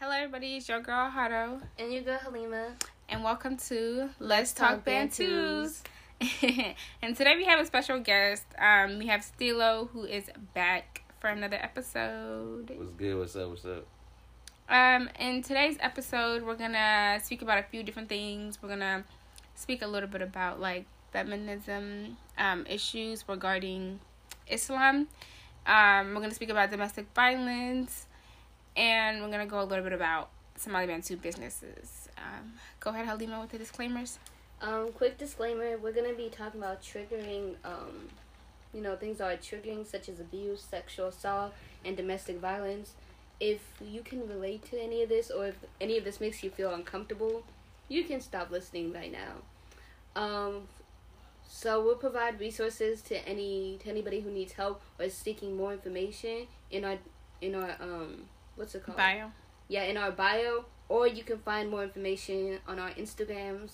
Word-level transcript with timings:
Hello, 0.00 0.12
everybody. 0.12 0.56
It's 0.56 0.68
your 0.68 0.80
girl 0.80 1.10
Hado, 1.10 1.60
And 1.78 1.92
your 1.92 2.02
girl 2.02 2.18
Halima. 2.18 2.72
and 3.08 3.24
welcome 3.24 3.56
to 3.68 4.10
Let's 4.18 4.52
Talk 4.52 4.76
Talk 4.76 4.84
Bantus. 4.84 5.82
and 7.02 7.16
today 7.16 7.36
we 7.36 7.44
have 7.44 7.60
a 7.60 7.66
special 7.66 7.98
guest. 8.00 8.44
Um, 8.58 8.98
we 8.98 9.06
have 9.06 9.24
Stilo, 9.24 9.88
who 9.92 10.04
is 10.04 10.30
back 10.54 11.02
for 11.20 11.28
another 11.28 11.56
episode. 11.56 12.70
What's 12.76 12.92
good? 12.92 13.18
What's 13.18 13.36
up? 13.36 13.48
What's 13.50 13.64
up? 13.64 13.86
Um, 14.68 15.08
in 15.18 15.42
today's 15.42 15.76
episode, 15.80 16.42
we're 16.42 16.56
gonna 16.56 17.18
speak 17.22 17.42
about 17.42 17.58
a 17.58 17.62
few 17.62 17.82
different 17.82 18.08
things. 18.08 18.58
We're 18.62 18.68
gonna 18.68 19.04
speak 19.54 19.82
a 19.82 19.86
little 19.86 20.08
bit 20.08 20.22
about 20.22 20.60
like 20.60 20.84
feminism 21.12 22.16
um, 22.36 22.66
issues 22.68 23.24
regarding 23.28 24.00
Islam. 24.46 25.08
Um, 25.66 26.14
we're 26.14 26.20
gonna 26.20 26.34
speak 26.34 26.50
about 26.50 26.70
domestic 26.70 27.06
violence, 27.14 28.06
and 28.78 29.20
we're 29.20 29.30
gonna 29.30 29.44
go 29.44 29.60
a 29.60 29.64
little 29.64 29.82
bit 29.82 29.92
about 29.92 30.30
Somali 30.56 30.86
Bantu 30.86 31.16
businesses. 31.16 32.08
Um, 32.16 32.52
go 32.80 32.90
ahead, 32.90 33.06
Halima, 33.06 33.40
with 33.40 33.50
the 33.50 33.58
disclaimers. 33.58 34.18
Um, 34.62 34.92
quick 34.92 35.18
disclaimer, 35.18 35.76
we're 35.76 35.92
gonna 35.92 36.14
be 36.14 36.28
talking 36.30 36.60
about 36.60 36.80
triggering, 36.80 37.56
um, 37.64 38.08
you 38.72 38.80
know, 38.80 38.96
things 38.96 39.18
that 39.18 39.24
are 39.24 39.36
triggering 39.36 39.84
such 39.84 40.08
as 40.08 40.20
abuse, 40.20 40.62
sexual 40.62 41.08
assault, 41.08 41.52
and 41.84 41.96
domestic 41.96 42.38
violence. 42.38 42.92
If 43.40 43.60
you 43.84 44.02
can 44.02 44.28
relate 44.28 44.64
to 44.70 44.80
any 44.80 45.02
of 45.02 45.08
this 45.08 45.30
or 45.30 45.46
if 45.46 45.56
any 45.80 45.98
of 45.98 46.04
this 46.04 46.20
makes 46.20 46.42
you 46.42 46.50
feel 46.50 46.72
uncomfortable, 46.72 47.42
you 47.88 48.04
can 48.04 48.20
stop 48.20 48.50
listening 48.50 48.92
right 48.92 49.12
now. 49.12 50.20
Um, 50.20 50.68
so 51.48 51.82
we'll 51.82 51.96
provide 51.96 52.38
resources 52.38 53.00
to 53.02 53.26
any 53.28 53.78
to 53.82 53.88
anybody 53.88 54.20
who 54.20 54.30
needs 54.30 54.52
help 54.52 54.82
or 54.98 55.06
is 55.06 55.14
seeking 55.14 55.56
more 55.56 55.72
information 55.72 56.46
in 56.70 56.84
our 56.84 56.98
in 57.40 57.54
our 57.54 57.76
um 57.80 58.24
what's 58.58 58.74
it 58.74 58.84
called? 58.84 58.98
Bio. 58.98 59.30
yeah, 59.68 59.84
in 59.84 59.96
our 59.96 60.10
bio, 60.10 60.64
or 60.88 61.06
you 61.06 61.22
can 61.22 61.38
find 61.38 61.70
more 61.70 61.82
information 61.84 62.58
on 62.66 62.78
our 62.78 62.90
Instagrams, 62.90 63.72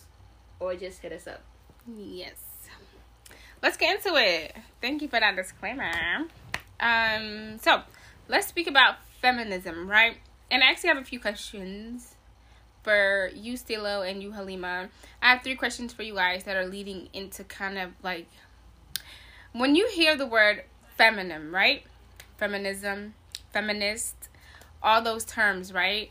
or 0.60 0.74
just 0.74 1.00
hit 1.00 1.12
us 1.12 1.26
up. 1.26 1.42
Yes. 1.96 2.36
Let's 3.62 3.76
get 3.76 3.96
into 3.96 4.14
it. 4.16 4.54
Thank 4.80 5.00
you 5.02 5.08
for 5.08 5.18
that 5.18 5.36
disclaimer. 5.36 5.90
Um, 6.80 7.58
so 7.58 7.80
let's 8.28 8.46
speak 8.46 8.66
about 8.66 8.96
feminism, 9.22 9.88
right? 9.88 10.18
And 10.50 10.62
I 10.62 10.70
actually 10.70 10.88
have 10.88 10.98
a 10.98 11.04
few 11.04 11.18
questions 11.18 12.14
for 12.82 13.30
you, 13.34 13.56
Stilo, 13.56 14.02
and 14.02 14.22
you, 14.22 14.32
Halima. 14.32 14.90
I 15.22 15.32
have 15.32 15.42
three 15.42 15.54
questions 15.54 15.94
for 15.94 16.02
you 16.02 16.14
guys 16.14 16.44
that 16.44 16.56
are 16.56 16.66
leading 16.66 17.08
into 17.14 17.42
kind 17.44 17.78
of 17.78 17.92
like 18.02 18.28
when 19.52 19.74
you 19.74 19.88
hear 19.88 20.14
the 20.16 20.26
word 20.26 20.64
feminine, 20.96 21.50
right? 21.50 21.84
Feminism, 22.36 23.14
feminist, 23.52 24.28
all 24.84 25.02
those 25.02 25.24
terms, 25.24 25.72
right? 25.72 26.10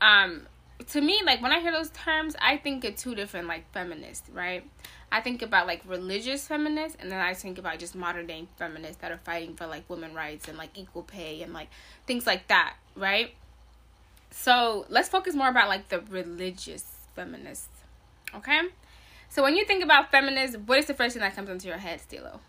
Um, 0.00 0.46
to 0.88 1.00
me, 1.00 1.20
like 1.24 1.40
when 1.42 1.52
I 1.52 1.60
hear 1.60 1.72
those 1.72 1.90
terms, 1.90 2.36
I 2.40 2.56
think 2.56 2.84
of 2.84 2.96
two 2.96 3.14
different 3.14 3.48
like 3.48 3.70
feminists, 3.72 4.28
right? 4.30 4.64
I 5.10 5.22
think 5.22 5.40
about 5.40 5.66
like 5.66 5.82
religious 5.86 6.46
feminists, 6.46 6.98
and 7.00 7.10
then 7.10 7.20
I 7.20 7.32
think 7.32 7.58
about 7.58 7.78
just 7.78 7.94
modern 7.94 8.26
day 8.26 8.46
feminists 8.58 8.98
that 9.00 9.10
are 9.10 9.18
fighting 9.18 9.54
for 9.54 9.66
like 9.66 9.88
women 9.88 10.14
rights 10.14 10.48
and 10.48 10.58
like 10.58 10.70
equal 10.74 11.02
pay 11.02 11.42
and 11.42 11.54
like 11.54 11.68
things 12.06 12.26
like 12.26 12.48
that, 12.48 12.74
right? 12.94 13.34
So 14.30 14.84
let's 14.90 15.08
focus 15.08 15.34
more 15.34 15.48
about 15.48 15.68
like 15.68 15.88
the 15.88 16.00
religious 16.00 16.84
feminists, 17.16 17.68
okay? 18.34 18.60
So 19.30 19.42
when 19.42 19.56
you 19.56 19.64
think 19.64 19.82
about 19.82 20.10
feminists, 20.10 20.56
what 20.66 20.78
is 20.78 20.86
the 20.86 20.94
first 20.94 21.14
thing 21.14 21.20
that 21.20 21.34
comes 21.34 21.48
into 21.48 21.68
your 21.68 21.78
head, 21.78 22.00
Stilo? 22.00 22.40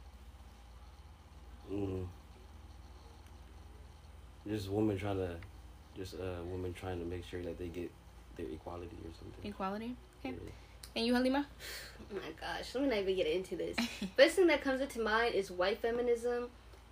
Mm. 1.72 2.08
Just 4.48 4.70
women 4.70 4.98
trying 4.98 5.18
to, 5.18 5.36
just 6.00 6.16
uh, 6.16 6.42
women 6.46 6.74
trying 6.74 7.00
to 7.00 7.06
make 7.06 7.26
sure 7.26 7.42
that 7.44 7.60
they 7.60 7.68
get 7.68 7.92
their 8.38 8.48
equality 8.48 8.98
or 9.04 9.12
something. 9.20 9.50
Equality. 9.50 9.96
Okay. 10.26 10.34
Yeah. 10.34 10.52
And 10.96 11.06
you, 11.06 11.14
Halima? 11.14 11.46
Oh 12.12 12.16
my 12.16 12.32
gosh, 12.40 12.74
let 12.74 12.84
me 12.84 12.90
not 12.90 13.00
even 13.00 13.16
get 13.16 13.28
into 13.28 13.56
this. 13.56 13.78
First 14.18 14.36
thing 14.38 14.48
that 14.48 14.62
comes 14.62 14.82
into 14.82 15.02
mind 15.02 15.36
is 15.36 15.52
white 15.52 15.82
feminism. 15.82 16.48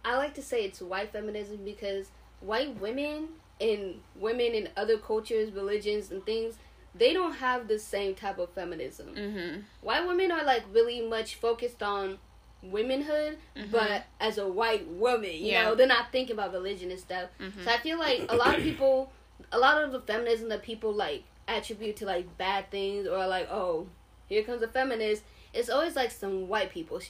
I 0.05 0.17
like 0.17 0.35
to 0.35 0.41
say 0.41 0.63
it's 0.63 0.81
white 0.81 1.11
feminism 1.11 1.59
because 1.65 2.11
white 2.41 2.79
women 2.79 3.29
and 3.59 3.95
women 4.15 4.53
in 4.53 4.69
other 4.77 4.97
cultures, 4.97 5.51
religions, 5.51 6.11
and 6.11 6.23
things, 6.25 6.55
they 6.93 7.13
don't 7.13 7.33
have 7.33 7.67
the 7.67 7.79
same 7.79 8.13
type 8.13 8.37
of 8.37 8.49
feminism. 8.51 9.07
Mm-hmm. 9.15 9.59
White 9.81 10.05
women 10.05 10.31
are 10.31 10.43
like 10.43 10.63
really 10.71 11.01
much 11.01 11.35
focused 11.35 11.81
on 11.81 12.19
womanhood, 12.63 13.37
but 13.71 14.03
as 14.19 14.37
a 14.37 14.47
white 14.47 14.87
woman, 14.87 15.31
you 15.31 15.51
Yeah. 15.51 15.63
know, 15.65 15.75
they're 15.75 15.87
not 15.87 16.11
thinking 16.11 16.33
about 16.33 16.51
religion 16.53 16.91
and 16.91 16.99
stuff. 16.99 17.29
Mhm. 17.39 17.63
So 17.63 17.71
I 17.71 17.77
feel 17.77 17.97
like 17.99 18.25
a 18.29 18.35
lot 18.35 18.57
of 18.57 18.63
people, 18.63 19.11
a 19.51 19.57
lot 19.59 19.81
of 19.83 19.91
the 19.91 20.01
feminism 20.01 20.49
that 20.49 20.63
people 20.63 20.91
like 20.91 21.23
attribute 21.47 21.95
to 21.97 22.05
like 22.05 22.37
bad 22.37 22.69
things 22.71 23.07
or 23.07 23.25
like, 23.27 23.49
oh, 23.51 23.87
here 24.27 24.43
comes 24.43 24.61
a 24.61 24.67
feminist. 24.67 25.23
It's 25.53 25.69
always 25.69 25.95
like 25.95 26.11
some 26.11 26.47
white 26.47 26.71
people. 26.71 26.99
Sh- 26.99 27.09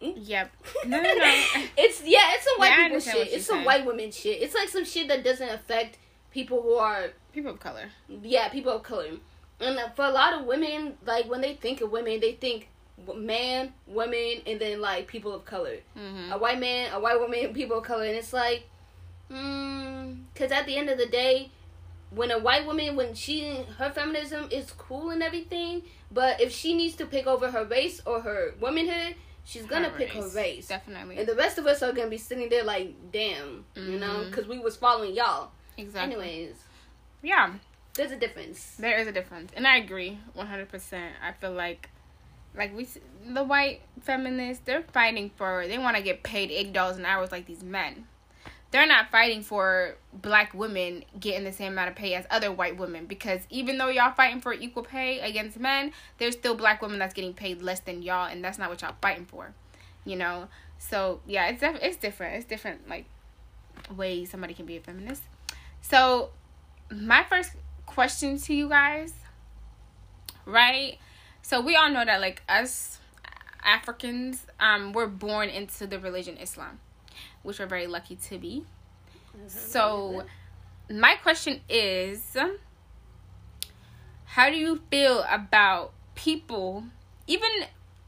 Yep. 0.00 0.50
No, 0.86 1.00
no, 1.00 1.14
no. 1.14 1.34
it's 1.76 2.02
yeah, 2.04 2.34
it's 2.34 2.44
some 2.44 2.58
white 2.58 2.68
Yeah, 2.68 2.84
people 2.88 3.00
shit. 3.00 3.28
It's 3.32 3.46
some 3.46 3.56
saying. 3.56 3.64
white 3.66 3.86
women 3.86 4.10
shit. 4.10 4.42
It's 4.42 4.54
like 4.54 4.68
some 4.68 4.84
shit 4.84 5.08
that 5.08 5.24
doesn't 5.24 5.48
affect 5.48 5.96
people 6.30 6.60
who 6.62 6.74
are 6.74 7.12
People 7.32 7.52
of 7.52 7.60
color. 7.60 7.88
yeah, 8.08 8.48
people 8.50 8.72
of 8.72 8.82
color. 8.82 9.08
And 9.58 9.78
for 9.94 10.04
a 10.04 10.10
lot 10.10 10.34
of 10.34 10.44
women, 10.44 10.98
like 11.06 11.26
when 11.30 11.40
they 11.40 11.54
think 11.54 11.80
of 11.80 11.90
women, 11.90 12.20
they 12.20 12.32
think 12.32 12.68
man, 13.16 13.72
women, 13.86 14.42
and 14.46 14.58
then 14.60 14.80
like 14.80 15.06
people 15.06 15.32
of 15.34 15.44
color. 15.44 15.76
Mm-hmm. 15.96 16.32
A 16.32 16.38
white 16.38 16.58
man, 16.60 16.92
a 16.92 17.00
white 17.00 17.18
woman, 17.20 17.52
people 17.54 17.78
of 17.78 17.84
color, 17.84 18.04
and 18.04 18.16
it's 18.16 18.32
like, 18.32 18.64
mm, 19.30 20.16
because 20.32 20.52
at 20.52 20.66
the 20.66 20.76
end 20.76 20.88
of 20.88 20.98
the 20.98 21.06
day, 21.06 21.50
when 22.10 22.30
a 22.30 22.38
white 22.38 22.66
woman, 22.66 22.96
when 22.96 23.14
she 23.14 23.64
her 23.78 23.90
feminism 23.90 24.48
is 24.50 24.70
cool 24.72 25.10
and 25.10 25.22
everything, 25.22 25.82
but 26.10 26.40
if 26.40 26.52
she 26.52 26.74
needs 26.74 26.94
to 26.96 27.06
pick 27.06 27.26
over 27.26 27.50
her 27.50 27.64
race 27.64 28.00
or 28.06 28.20
her 28.20 28.54
womanhood, 28.60 29.16
she's 29.44 29.66
gonna 29.66 29.88
Her 29.88 29.98
pick 29.98 30.10
her 30.12 30.28
race. 30.28 30.68
Definitely. 30.68 31.18
And 31.18 31.28
the 31.28 31.34
rest 31.34 31.58
of 31.58 31.66
us 31.66 31.82
are 31.82 31.92
gonna 31.92 32.08
be 32.10 32.18
sitting 32.18 32.48
there 32.48 32.64
like, 32.64 32.94
damn, 33.12 33.64
you 33.74 33.98
know, 33.98 34.24
because 34.26 34.46
we 34.46 34.58
was 34.58 34.76
following 34.76 35.14
y'all. 35.14 35.50
exactly. 35.76 36.14
Anyways, 36.14 36.54
Yeah. 37.22 37.54
there's 37.94 38.12
a 38.12 38.16
difference. 38.16 38.76
There 38.78 38.96
is 38.98 39.06
a 39.08 39.12
difference, 39.12 39.50
and 39.56 39.66
I 39.66 39.76
agree 39.78 40.18
one 40.32 40.46
hundred 40.46 40.68
percent. 40.68 41.12
I 41.22 41.32
feel 41.32 41.52
like, 41.52 41.90
like 42.56 42.74
we, 42.76 42.88
the 43.26 43.44
white 43.44 43.82
feminists, 44.02 44.62
they're 44.64 44.82
fighting 44.82 45.30
for. 45.36 45.66
They 45.66 45.78
want 45.78 45.96
to 45.96 46.02
get 46.02 46.22
paid 46.22 46.50
eight 46.50 46.72
dollars 46.72 46.96
an 46.96 47.04
hour 47.04 47.26
like 47.30 47.46
these 47.46 47.62
men. 47.62 48.06
They're 48.72 48.86
not 48.86 49.10
fighting 49.10 49.42
for 49.42 49.96
black 50.12 50.52
women 50.52 51.04
getting 51.18 51.44
the 51.44 51.52
same 51.52 51.72
amount 51.72 51.90
of 51.90 51.94
pay 51.94 52.14
as 52.14 52.26
other 52.30 52.50
white 52.50 52.76
women 52.76 53.06
because 53.06 53.40
even 53.48 53.78
though 53.78 53.88
y'all 53.88 54.12
fighting 54.12 54.40
for 54.40 54.52
equal 54.52 54.82
pay 54.82 55.20
against 55.20 55.58
men, 55.58 55.92
there's 56.18 56.34
still 56.34 56.54
black 56.56 56.82
women 56.82 56.98
that's 56.98 57.14
getting 57.14 57.32
paid 57.32 57.62
less 57.62 57.80
than 57.80 58.02
y'all, 58.02 58.26
and 58.26 58.44
that's 58.44 58.58
not 58.58 58.68
what 58.68 58.82
y'all 58.82 58.94
fighting 59.00 59.24
for, 59.24 59.54
you 60.04 60.16
know. 60.16 60.48
So 60.78 61.20
yeah, 61.26 61.48
it's 61.48 61.60
def- 61.60 61.78
it's 61.80 61.96
different. 61.96 62.36
It's 62.36 62.44
different 62.44 62.88
like 62.88 63.06
ways 63.94 64.30
somebody 64.30 64.54
can 64.54 64.66
be 64.66 64.76
a 64.76 64.80
feminist. 64.80 65.22
So 65.80 66.30
my 66.90 67.24
first 67.24 67.52
question 67.86 68.38
to 68.38 68.54
you 68.54 68.68
guys, 68.68 69.14
right? 70.44 70.98
So 71.46 71.60
we 71.60 71.76
all 71.76 71.88
know 71.90 72.04
that 72.04 72.20
like 72.20 72.42
us 72.48 72.98
Africans, 73.62 74.44
um, 74.58 74.92
we're 74.92 75.06
born 75.06 75.48
into 75.48 75.86
the 75.86 75.96
religion 75.96 76.38
Islam, 76.38 76.80
which 77.44 77.60
we're 77.60 77.66
very 77.66 77.86
lucky 77.86 78.16
to 78.16 78.36
be. 78.36 78.64
So 79.46 80.24
my 80.90 81.14
question 81.14 81.60
is 81.68 82.36
how 84.24 84.50
do 84.50 84.56
you 84.56 84.80
feel 84.90 85.24
about 85.30 85.92
people 86.16 86.82
even 87.28 87.48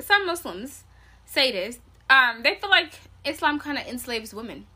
some 0.01 0.27
Muslims 0.27 0.83
say 1.25 1.53
this 1.53 1.79
um 2.11 2.43
they 2.43 2.57
feel 2.57 2.71
like 2.71 2.93
Islam 3.25 3.61
kind 3.61 3.79
of 3.79 3.87
enslaves 3.87 4.33
women 4.33 4.67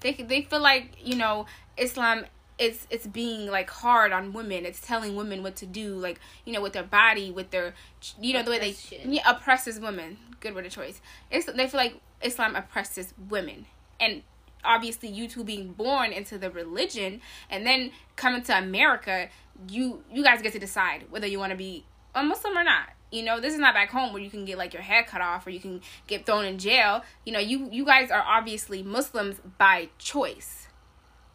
they 0.00 0.12
they 0.12 0.42
feel 0.42 0.60
like 0.60 0.96
you 1.02 1.16
know 1.16 1.46
Islam 1.76 2.24
is 2.60 2.86
it's 2.90 3.06
being 3.06 3.46
like 3.46 3.68
hard 3.70 4.12
on 4.12 4.32
women 4.32 4.64
it's 4.64 4.80
telling 4.80 5.16
women 5.16 5.42
what 5.42 5.56
to 5.56 5.66
do 5.66 5.94
like 5.94 6.20
you 6.44 6.52
know 6.52 6.60
with 6.60 6.72
their 6.72 6.84
body 6.84 7.30
with 7.30 7.50
their 7.50 7.74
you 8.20 8.32
know 8.32 8.42
the 8.42 8.50
way 8.50 8.58
they 8.58 8.76
yeah, 9.04 9.28
oppresses 9.28 9.80
women 9.80 10.18
good 10.38 10.54
word 10.54 10.66
of 10.66 10.72
choice 10.72 11.00
it's 11.30 11.46
they 11.46 11.66
feel 11.66 11.80
like 11.80 12.00
Islam 12.22 12.54
oppresses 12.54 13.14
women 13.28 13.66
and 13.98 14.22
obviously 14.64 15.08
you 15.08 15.28
two 15.28 15.44
being 15.44 15.72
born 15.72 16.12
into 16.12 16.38
the 16.38 16.50
religion 16.50 17.20
and 17.50 17.66
then 17.66 17.90
coming 18.16 18.42
to 18.42 18.56
America, 18.56 19.28
you 19.68 20.02
you 20.12 20.22
guys 20.22 20.42
get 20.42 20.52
to 20.52 20.58
decide 20.58 21.06
whether 21.10 21.26
you 21.26 21.38
want 21.38 21.50
to 21.50 21.56
be 21.56 21.84
a 22.14 22.22
Muslim 22.22 22.56
or 22.56 22.64
not. 22.64 22.90
You 23.10 23.24
know, 23.24 23.40
this 23.40 23.52
is 23.52 23.58
not 23.58 23.74
back 23.74 23.90
home 23.90 24.12
where 24.12 24.22
you 24.22 24.30
can 24.30 24.44
get 24.44 24.56
like 24.56 24.72
your 24.72 24.82
head 24.82 25.06
cut 25.06 25.20
off 25.20 25.46
or 25.46 25.50
you 25.50 25.60
can 25.60 25.80
get 26.06 26.26
thrown 26.26 26.44
in 26.44 26.58
jail. 26.58 27.02
You 27.24 27.32
know, 27.32 27.38
you 27.38 27.68
you 27.70 27.84
guys 27.84 28.10
are 28.10 28.22
obviously 28.22 28.82
Muslims 28.82 29.36
by 29.58 29.88
choice. 29.98 30.68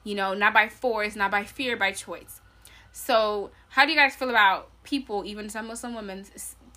You 0.06 0.16
know, 0.16 0.34
not 0.34 0.54
by 0.54 0.70
force, 0.70 1.16
not 1.18 1.32
by 1.32 1.44
fear, 1.44 1.76
by 1.76 1.92
choice. 1.92 2.40
So, 2.94 3.52
how 3.70 3.84
do 3.86 3.92
you 3.92 3.98
guys 3.98 4.16
feel 4.16 4.30
about 4.30 4.70
people, 4.84 5.26
even 5.26 5.50
some 5.50 5.68
Muslim 5.68 5.94
women, 5.96 6.24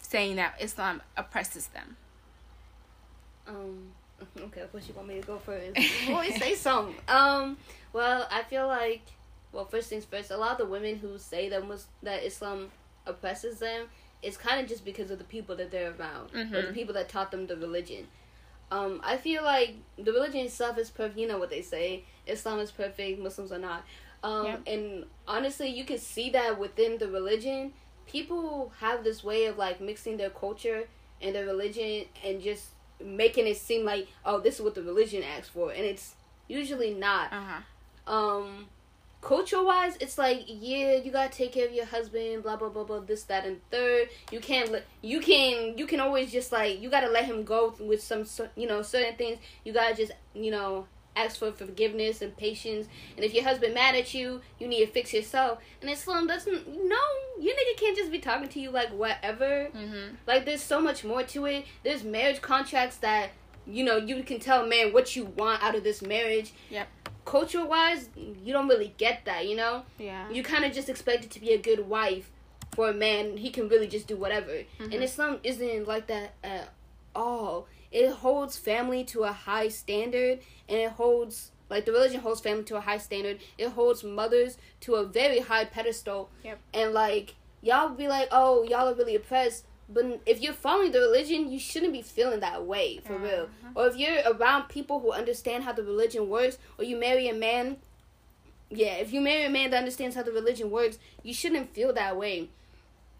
saying 0.03 0.35
that 0.37 0.57
Islam 0.61 1.01
oppresses 1.17 1.69
them? 1.69 1.97
Um. 3.47 3.93
Okay, 4.37 4.63
of 4.63 4.73
course 4.73 4.89
you 4.89 4.95
want 4.95 5.07
me 5.07 5.21
to 5.21 5.27
go 5.27 5.39
first. 5.39 5.79
Always 6.09 6.37
say 6.41 6.55
something. 6.57 6.97
Um. 7.07 7.57
Well, 7.93 8.27
I 8.33 8.43
feel 8.43 8.67
like 8.67 9.03
well, 9.53 9.65
first 9.65 9.89
things 9.89 10.05
first. 10.05 10.31
A 10.33 10.37
lot 10.37 10.53
of 10.53 10.59
the 10.59 10.67
women 10.67 10.97
who 10.97 11.19
say 11.19 11.49
that 11.51 11.67
Mus- 11.67 11.87
that 12.03 12.25
Islam 12.25 12.71
oppresses 13.07 13.61
them, 13.61 13.87
it's 14.23 14.37
kind 14.37 14.61
of 14.61 14.67
just 14.69 14.85
because 14.85 15.11
of 15.13 15.19
the 15.19 15.25
people 15.25 15.55
that 15.57 15.71
they're 15.71 15.93
around 15.99 16.31
or 16.35 16.63
the 16.63 16.69
Mhm. 16.69 16.75
people 16.75 16.95
that 16.95 17.09
taught 17.09 17.31
them 17.31 17.47
the 17.47 17.57
religion. 17.57 18.09
Um, 18.71 19.01
I 19.03 19.17
feel 19.17 19.43
like 19.43 19.77
the 19.97 20.13
religion 20.13 20.41
itself 20.41 20.77
is 20.79 20.91
perfect. 20.91 21.19
You 21.19 21.27
know 21.29 21.39
what 21.39 21.51
they 21.51 21.63
say: 21.63 22.05
Islam 22.27 22.59
is 22.61 22.71
perfect, 22.71 23.19
Muslims 23.21 23.53
are 23.53 23.59
not. 23.59 23.85
Um, 24.23 24.45
Yep. 24.47 24.61
And 24.67 25.05
honestly, 25.27 25.69
you 25.69 25.85
can 25.85 25.99
see 25.99 26.31
that 26.31 26.59
within 26.59 26.99
the 26.99 27.09
religion, 27.09 27.73
people 28.07 28.73
have 28.81 29.05
this 29.05 29.23
way 29.25 29.47
of 29.47 29.57
like 29.59 29.81
mixing 29.81 30.17
their 30.17 30.31
culture 30.31 30.89
and 31.23 31.35
their 31.35 31.47
religion 31.47 32.07
and 32.25 32.41
just 32.43 32.67
making 33.01 33.47
it 33.47 33.57
seem 33.57 33.85
like, 33.85 34.09
oh, 34.25 34.41
this 34.41 34.57
is 34.57 34.61
what 34.61 34.75
the 34.75 34.83
religion 34.83 35.23
asks 35.23 35.49
for, 35.49 35.71
and 35.71 35.85
it's 35.85 36.15
usually 36.49 36.93
not 36.95 37.33
Uh 37.33 37.41
huh. 38.07 38.13
um 38.13 38.67
culture 39.21 39.63
wise 39.63 39.97
it's 40.01 40.17
like 40.17 40.45
yeah 40.47 40.95
you 40.95 41.11
gotta 41.11 41.33
take 41.37 41.53
care 41.53 41.67
of 41.67 41.73
your 41.75 41.85
husband 41.85 42.43
blah 42.43 42.55
blah 42.57 42.69
blah 42.69 42.85
blah 42.85 43.01
this 43.01 43.25
that 43.25 43.45
and 43.45 43.61
third. 43.71 44.09
You 44.31 44.41
can't 44.41 44.71
let 44.71 44.85
you 45.03 45.21
can 45.21 45.77
you 45.77 45.87
can 45.87 46.01
always 46.01 46.31
just 46.31 46.53
like 46.53 46.81
you 46.81 46.89
gotta 46.89 47.11
let 47.11 47.25
him 47.25 47.43
go 47.45 47.75
with 47.81 48.03
some 48.03 48.25
you 48.57 48.67
know 48.69 48.83
certain 48.83 49.17
things. 49.17 49.39
You 49.65 49.73
gotta 49.73 49.95
just 49.95 50.13
you 50.35 50.51
know 50.51 50.87
ask 51.17 51.41
for 51.41 51.51
forgiveness 51.51 52.23
and 52.23 52.37
patience. 52.37 52.87
And 53.17 53.25
if 53.25 53.35
your 53.35 53.43
husband 53.43 53.75
mad 53.75 53.97
at 53.97 54.15
you 54.15 54.41
you 54.61 54.69
need 54.69 54.87
to 54.87 54.93
fix 54.93 55.13
yourself. 55.13 55.59
And 55.81 55.91
islam 55.91 56.29
doesn't 56.29 56.69
no 56.69 56.97
your 57.41 57.55
nigga 57.55 57.77
can't 57.77 57.97
just 57.97 58.13
be 58.13 58.21
talking 58.21 58.49
to 58.49 58.61
you 58.61 58.71
like 58.71 58.91
whatever. 58.91 59.69
Mhm. 59.75 60.17
like 60.29 60.45
there's 60.45 60.63
so 60.63 60.81
much 60.81 61.03
more 61.05 61.25
to 61.25 61.47
it. 61.47 61.65
There's 61.83 62.05
marriage 62.05 62.41
contracts 62.41 62.99
that 62.99 63.31
you 63.69 63.85
know 63.85 63.97
you 63.97 64.23
can 64.23 64.41
tell 64.41 64.67
man 64.67 64.93
what 64.93 65.15
you 65.15 65.25
want 65.27 65.63
out 65.63 65.75
of 65.75 65.85
this 65.85 66.03
marriage. 66.03 66.53
Yep. 66.71 66.89
Culture 67.25 67.65
wise, 67.67 68.09
you 68.17 68.53
don't 68.53 68.69
really 68.69 68.95
get 68.97 69.25
that. 69.27 69.47
You 69.47 69.57
know, 69.57 69.83
Yeah. 69.99 70.31
you 70.31 70.43
kind 70.43 70.65
of 70.65 70.73
just 70.73 70.89
expect 70.89 71.25
it 71.25 71.31
to 71.33 71.41
be 71.41 71.53
a 71.53 71.59
good 71.59 71.89
wife 71.89 72.31
for 72.75 72.89
a 72.89 72.95
man. 72.95 73.37
He 73.37 73.51
can 73.51 73.69
really 73.69 73.87
just 73.87 74.07
do 74.07 74.17
whatever. 74.17 74.53
Mhm. 74.79 74.95
And 74.95 75.05
Islam 75.05 75.41
isn't 75.45 75.87
like 75.87 76.07
that 76.07 76.35
at 76.43 76.73
all. 77.15 77.67
It 77.91 78.09
holds 78.11 78.57
family 78.57 79.05
to 79.05 79.25
a 79.25 79.33
high 79.33 79.69
standard, 79.69 80.41
and 80.69 80.79
it 80.79 80.91
holds 80.93 81.51
like 81.71 81.85
the 81.85 81.93
religion 81.93 82.21
holds 82.21 82.41
family 82.41 82.65
to 82.65 82.77
a 82.77 82.81
high 82.81 82.97
standard. 82.97 83.41
It 83.59 83.69
holds 83.71 84.03
mothers 84.03 84.57
to 84.81 84.95
a 84.95 85.05
very 85.05 85.41
high 85.41 85.67
pedestal. 85.67 86.31
Yep. 86.43 86.59
And 86.73 86.95
like 86.95 87.35
y'all 87.61 87.91
be 87.91 88.09
like, 88.09 88.29
oh, 88.31 88.63
y'all 88.63 88.89
are 88.89 88.95
really 88.95 89.15
oppressed. 89.17 89.67
But 89.89 90.21
if 90.27 90.43
you're 90.43 90.53
following 90.53 90.93
the 90.93 91.01
religion, 91.01 91.51
you 91.51 91.59
shouldn't 91.59 91.93
be 91.93 92.03
feeling 92.03 92.41
that 92.41 92.67
way 92.67 93.01
for 93.05 93.17
real. 93.17 93.49
Uh-huh. 93.65 93.69
Or 93.75 93.87
if 93.89 93.97
you're 93.97 94.21
around 94.27 94.69
people 94.69 95.01
who 95.01 95.13
understand 95.13 95.65
how 95.65 95.73
the 95.73 95.83
religion 95.83 96.29
works, 96.29 96.59
or 96.79 96.85
you 96.85 96.99
marry 96.99 97.29
a 97.29 97.35
man, 97.35 97.79
yeah, 98.69 98.97
if 98.97 99.13
you 99.13 99.21
marry 99.21 99.45
a 99.45 99.51
man 99.51 99.71
that 99.71 99.79
understands 99.79 100.15
how 100.15 100.23
the 100.23 100.33
religion 100.33 100.71
works, 100.71 100.99
you 101.23 101.33
shouldn't 101.33 101.75
feel 101.75 101.93
that 101.95 102.17
way. 102.17 102.51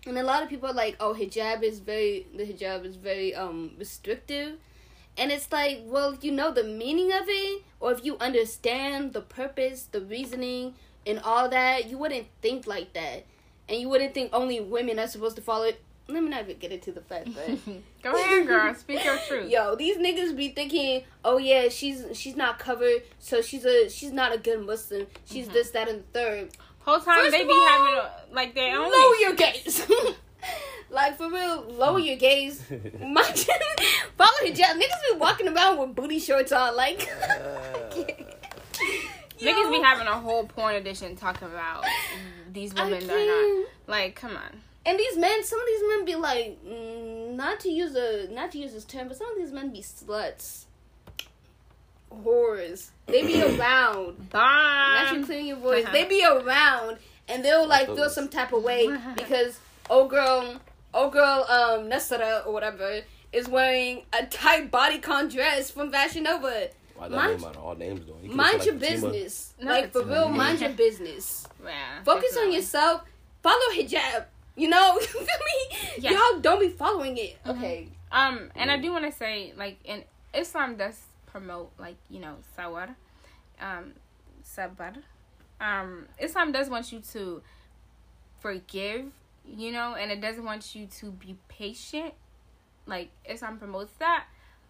And 0.07 0.19
a 0.19 0.23
lot 0.23 0.43
of 0.43 0.49
people 0.49 0.69
are 0.69 0.75
like, 0.75 0.97
oh, 1.01 1.15
hijab 1.15 1.63
is 1.63 1.79
very, 1.81 2.27
the 2.37 2.45
hijab 2.45 2.85
is 2.85 2.97
very 2.97 3.35
um 3.35 3.73
restrictive. 3.79 4.59
And 5.17 5.33
it's 5.33 5.51
like, 5.51 5.81
well, 5.85 6.17
you 6.21 6.31
know 6.31 6.53
the 6.53 6.63
meaning 6.63 7.13
of 7.13 7.25
it, 7.27 7.63
or 7.81 7.93
if 7.93 8.05
you 8.05 8.17
understand 8.19 9.15
the 9.15 9.21
purpose, 9.21 9.89
the 9.91 10.01
reasoning, 10.01 10.75
and 11.07 11.19
all 11.19 11.49
that, 11.49 11.89
you 11.89 11.99
wouldn't 11.99 12.27
think 12.41 12.67
like 12.67 12.93
that. 12.93 13.25
And 13.69 13.81
you 13.81 13.89
wouldn't 13.89 14.15
think 14.15 14.31
only 14.33 14.61
women 14.61 14.99
are 14.99 15.09
supposed 15.09 15.37
to 15.37 15.43
follow 15.43 15.65
it. 15.65 15.83
Let 16.11 16.23
me 16.23 16.31
not 16.31 16.45
even 16.45 16.57
get 16.59 16.73
into 16.73 16.91
the 16.91 17.03
fact 17.03 17.35
that 17.35 17.59
Go 18.03 18.13
ahead, 18.15 18.47
girl. 18.47 18.75
Speak 18.75 19.05
your 19.05 19.19
truth. 19.19 19.51
Yo, 19.51 19.75
these 19.77 19.99
niggas 19.99 20.35
be 20.35 20.49
thinking, 20.49 21.03
oh 21.25 21.37
yeah, 21.37 21.69
she's 21.69 22.05
she's 22.15 22.35
not 22.35 22.59
covered, 22.59 23.03
so 23.19 23.43
she's 23.43 23.65
a 23.67 23.91
she's 23.91 24.13
not 24.13 24.35
a 24.35 24.39
good 24.39 24.65
Muslim. 24.65 25.07
She's 25.27 25.49
Mhm. 25.49 25.53
this, 25.53 25.71
that, 25.73 25.89
and 25.89 26.01
the 26.01 26.19
third. 26.19 26.51
Whole 26.81 26.99
time 27.01 27.19
First 27.19 27.33
they 27.33 27.45
be 27.45 27.51
all, 27.53 27.69
having 27.69 27.95
a, 27.95 28.11
like 28.35 28.55
their 28.55 28.79
own. 28.79 28.91
Lower 28.91 29.15
your 29.17 29.35
gaze. 29.35 29.87
like 30.91 31.19
for 31.19 31.31
real, 31.31 31.65
lower 31.65 31.99
your 31.99 32.17
gaze. 32.17 32.63
My 32.71 33.31
you, 33.37 33.55
follow 34.17 34.31
hijab. 34.43 34.81
Niggas 34.81 35.13
be 35.13 35.19
walking 35.19 35.49
around 35.49 35.79
with 35.79 35.95
booty 35.95 36.19
shorts 36.19 36.53
on, 36.53 36.75
like. 36.75 37.07
Niggas 39.41 39.71
be 39.71 39.81
having 39.83 40.07
a 40.09 40.19
whole 40.19 40.45
porn 40.47 40.75
edition 40.77 41.15
talking 41.17 41.47
about 41.49 41.85
these 42.53 42.73
I 42.77 42.85
women 42.85 43.05
are 43.05 43.15
can't. 43.15 43.69
Like, 43.87 44.15
come 44.17 44.33
on. 44.37 44.63
And 44.89 44.99
these 44.99 45.19
men, 45.19 45.45
some 45.45 45.61
of 45.61 45.67
these 45.67 45.83
men 45.87 46.05
be 46.07 46.15
like, 46.15 46.59
mm, 46.67 47.35
not 47.35 47.61
to 47.61 47.69
use 47.71 47.95
a, 47.95 48.29
not 48.33 48.51
to 48.53 48.59
use 48.59 48.73
this 48.73 48.87
term, 48.87 49.09
but 49.09 49.19
some 49.19 49.31
of 49.31 49.37
these 49.37 49.53
men 49.53 49.71
be 49.71 49.81
sluts, 49.83 50.65
whores. 52.11 52.89
They 53.07 53.23
be 53.27 53.43
around. 53.59 54.29
Not 54.33 55.13
you 55.13 55.19
Bomb. 55.19 55.25
clearing 55.27 55.47
your 55.47 55.57
voice. 55.59 55.85
Uh-huh. 55.85 55.93
They 55.93 56.05
be 56.05 56.25
around 56.25 56.97
and 57.29 57.45
they'll 57.45 57.67
like 57.69 57.87
feel 57.87 58.09
some 58.09 58.29
type 58.29 58.53
of 58.55 58.63
way 58.63 58.89
because 59.17 59.61
oh 59.91 60.09
girl, 60.09 60.57
oh 60.95 61.11
girl, 61.11 61.45
um, 61.51 61.91
Nesara 61.91 62.47
or 62.47 62.53
whatever 62.55 63.03
is 63.33 63.47
wearing 63.47 64.05
a 64.19 64.25
tight 64.25 64.71
bodycon 64.71 65.31
dress 65.31 65.71
from 65.71 65.93
Fashion 65.93 66.23
Nova. 66.23 66.69
Why 66.97 67.09
that 67.09 67.15
Mind- 67.15 67.41
name 67.41 67.45
out 67.49 67.57
of 67.57 67.63
all 67.63 67.75
names 67.77 68.07
though? 68.07 68.17
You 68.23 68.35
Mind 68.35 68.65
your 68.65 68.75
like, 68.75 68.89
business. 68.89 69.53
No, 69.61 69.71
like 69.71 69.93
for 69.93 70.03
real, 70.03 70.31
mind 70.31 70.61
your 70.61 70.71
business. 70.87 71.47
Yeah. 71.63 72.03
Focus 72.05 72.37
on 72.39 72.53
yourself. 72.53 73.03
Follow 73.43 73.75
hijab. 73.75 74.25
You 74.59 74.69
know, 74.69 74.95
you 75.01 75.07
feel 75.07 75.21
me? 75.23 75.79
Yeah. 75.99 76.11
Y'all 76.13 76.41
don't 76.41 76.61
be 76.61 76.69
following 76.69 77.17
it. 77.17 77.39
Mhm. 77.45 77.57
Okay. 77.57 77.89
Um, 78.11 78.51
and 78.57 78.71
I 78.71 78.77
do 78.79 78.91
want 78.93 79.05
to 79.05 79.13
say, 79.13 79.53
like, 79.57 79.79
in 79.85 80.03
Islam 80.35 80.77
does 80.77 80.99
promote, 81.27 81.71
like, 81.79 81.97
you 82.11 82.21
know, 82.21 82.37
sawar, 82.57 82.95
um, 83.61 83.93
sabar. 84.45 84.95
Um, 85.61 86.07
Islam 86.19 86.53
does 86.53 86.69
want 86.71 86.91
you 86.93 87.01
to 87.13 87.43
forgive, 88.41 89.07
you 89.47 89.73
know, 89.73 89.95
and 89.95 90.11
it 90.11 90.21
doesn't 90.21 90.45
want 90.45 90.75
you 90.75 90.87
to 90.87 91.07
be 91.13 91.37
patient. 91.49 92.15
Like, 92.87 93.11
Islam 93.25 93.59
promotes 93.59 93.93
that. 93.99 94.25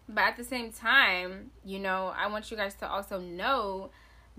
But 0.07 0.21
at 0.21 0.37
the 0.37 0.43
same 0.43 0.71
time, 0.71 1.51
you 1.63 1.79
know, 1.79 2.13
I 2.15 2.27
want 2.27 2.51
you 2.51 2.57
guys 2.57 2.75
to 2.75 2.87
also 2.89 3.19
know 3.19 3.91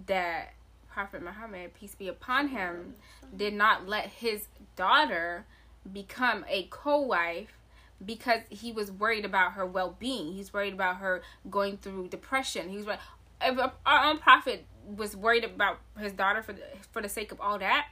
that 0.06 0.54
Prophet 0.92 1.22
Muhammad, 1.22 1.74
peace 1.74 1.94
be 1.94 2.08
upon 2.08 2.48
him, 2.48 2.94
did 3.36 3.54
not 3.54 3.88
let 3.88 4.06
his 4.06 4.48
daughter 4.76 5.44
become 5.90 6.44
a 6.48 6.64
co-wife 6.70 7.52
because 8.04 8.40
he 8.48 8.72
was 8.72 8.90
worried 8.90 9.24
about 9.24 9.52
her 9.52 9.64
well-being. 9.64 10.32
He's 10.32 10.52
worried 10.52 10.74
about 10.74 10.96
her 10.96 11.22
going 11.50 11.76
through 11.76 12.08
depression. 12.08 12.68
He 12.68 12.78
was. 12.78 12.86
If 13.42 13.58
our 13.86 14.04
own 14.04 14.18
prophet 14.18 14.64
was 14.96 15.16
worried 15.16 15.44
about 15.44 15.78
his 15.98 16.12
daughter 16.12 16.42
for 16.42 16.52
the, 16.52 16.62
for 16.92 17.00
the 17.02 17.08
sake 17.08 17.32
of 17.32 17.40
all 17.40 17.58
that. 17.58 17.88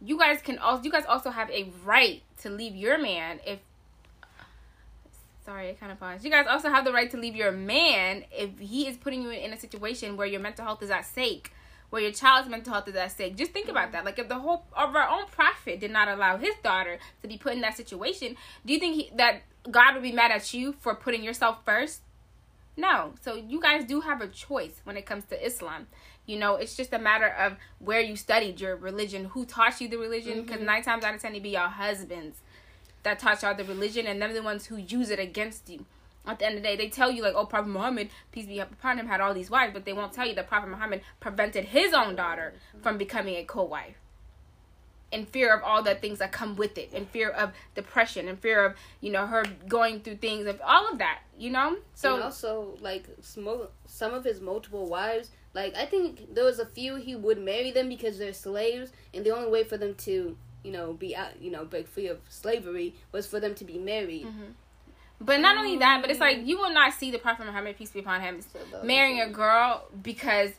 You 0.00 0.18
guys 0.18 0.40
can 0.40 0.58
also 0.58 0.82
you 0.82 0.90
guys 0.90 1.04
also 1.06 1.30
have 1.30 1.50
a 1.50 1.70
right 1.84 2.22
to 2.38 2.50
leave 2.50 2.74
your 2.74 2.98
man 2.98 3.40
if 3.46 3.58
sorry, 5.44 5.70
I 5.70 5.72
kind 5.74 5.92
of 5.92 5.98
paused. 5.98 6.24
You 6.24 6.30
guys 6.30 6.46
also 6.48 6.70
have 6.70 6.84
the 6.84 6.92
right 6.92 7.10
to 7.10 7.16
leave 7.16 7.34
your 7.34 7.52
man 7.52 8.24
if 8.30 8.58
he 8.58 8.86
is 8.86 8.96
putting 8.96 9.22
you 9.22 9.30
in 9.30 9.52
a 9.52 9.58
situation 9.58 10.16
where 10.16 10.26
your 10.26 10.40
mental 10.40 10.64
health 10.64 10.82
is 10.82 10.90
at 10.90 11.04
stake, 11.04 11.52
where 11.90 12.00
your 12.02 12.12
child's 12.12 12.48
mental 12.48 12.72
health 12.72 12.88
is 12.88 12.94
at 12.94 13.10
stake. 13.12 13.36
Just 13.36 13.52
think 13.52 13.68
about 13.68 13.92
that. 13.92 14.04
Like 14.04 14.18
if 14.18 14.28
the 14.28 14.38
whole 14.38 14.64
of 14.76 14.94
our 14.96 15.08
own 15.08 15.26
prophet 15.26 15.80
did 15.80 15.90
not 15.90 16.08
allow 16.08 16.38
his 16.38 16.54
daughter 16.62 16.98
to 17.22 17.28
be 17.28 17.36
put 17.36 17.52
in 17.52 17.60
that 17.60 17.76
situation, 17.76 18.36
do 18.64 18.72
you 18.72 18.78
think 18.78 18.94
he, 18.94 19.10
that 19.16 19.42
God 19.70 19.94
would 19.94 20.02
be 20.02 20.12
mad 20.12 20.30
at 20.30 20.54
you 20.54 20.72
for 20.80 20.94
putting 20.94 21.22
yourself 21.22 21.58
first? 21.64 22.00
No. 22.76 23.14
So 23.20 23.34
you 23.34 23.60
guys 23.60 23.84
do 23.84 24.00
have 24.00 24.20
a 24.20 24.28
choice 24.28 24.80
when 24.84 24.96
it 24.96 25.04
comes 25.04 25.24
to 25.26 25.44
Islam. 25.44 25.88
You 26.26 26.38
know, 26.38 26.54
it's 26.56 26.76
just 26.76 26.92
a 26.92 26.98
matter 26.98 27.26
of 27.28 27.56
where 27.80 28.00
you 28.00 28.14
studied 28.14 28.60
your 28.60 28.76
religion, 28.76 29.24
who 29.26 29.44
taught 29.44 29.80
you 29.80 29.88
the 29.88 29.98
religion. 29.98 30.42
Because 30.42 30.60
Mhm. 30.60 30.64
nine 30.66 30.82
times 30.82 31.04
out 31.04 31.14
of 31.14 31.20
ten, 31.20 31.32
it'd 31.32 31.42
be 31.42 31.50
your 31.50 31.68
husbands 31.68 32.38
that 33.02 33.18
taught 33.18 33.42
y'all 33.42 33.54
the 33.54 33.64
religion, 33.64 34.06
and 34.06 34.22
they're 34.22 34.32
the 34.32 34.42
ones 34.42 34.66
who 34.66 34.76
use 34.76 35.10
it 35.10 35.18
against 35.18 35.68
you. 35.68 35.86
At 36.26 36.38
the 36.38 36.46
end 36.46 36.56
of 36.56 36.62
the 36.62 36.68
day, 36.68 36.76
they 36.76 36.88
tell 36.90 37.10
you 37.10 37.22
like, 37.22 37.34
"Oh, 37.34 37.46
Prophet 37.46 37.68
Muhammad, 37.68 38.10
peace 38.30 38.46
be 38.46 38.58
upon 38.58 38.98
him, 38.98 39.06
had 39.08 39.20
all 39.20 39.32
these 39.34 39.50
wives," 39.50 39.72
but 39.72 39.84
they 39.84 39.92
won't 39.92 40.12
tell 40.12 40.26
you 40.26 40.34
that 40.34 40.48
Prophet 40.48 40.68
Muhammad 40.68 41.00
prevented 41.18 41.66
his 41.66 41.94
own 41.94 42.14
daughter 42.14 42.54
from 42.82 42.98
becoming 42.98 43.36
a 43.36 43.44
co-wife, 43.44 43.96
in 45.10 45.26
fear 45.26 45.52
of 45.52 45.62
all 45.64 45.82
the 45.82 45.94
things 45.94 46.18
that 46.20 46.30
come 46.30 46.56
with 46.56 46.76
it, 46.78 46.92
in 46.92 47.06
fear 47.06 47.30
of 47.30 47.52
depression, 47.74 48.28
in 48.28 48.36
fear 48.36 48.64
of 48.64 48.76
you 49.00 49.10
know 49.10 49.26
her 49.26 49.44
going 49.66 50.00
through 50.00 50.16
things 50.16 50.46
of 50.46 50.60
all 50.64 50.86
of 50.88 50.98
that. 50.98 51.20
You 51.38 51.50
know, 51.50 51.78
So 51.94 52.14
and 52.14 52.22
also 52.24 52.76
like 52.80 53.06
some 53.22 54.12
of 54.14 54.24
his 54.24 54.40
multiple 54.40 54.86
wives. 54.86 55.30
Like 55.54 55.74
I 55.74 55.86
think 55.86 56.34
there 56.34 56.44
was 56.44 56.58
a 56.60 56.66
few 56.66 56.96
he 56.96 57.16
would 57.16 57.38
marry 57.38 57.70
them 57.72 57.88
because 57.88 58.18
they're 58.18 58.32
slaves, 58.34 58.92
and 59.14 59.24
the 59.24 59.30
only 59.34 59.50
way 59.50 59.64
for 59.64 59.76
them 59.78 59.94
to 60.06 60.36
you 60.62 60.70
know 60.70 60.92
be 60.92 61.16
out 61.16 61.40
you 61.40 61.50
know 61.50 61.64
break 61.64 61.88
free 61.88 62.06
of 62.08 62.20
slavery 62.28 62.94
was 63.10 63.26
for 63.26 63.40
them 63.40 63.54
to 63.54 63.64
be 63.64 63.78
married. 63.78 64.26
Mhm. 64.26 64.52
But 65.20 65.40
not 65.40 65.58
only 65.58 65.76
that, 65.78 66.00
but 66.00 66.10
it's 66.10 66.20
like 66.20 66.46
you 66.46 66.58
will 66.58 66.72
not 66.72 66.94
see 66.94 67.10
the 67.10 67.18
Prophet 67.18 67.44
Muhammad 67.44 67.76
peace 67.76 67.90
be 67.90 68.00
upon 68.00 68.22
him 68.22 68.40
So 68.40 68.58
that 68.58 68.80
was 68.80 68.86
marrying 68.86 69.20
a 69.20 69.28
girl 69.28 69.84
because 70.02 70.52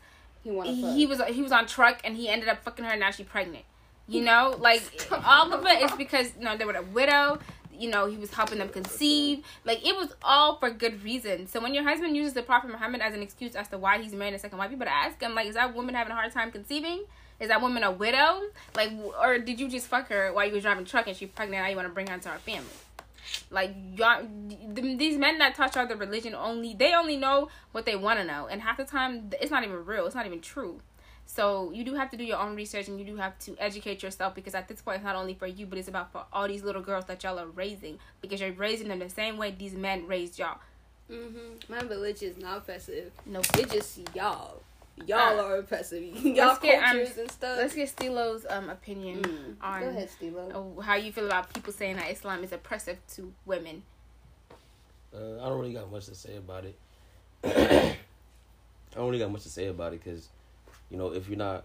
he 0.44 0.51
he 0.96 1.06
was 1.06 1.22
he 1.30 1.41
was 1.41 1.51
on 1.51 1.65
truck 1.65 2.01
and 2.03 2.15
he 2.15 2.30
ended 2.30 2.48
up 2.48 2.63
fucking 2.63 2.86
her 2.86 2.91
and 2.91 3.00
now 3.00 3.12
she's 3.12 3.25
pregnant. 3.25 3.65
You 4.08 4.22
know, 4.30 4.56
like 4.60 4.84
all 5.25 5.51
of 5.51 5.65
it 5.65 5.82
is 5.82 5.91
because 5.94 6.32
you 6.38 6.46
know 6.46 6.56
they 6.58 6.65
were 6.65 6.74
a 6.74 6.84
widow. 6.84 7.39
You 7.74 7.89
know, 7.89 8.06
he 8.06 8.18
was 8.18 8.32
helping 8.32 8.60
them 8.60 8.70
conceive. 8.70 9.44
Like 9.65 9.86
it 9.86 9.96
was 9.96 10.13
all 10.22 10.58
for 10.58 10.70
good 10.70 11.03
reason. 11.03 11.48
So 11.48 11.60
when 11.60 11.74
your 11.74 11.84
husband 11.84 12.15
uses 12.15 12.34
the 12.34 12.44
Prophet 12.44 12.70
Muhammad 12.70 13.01
as 13.01 13.15
an 13.15 13.24
excuse 13.24 13.56
as 13.56 13.68
to 13.70 13.80
why 13.80 14.00
he's 14.00 14.13
marrying 14.13 14.36
a 14.36 14.39
second 14.39 14.60
wife, 14.60 14.70
you 14.70 14.77
better 14.77 14.91
ask 14.91 15.20
him 15.20 15.34
like, 15.34 15.48
is 15.48 15.56
that 15.56 15.74
woman 15.74 15.96
having 15.96 16.12
a 16.12 16.15
hard 16.15 16.32
time 16.32 16.51
conceiving? 16.51 17.06
Is 17.39 17.48
that 17.48 17.60
woman 17.60 17.82
a 17.82 17.89
widow? 17.89 18.41
Like, 18.75 18.91
or 19.20 19.39
did 19.39 19.60
you 19.60 19.68
just 19.68 19.88
fuck 19.88 20.10
her 20.10 20.32
while 20.32 20.46
you 20.46 20.53
was 20.53 20.62
driving 20.62 20.86
truck 20.86 21.08
and 21.08 21.18
she 21.18 21.25
pregnant? 21.25 21.63
Now 21.63 21.70
you 21.70 21.75
want 21.75 21.88
to 21.88 21.94
bring 21.94 22.06
her 22.06 22.13
into 22.13 22.30
our 22.30 22.38
family? 22.38 22.70
Like 23.50 23.75
y'all, 23.95 24.25
th- 24.50 24.97
these 24.97 25.17
men 25.17 25.38
that 25.39 25.55
touch 25.55 25.75
y'all 25.75 25.88
religion 25.88 26.33
only, 26.35 26.73
they 26.73 26.93
only 26.93 27.17
know 27.17 27.50
what 27.71 27.85
they 27.85 27.95
want 27.95 28.19
to 28.19 28.25
know, 28.25 28.47
and 28.47 28.61
half 28.61 28.77
the 28.77 28.85
time 28.85 29.31
it's 29.41 29.51
not 29.51 29.63
even 29.63 29.85
real. 29.85 30.05
It's 30.05 30.15
not 30.15 30.25
even 30.25 30.41
true. 30.41 30.81
So 31.25 31.71
you 31.71 31.85
do 31.85 31.93
have 31.93 32.11
to 32.11 32.17
do 32.17 32.25
your 32.25 32.39
own 32.39 32.57
research 32.57 32.89
and 32.89 33.00
you 33.00 33.05
do 33.05 33.15
have 33.15 33.39
to 33.39 33.55
educate 33.57 34.03
yourself 34.03 34.35
because 34.35 34.53
at 34.53 34.67
this 34.67 34.81
point 34.81 34.97
it's 34.97 35.05
not 35.05 35.15
only 35.15 35.33
for 35.33 35.47
you, 35.47 35.65
but 35.65 35.77
it's 35.77 35.88
about 35.88 36.11
for 36.11 36.25
all 36.33 36.45
these 36.45 36.61
little 36.61 36.81
girls 36.81 37.05
that 37.05 37.23
y'all 37.23 37.39
are 37.39 37.47
raising 37.47 38.00
because 38.21 38.41
you're 38.41 38.51
raising 38.51 38.89
them 38.89 39.00
the 39.00 39.09
same 39.09 39.38
way 39.38 39.55
these 39.57 39.73
men 39.73 40.05
raised 40.07 40.38
y'all. 40.38 40.59
Mm-hmm. 41.09 41.71
My 41.71 41.79
religion 41.81 42.31
is 42.31 42.38
not 42.38 42.57
oppressive. 42.57 43.11
Nope. 43.25 43.45
It 43.57 43.71
just 43.71 44.00
y'all. 44.13 44.61
Y'all 45.08 45.39
Uh, 45.39 45.43
are 45.43 45.55
oppressive. 45.58 46.03
Y'all 46.25 46.48
let's 46.48 46.60
get, 46.60 46.84
um, 46.84 46.98
and 47.00 47.31
stuff. 47.31 47.58
Let's 47.58 47.75
get 47.75 47.89
Stilo's 47.89 48.46
um 48.50 48.70
opinion 48.70 49.22
Mm. 49.22 49.55
on 49.62 49.81
Go 49.81 49.89
ahead, 49.89 50.10
Stilo. 50.10 50.75
uh, 50.77 50.81
how 50.81 50.96
you 50.96 51.12
feel 51.12 51.25
about 51.25 51.53
people 51.53 51.74
saying 51.74 51.96
that 51.98 52.10
Islam 52.12 52.43
is 52.43 52.51
oppressive 52.51 52.98
to 53.15 53.34
women. 53.46 53.84
Uh, 55.13 55.41
I 55.41 55.50
don't 55.50 55.60
really 55.60 55.74
got 55.74 55.91
much 55.91 56.05
to 56.05 56.15
say 56.15 56.38
about 56.38 56.65
it. 56.65 56.75
I 57.43 58.96
don't 58.96 59.08
really 59.08 59.20
got 59.20 59.31
much 59.31 59.43
to 59.43 59.50
say 59.50 59.67
about 59.67 59.93
it 59.93 60.03
because, 60.03 60.29
you 60.89 60.98
know, 60.98 61.13
if 61.13 61.27
you're 61.27 61.38
not, 61.38 61.63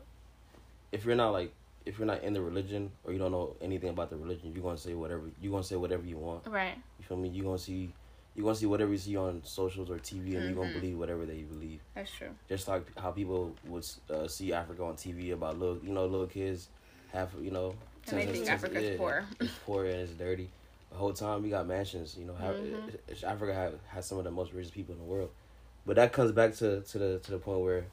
if 0.92 1.04
you're 1.04 1.16
not 1.16 1.30
like, 1.30 1.52
if 1.84 1.98
you're 1.98 2.06
not 2.06 2.22
in 2.22 2.32
the 2.32 2.40
religion 2.40 2.90
or 3.04 3.12
you 3.12 3.18
don't 3.18 3.30
know 3.32 3.54
anything 3.60 3.90
about 3.90 4.10
the 4.10 4.16
religion, 4.16 4.52
you're 4.54 4.62
gonna 4.64 4.76
say 4.78 4.94
whatever 4.94 5.22
you're 5.40 5.52
gonna 5.52 5.62
say 5.64 5.76
whatever 5.76 6.04
you 6.04 6.16
want. 6.16 6.46
Right. 6.46 6.76
You 6.98 7.04
feel 7.04 7.16
me? 7.16 7.28
You're 7.28 7.44
gonna 7.44 7.58
see, 7.58 7.92
you're 8.36 8.44
gonna 8.44 8.54
see 8.54 8.66
whatever 8.66 8.92
you 8.92 8.98
see 8.98 9.16
on 9.16 9.42
socials 9.44 9.90
or 9.90 9.98
TV, 9.98 10.36
and 10.36 10.44
you're 10.44 10.52
gonna 10.54 10.70
Mhm. 10.70 10.80
believe 10.80 10.98
whatever 10.98 11.24
they 11.24 11.42
believe. 11.42 11.80
That's 11.94 12.10
true. 12.10 12.28
Just 12.48 12.68
like 12.68 12.84
how 12.98 13.10
people 13.10 13.54
would 13.66 13.86
uh, 14.10 14.28
see 14.28 14.52
Africa 14.52 14.84
on 14.84 14.94
TV 14.96 15.30
about 15.32 15.58
little, 15.58 15.78
you 15.82 15.92
know, 15.92 16.04
little 16.06 16.26
kids 16.26 16.68
have, 17.12 17.30
you 17.40 17.50
know, 17.50 17.74
And 18.08 18.20
they 18.20 18.26
think 18.26 18.48
Africa's 18.48 18.84
yeah, 18.84 18.96
poor. 18.98 19.24
It's 19.40 19.52
poor 19.66 19.84
and 19.86 19.94
it's 20.00 20.12
dirty. 20.12 20.48
The 20.90 20.96
whole 20.96 21.12
time 21.14 21.42
we 21.42 21.48
got 21.50 21.66
mansions, 21.66 22.16
you 22.18 22.24
know. 22.26 22.34
Mhm. 22.34 22.94
it- 23.08 23.24
Africa 23.24 23.54
ha- 23.54 23.78
has 23.94 24.06
some 24.06 24.18
of 24.18 24.24
the 24.24 24.30
most 24.30 24.52
richest 24.52 24.74
people 24.74 24.92
in 24.94 25.00
the 25.00 25.06
world, 25.06 25.30
but 25.86 25.96
that 25.96 26.12
comes 26.12 26.30
back 26.32 26.54
to, 26.56 26.82
to 26.82 26.98
the 26.98 27.18
to 27.20 27.30
the 27.32 27.38
point 27.38 27.60
where, 27.60 27.86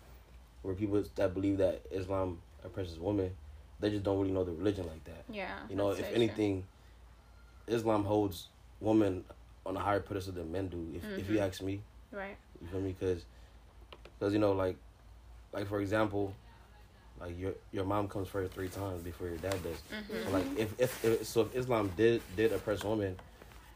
where 0.61 0.75
people 0.75 1.01
that 1.15 1.33
believe 1.33 1.57
that 1.59 1.81
Islam 1.89 2.39
oppresses 2.65 2.99
women, 2.99 3.35
they 3.79 3.89
just 3.89 4.03
don't 4.03 4.19
really 4.19 4.31
know 4.33 4.43
the 4.43 4.51
religion 4.51 4.87
like 4.87 5.03
that. 5.05 5.23
Yeah. 5.29 5.47
You 5.69 5.75
know, 5.77 5.91
if 5.91 5.97
true. 5.99 6.07
anything, 6.13 6.65
Islam 7.67 8.03
holds 8.03 8.49
women 8.81 9.23
on 9.65 9.77
a 9.77 9.79
higher 9.79 9.99
pedestal 9.99 10.33
than 10.33 10.51
men 10.51 10.67
do. 10.67 10.87
If 10.95 11.03
if 11.19 11.29
you 11.29 11.37
Mhm. 11.37 11.47
ask 11.47 11.61
me, 11.61 11.81
Right. 12.11 12.35
you 12.61 12.67
feel 12.67 12.81
me? 12.81 12.95
Because, 12.99 13.23
because 14.19 14.33
you 14.33 14.39
know, 14.39 14.51
like, 14.51 14.75
like 15.53 15.67
for 15.67 15.79
example, 15.79 16.33
like 17.19 17.37
your 17.39 17.53
your 17.71 17.85
mom 17.85 18.07
comes 18.07 18.27
first 18.27 18.53
three 18.53 18.67
times 18.69 19.01
before 19.03 19.27
your 19.27 19.37
dad 19.37 19.61
does. 19.63 19.77
Mhm. 19.91 20.25
So 20.25 20.31
like 20.31 20.45
if, 20.57 20.79
if 20.79 21.05
if 21.05 21.25
so 21.27 21.41
if 21.41 21.55
Islam 21.55 21.91
did 21.95 22.21
did 22.35 22.51
oppress 22.51 22.83
women, 22.83 23.17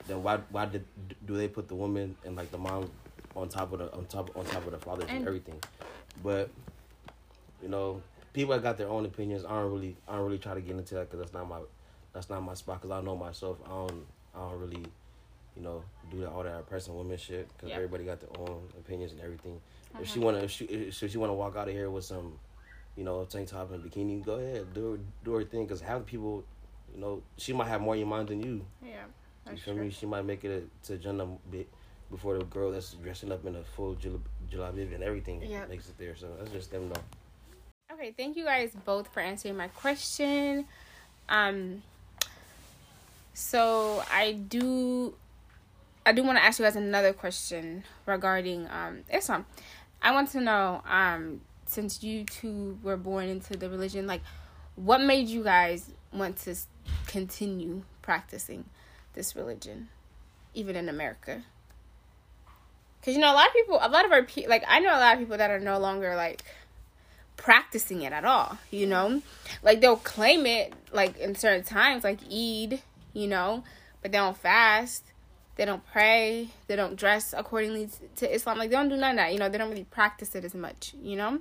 then 0.08 0.22
why 0.24 0.38
why 0.50 0.66
did 0.66 0.84
do 1.26 1.38
they 1.38 1.48
put 1.48 1.68
the 1.68 1.76
woman 1.76 2.16
and 2.26 2.36
like 2.36 2.52
the 2.52 2.58
mom 2.58 2.92
on 3.36 3.48
top 3.50 3.72
of 3.74 3.80
the 3.80 3.94
on 3.96 4.06
top 4.08 4.36
on 4.36 4.44
top 4.46 4.66
of 4.66 4.72
the 4.72 4.80
fathers 4.80 5.06
and, 5.10 5.20
And- 5.20 5.28
everything? 5.28 5.62
But 6.24 6.50
you 7.62 7.70
know, 7.70 8.02
people 8.34 8.54
that 8.54 8.62
got 8.64 8.78
their 8.78 8.90
own 8.90 9.06
opinions. 9.06 9.46
I 9.46 9.50
don't 9.50 9.72
really 9.72 9.96
I 10.08 10.16
don't 10.16 10.26
really 10.26 10.40
try 10.40 10.54
to 10.54 10.62
get 10.62 10.76
into 10.76 10.96
that 10.96 11.10
because 11.10 11.20
that's 11.20 11.34
not 11.34 11.48
my 11.48 11.62
that's 12.14 12.30
not 12.30 12.42
my 12.44 12.56
spot. 12.56 12.82
Because 12.82 12.92
I 12.92 13.02
know 13.02 13.16
myself. 13.16 13.58
I 13.66 13.70
don't 13.70 14.06
I 14.36 14.40
don't 14.40 14.60
really 14.60 14.84
you 15.58 15.64
know 15.64 15.84
do 16.12 16.20
that 16.22 16.30
all 16.30 16.44
that 16.44 16.60
oppressing 16.60 16.96
women 16.96 17.18
shit. 17.18 17.48
Because 17.54 17.70
Yeah. 17.70 17.76
everybody 17.76 18.06
got 18.06 18.20
their 18.22 18.30
own 18.40 18.62
opinions 18.80 19.12
and 19.12 19.22
everything. 19.22 19.60
If 20.00 20.08
she 20.08 20.20
Uh-huh. 20.20 20.26
wanna 20.26 20.38
if 20.40 20.52
she 20.52 20.66
if 20.66 20.94
she, 20.94 21.18
wanna 21.18 21.34
walk 21.34 21.56
out 21.58 21.68
of 21.68 21.74
here 21.74 21.90
with 21.90 22.06
some 22.06 22.40
you 22.96 23.04
know, 23.04 23.26
tank 23.26 23.48
top 23.48 23.72
and 23.72 23.84
bikini, 23.84 24.24
go 24.26 24.36
ahead, 24.40 24.74
do 24.74 24.94
her, 24.94 25.00
do 25.24 25.34
her 25.34 25.44
thing. 25.44 25.68
Cause 25.68 25.80
half 25.82 26.00
the 26.00 26.04
people, 26.06 26.44
you 26.96 27.00
know, 27.00 27.22
she 27.38 27.54
might 27.54 27.68
have 27.68 27.80
more 27.80 27.94
in 27.94 28.00
your 28.00 28.08
mind 28.08 28.28
than 28.28 28.42
you. 28.42 28.66
Yeah. 28.84 29.04
You 29.04 29.06
That's 29.46 29.62
feel 29.62 29.76
true. 29.76 29.84
me? 29.84 29.92
She 29.92 30.08
might 30.08 30.24
make 30.26 30.44
it 30.44 30.68
to 30.86 30.98
Jannah 30.98 31.28
bit 31.52 31.68
before 32.10 32.40
the 32.40 32.46
girl 32.46 32.72
that's 32.72 32.94
dressing 32.94 33.32
up 33.32 33.46
in 33.46 33.56
a 33.56 33.64
full 33.64 33.94
jal- 33.96 34.20
jalabib 34.50 34.96
and 34.96 35.04
everything 35.04 35.44
Yep. 35.44 35.70
makes 35.70 35.90
it 35.90 35.98
there. 36.00 36.16
So 36.16 36.28
that's 36.40 36.50
just 36.52 36.72
them 36.72 36.90
though. 36.90 37.94
Okay, 37.94 38.14
thank 38.18 38.36
you 38.36 38.46
guys 38.46 38.74
both 38.84 39.08
for 39.14 39.20
answering 39.20 39.58
my 39.58 39.68
question. 39.68 40.66
Um 41.30 41.84
so 43.36 44.04
I 44.12 44.34
do 44.34 45.14
I 46.08 46.14
do 46.14 46.24
want 46.24 46.38
to 46.38 46.44
ask 46.44 46.58
you 46.58 46.64
guys 46.64 46.78
another 46.78 47.12
question 47.12 47.84
regarding 48.06 48.66
um 48.72 49.04
Islam. 49.12 49.46
I 50.02 50.14
want 50.14 50.32
to 50.32 50.40
know 50.40 50.82
um 50.90 51.42
since 51.66 52.02
you 52.02 52.24
two 52.24 52.80
were 52.82 52.96
born 52.96 53.28
into 53.28 53.58
the 53.58 53.70
religion 53.70 54.08
like 54.08 54.22
what 54.78 55.02
made 55.02 55.28
you 55.28 55.44
guys 55.44 55.92
want 56.14 56.38
to 56.38 56.56
continue 57.08 57.84
practicing 58.02 58.64
this 59.16 59.36
religion 59.36 59.90
even 60.54 60.78
in 60.78 60.88
America? 60.88 61.44
Cuz 63.04 63.14
you 63.14 63.20
know 63.20 63.34
a 63.34 63.36
lot 63.36 63.48
of 63.48 63.54
people 63.54 63.78
a 63.82 63.90
lot 63.90 64.06
of 64.06 64.14
our 64.14 64.24
pe- 64.24 64.48
like 64.48 64.64
I 64.66 64.80
know 64.80 64.96
a 64.98 65.02
lot 65.02 65.16
of 65.16 65.20
people 65.20 65.38
that 65.38 65.52
are 65.52 65.60
no 65.60 65.78
longer 65.78 66.16
like 66.16 66.42
practicing 67.36 68.04
it 68.04 68.14
at 68.14 68.24
all, 68.24 68.58
you 68.72 68.88
know? 68.88 69.22
Like 69.62 69.82
they'll 69.82 69.98
claim 69.98 70.46
it 70.46 70.72
like 70.94 71.18
in 71.18 71.36
certain 71.36 71.66
times 71.66 72.06
like 72.06 72.20
Eid, 72.32 72.82
you 73.12 73.28
know, 73.28 73.66
but 74.02 74.14
they 74.14 74.18
don't 74.18 74.38
fast, 74.38 75.04
they 75.58 75.66
don't 75.66 75.86
pray, 75.92 76.50
they 76.68 76.76
don't 76.76 76.96
dress 76.96 77.34
accordingly 77.36 77.90
to 78.16 78.34
Islam. 78.34 78.58
Like 78.58 78.70
they 78.70 78.76
don't 78.76 78.90
do 78.90 78.96
none 78.96 79.12
of 79.12 79.18
that, 79.18 79.34
you 79.34 79.40
know, 79.40 79.50
they 79.50 79.58
don't 79.58 79.70
really 79.70 79.84
practice 79.86 80.36
it 80.36 80.46
as 80.46 80.54
much, 80.54 80.94
you 81.02 81.16
know? 81.16 81.40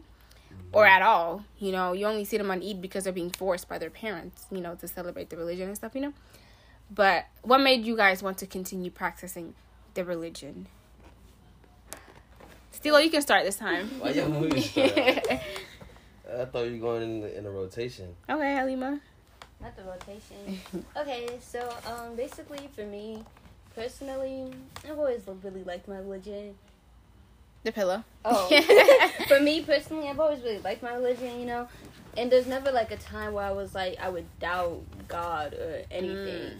Or 0.72 0.86
at 0.86 1.02
all, 1.02 1.44
you 1.58 1.70
know, 1.70 1.92
you 1.92 2.06
only 2.06 2.24
see 2.24 2.38
them 2.38 2.50
on 2.50 2.62
Eid 2.62 2.80
because 2.80 3.04
they're 3.04 3.12
being 3.12 3.30
forced 3.30 3.68
by 3.68 3.78
their 3.78 3.90
parents, 3.90 4.46
you 4.50 4.60
know, 4.60 4.74
to 4.76 4.88
celebrate 4.88 5.30
the 5.30 5.36
religion 5.36 5.68
and 5.68 5.76
stuff, 5.76 5.94
you 5.94 6.00
know? 6.00 6.14
But 6.90 7.26
what 7.42 7.58
made 7.58 7.84
you 7.84 7.96
guys 7.96 8.22
want 8.22 8.38
to 8.38 8.46
continue 8.46 8.90
practicing 8.90 9.54
the 9.94 10.04
religion? 10.04 10.66
Stilo, 12.70 12.98
you 12.98 13.10
can 13.10 13.22
start 13.22 13.44
this 13.44 13.56
time. 13.56 13.88
Why 14.00 14.10
y'all 14.10 14.28
moving? 14.28 14.62
I 14.78 16.44
thought 16.44 16.66
you 16.66 16.72
were 16.72 16.78
going 16.78 17.02
in 17.02 17.20
the, 17.20 17.38
in 17.38 17.46
a 17.46 17.50
rotation. 17.50 18.14
Okay, 18.28 18.54
Halima. 18.54 19.00
Not 19.60 19.76
the 19.76 19.84
rotation. 19.84 20.60
okay, 20.96 21.28
so 21.40 21.74
um, 21.86 22.16
basically 22.16 22.68
for 22.74 22.84
me, 22.84 23.24
personally, 23.76 24.52
I've 24.88 24.98
always 24.98 25.20
really 25.44 25.62
liked 25.62 25.86
my 25.86 25.98
religion. 25.98 26.54
The 27.62 27.72
pillow. 27.72 28.02
Oh, 28.24 28.48
for 29.28 29.38
me 29.40 29.62
personally, 29.62 30.08
I've 30.08 30.18
always 30.18 30.42
really 30.42 30.58
liked 30.60 30.82
my 30.82 30.94
religion, 30.94 31.38
you 31.38 31.46
know. 31.46 31.68
And 32.16 32.32
there's 32.32 32.46
never 32.46 32.72
like 32.72 32.90
a 32.90 32.96
time 32.96 33.34
where 33.34 33.44
I 33.44 33.52
was 33.52 33.74
like 33.74 33.98
I 34.00 34.08
would 34.08 34.26
doubt 34.40 34.82
God 35.06 35.52
or 35.54 35.82
anything. 35.90 36.52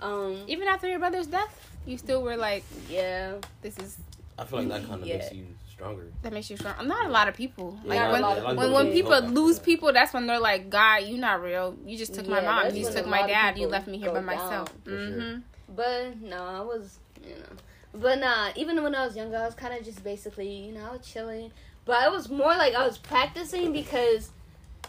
Mm. 0.00 0.04
Um, 0.04 0.44
Even 0.48 0.66
after 0.68 0.88
your 0.88 0.98
brother's 0.98 1.28
death, 1.28 1.70
you 1.86 1.96
still 1.96 2.22
were 2.22 2.36
like, 2.36 2.64
yeah, 2.90 3.34
"This 3.62 3.78
is 3.78 3.96
I 4.38 4.44
feel 4.44 4.58
like 4.58 4.68
that 4.68 4.82
mm, 4.82 4.88
kind 4.88 5.02
of 5.02 5.06
Yeah. 5.08 5.18
makes 5.18 5.32
you 5.32 5.46
stronger. 5.70 6.02
that 6.22 6.32
makes 6.32 6.50
you 6.50 6.56
strong." 6.56 6.74
I'm 6.78 6.88
not 6.88 7.06
a 7.06 7.10
lot 7.10 7.28
of 7.28 7.34
people. 7.34 7.78
Yeah, 7.84 7.88
Like 7.90 8.12
when 8.12 8.22
lot 8.22 8.38
of 8.38 8.44
when 8.44 8.56
people 8.56 8.74
when 8.74 8.86
do. 8.86 8.92
people 8.92 9.20
lose 9.42 9.58
people, 9.60 9.92
that's 9.92 10.12
when 10.12 10.26
they're 10.26 10.40
like, 10.40 10.68
"God, 10.70 11.04
you're 11.04 11.18
not 11.18 11.40
real. 11.42 11.76
You 11.86 11.96
just 11.96 12.12
took 12.14 12.26
my 12.26 12.40
mom. 12.40 12.74
You 12.74 12.82
just 12.82 12.96
took 12.96 13.06
my 13.06 13.26
dad. 13.26 13.56
You 13.56 13.68
left 13.68 13.86
me 13.86 13.98
here 13.98 14.10
by 14.10 14.20
go 14.20 14.26
myself." 14.26 14.50
down. 14.50 14.82
For 14.84 14.90
sure. 14.90 14.98
Mm-hmm. 14.98 15.40
But 15.68 16.20
no, 16.20 16.44
I 16.44 16.60
was, 16.60 16.98
you 17.22 17.34
know. 17.34 17.56
But 17.94 18.18
nah, 18.18 18.50
even 18.56 18.82
when 18.82 18.94
I 18.94 19.06
was 19.06 19.16
younger, 19.16 19.36
I 19.36 19.46
was 19.46 19.54
kind 19.54 19.74
of 19.74 19.84
just 19.84 20.04
basically, 20.04 20.48
you 20.48 20.72
know, 20.72 20.88
I 20.88 20.92
was 20.96 21.06
chilling. 21.06 21.50
But 21.84 21.98
I 21.98 22.08
was 22.08 22.28
more 22.28 22.48
like 22.48 22.74
I 22.74 22.86
was 22.86 22.98
practicing 22.98 23.72
because, 23.72 24.30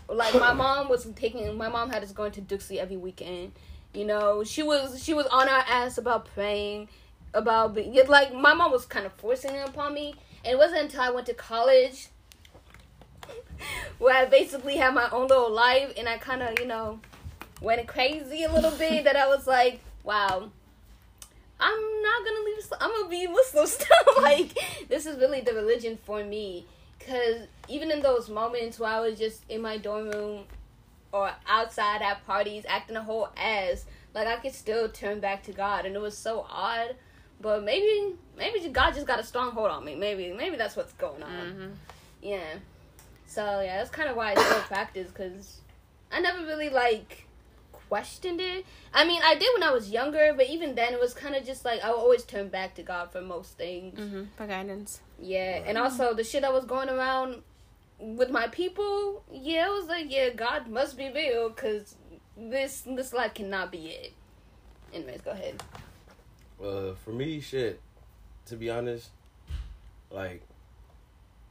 like, 0.09 0.33
my 0.33 0.53
mom 0.53 0.89
was 0.89 1.05
taking. 1.15 1.55
My 1.57 1.69
mom 1.69 1.89
had 1.89 2.03
us 2.03 2.11
going 2.11 2.31
to 2.33 2.41
dugsi 2.41 2.77
every 2.77 2.97
weekend. 2.97 3.53
You 3.93 4.05
know, 4.05 4.43
she 4.43 4.61
was 4.61 5.03
she 5.03 5.13
was 5.13 5.25
on 5.27 5.47
our 5.47 5.63
ass 5.67 5.97
about 5.97 6.25
praying, 6.33 6.89
about 7.33 7.75
being 7.75 7.95
like 8.07 8.33
my 8.33 8.53
mom 8.53 8.71
was 8.71 8.85
kind 8.85 9.05
of 9.05 9.13
forcing 9.13 9.55
it 9.55 9.67
upon 9.67 9.93
me. 9.93 10.15
And 10.43 10.53
it 10.53 10.57
wasn't 10.57 10.81
until 10.81 11.01
I 11.01 11.09
went 11.09 11.27
to 11.27 11.33
college 11.33 12.09
where 13.97 14.15
I 14.15 14.25
basically 14.25 14.77
had 14.77 14.93
my 14.93 15.09
own 15.11 15.27
little 15.27 15.51
life, 15.51 15.93
and 15.97 16.07
I 16.07 16.17
kind 16.17 16.41
of, 16.43 16.59
you 16.59 16.67
know, 16.67 16.99
went 17.61 17.87
crazy 17.87 18.43
a 18.43 18.51
little 18.51 18.71
bit. 18.71 19.03
that 19.05 19.15
I 19.15 19.27
was 19.27 19.47
like, 19.47 19.79
wow. 20.03 20.51
I'm 21.59 22.01
not 22.01 22.25
gonna 22.25 22.45
leave. 22.45 22.73
I'm 22.79 22.91
gonna 22.91 23.09
be 23.09 23.27
Muslim 23.27 23.67
still. 23.67 23.87
like 24.21 24.57
this 24.89 25.05
is 25.05 25.17
really 25.17 25.41
the 25.41 25.53
religion 25.53 25.97
for 26.03 26.23
me. 26.23 26.65
Cause 27.05 27.47
even 27.67 27.89
in 27.91 28.01
those 28.01 28.29
moments 28.29 28.79
where 28.79 28.89
I 28.89 28.99
was 28.99 29.17
just 29.17 29.43
in 29.49 29.61
my 29.61 29.77
dorm 29.77 30.09
room 30.09 30.43
or 31.11 31.31
outside 31.47 32.01
at 32.01 32.25
parties 32.27 32.65
acting 32.67 32.97
a 32.97 33.03
whole 33.03 33.29
ass, 33.37 33.85
like 34.13 34.27
I 34.27 34.35
could 34.37 34.53
still 34.53 34.89
turn 34.89 35.19
back 35.19 35.43
to 35.43 35.53
God, 35.53 35.85
and 35.85 35.95
it 35.95 36.01
was 36.01 36.17
so 36.17 36.45
odd. 36.49 36.95
But 37.39 37.63
maybe, 37.63 38.15
maybe 38.35 38.67
God 38.69 38.95
just 38.95 39.05
got 39.05 39.19
a 39.19 39.23
strong 39.23 39.51
hold 39.51 39.69
on 39.69 39.85
me. 39.85 39.93
Maybe, 39.95 40.33
maybe 40.33 40.57
that's 40.57 40.75
what's 40.75 40.93
going 40.93 41.21
on. 41.21 41.51
hmm 41.51 41.67
Yeah. 42.21 42.55
So 43.27 43.61
yeah, 43.61 43.77
that's 43.77 43.91
kind 43.91 44.09
of 44.09 44.15
why 44.15 44.31
I 44.31 44.35
still 44.35 44.59
practice 44.67 45.09
because 45.11 45.61
I 46.11 46.19
never 46.19 46.45
really 46.45 46.69
like 46.69 47.26
questioned 47.87 48.39
it. 48.41 48.65
I 48.93 49.05
mean, 49.05 49.21
I 49.23 49.35
did 49.35 49.49
when 49.53 49.63
I 49.63 49.71
was 49.71 49.89
younger, 49.89 50.33
but 50.35 50.47
even 50.47 50.75
then, 50.75 50.93
it 50.93 50.99
was 50.99 51.13
kind 51.13 51.35
of 51.35 51.45
just 51.45 51.65
like 51.65 51.81
I 51.83 51.89
would 51.89 51.97
always 51.99 52.23
turn 52.23 52.49
back 52.49 52.75
to 52.75 52.83
God 52.83 53.11
for 53.11 53.21
most 53.21 53.57
things. 53.57 53.97
hmm 53.99 54.23
For 54.35 54.47
guidance. 54.47 55.01
Yeah, 55.19 55.63
and 55.65 55.77
also 55.77 56.13
the 56.13 56.23
shit 56.23 56.41
that 56.43 56.53
was 56.53 56.65
going 56.65 56.89
around 56.89 57.41
with 57.99 58.29
my 58.29 58.47
people, 58.47 59.23
yeah, 59.31 59.65
it 59.67 59.71
was 59.71 59.87
like, 59.87 60.05
yeah, 60.11 60.29
God 60.29 60.67
must 60.67 60.97
be 60.97 61.09
real 61.11 61.49
because 61.49 61.95
this 62.37 62.81
this 62.85 63.13
life 63.13 63.33
cannot 63.33 63.71
be 63.71 63.87
it. 63.87 64.13
Anyways, 64.93 65.21
go 65.21 65.31
ahead. 65.31 65.61
Uh, 66.63 66.93
for 67.03 67.11
me, 67.11 67.39
shit. 67.41 67.79
To 68.45 68.55
be 68.55 68.69
honest, 68.69 69.09
like, 70.09 70.41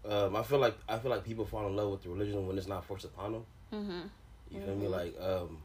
um, 0.09 0.35
I 0.37 0.43
feel 0.43 0.59
like 0.59 0.75
I 0.88 0.99
feel 0.99 1.11
like 1.11 1.25
people 1.25 1.45
fall 1.45 1.66
in 1.66 1.76
love 1.76 1.90
with 1.90 2.02
the 2.02 2.09
religion 2.09 2.47
when 2.47 2.57
it's 2.57 2.66
not 2.69 2.85
forced 2.85 3.05
upon 3.05 3.33
them. 3.33 3.45
Mm-hmm. 3.73 4.00
You 4.50 4.61
feel 4.62 4.76
me? 4.76 4.87
Mhm. 4.87 4.90
Like, 4.90 5.21
um, 5.21 5.59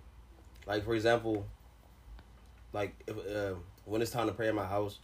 like 0.72 0.86
for 0.86 0.96
example, 0.96 1.46
like 2.74 2.94
if 3.06 3.18
uh, 3.18 3.56
when 3.86 4.02
it's 4.02 4.12
time 4.12 4.28
to 4.28 4.34
pray 4.34 4.48
in 4.48 4.56
my 4.56 4.66
house, 4.66 5.00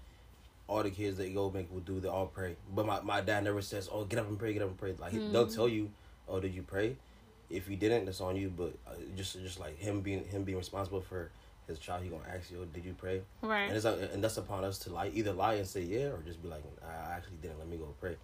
all 0.68 0.82
the 0.82 0.90
kids 0.90 1.18
that 1.18 1.34
go 1.34 1.52
make 1.52 1.72
will 1.72 1.82
do 1.82 2.00
they 2.00 2.08
all 2.08 2.28
pray. 2.28 2.56
But 2.74 2.86
my, 2.86 3.02
my 3.02 3.20
dad 3.22 3.44
never 3.44 3.62
says, 3.62 3.90
"Oh, 3.92 4.06
get 4.06 4.20
up 4.20 4.28
and 4.30 4.40
pray, 4.40 4.54
get 4.54 4.62
up 4.62 4.70
and 4.70 4.78
pray." 4.78 4.96
Like 4.98 5.12
he 5.12 5.20
they'll 5.20 5.46
Mhm. 5.48 5.54
tell 5.56 5.68
you, 5.68 5.92
"Oh, 6.30 6.40
did 6.40 6.54
you 6.54 6.64
pray?" 6.64 6.96
If 7.50 7.70
you 7.70 7.76
didn't, 7.76 8.06
that's 8.06 8.22
on 8.22 8.36
you. 8.38 8.50
But 8.50 8.74
uh, 8.88 8.92
just 9.18 9.34
just 9.42 9.60
like 9.60 9.78
him 9.78 10.02
being 10.02 10.24
him 10.26 10.44
being 10.46 10.58
responsible 10.58 11.02
for 11.02 11.32
his 11.68 11.80
child, 11.80 12.04
he 12.04 12.10
gonna 12.10 12.24
ask 12.34 12.50
you, 12.50 12.60
"Oh, 12.62 12.66
"Did 12.66 12.86
you 12.86 12.94
pray?" 12.94 13.22
Right. 13.42 13.68
And 13.68 13.76
it's 13.76 13.86
uh, 13.86 14.08
and 14.14 14.24
that's 14.24 14.38
upon 14.38 14.64
us 14.64 14.80
to 14.80 14.90
lie, 14.94 15.12
either 15.14 15.34
lie 15.34 15.56
and 15.56 15.68
say 15.68 15.82
yeah, 15.82 16.08
or 16.16 16.20
just 16.26 16.42
be 16.42 16.48
like, 16.48 16.64
I 16.82 17.12
actually 17.12 17.38
didn't. 17.42 17.60
Let 17.60 17.68
me 17.68 17.76
go 17.76 17.94
pray. 18.00 18.16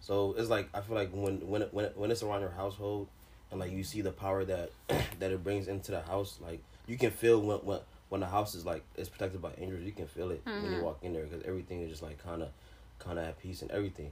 So 0.00 0.34
it's 0.38 0.48
like 0.48 0.70
I 0.72 0.80
feel 0.80 0.94
like 0.96 1.10
when 1.12 1.46
when 1.50 1.62
when 1.72 1.86
when 1.96 2.10
it's 2.10 2.22
around 2.22 2.40
your 2.40 2.50
household, 2.62 3.08
and 3.50 3.60
like 3.60 3.72
you 3.72 3.84
see 3.84 4.00
the 4.00 4.12
power 4.12 4.44
that 4.46 4.70
that 5.18 5.30
it 5.32 5.42
brings 5.44 5.68
into 5.68 5.90
the 5.92 6.00
house, 6.02 6.38
like 6.40 6.60
you 6.88 6.96
can 6.98 7.10
feel 7.10 7.40
when 7.40 7.58
when 7.58 7.80
when 8.08 8.20
the 8.22 8.26
house 8.26 8.54
is 8.54 8.64
like 8.64 8.82
is 8.96 9.08
protected 9.08 9.40
by 9.42 9.52
angels, 9.58 9.82
you 9.84 9.92
can 9.92 10.06
feel 10.06 10.30
it 10.30 10.42
when 10.60 10.72
you 10.72 10.78
Mhm. 10.78 10.82
walk 10.82 10.98
in 11.02 11.12
there 11.12 11.24
because 11.24 11.42
everything 11.44 11.82
is 11.82 11.90
just 11.90 12.02
like 12.02 12.18
kind 12.18 12.42
of 12.42 12.48
kind 12.98 13.18
of 13.18 13.24
at 13.26 13.38
peace 13.38 13.62
and 13.62 13.70
everything. 13.70 14.10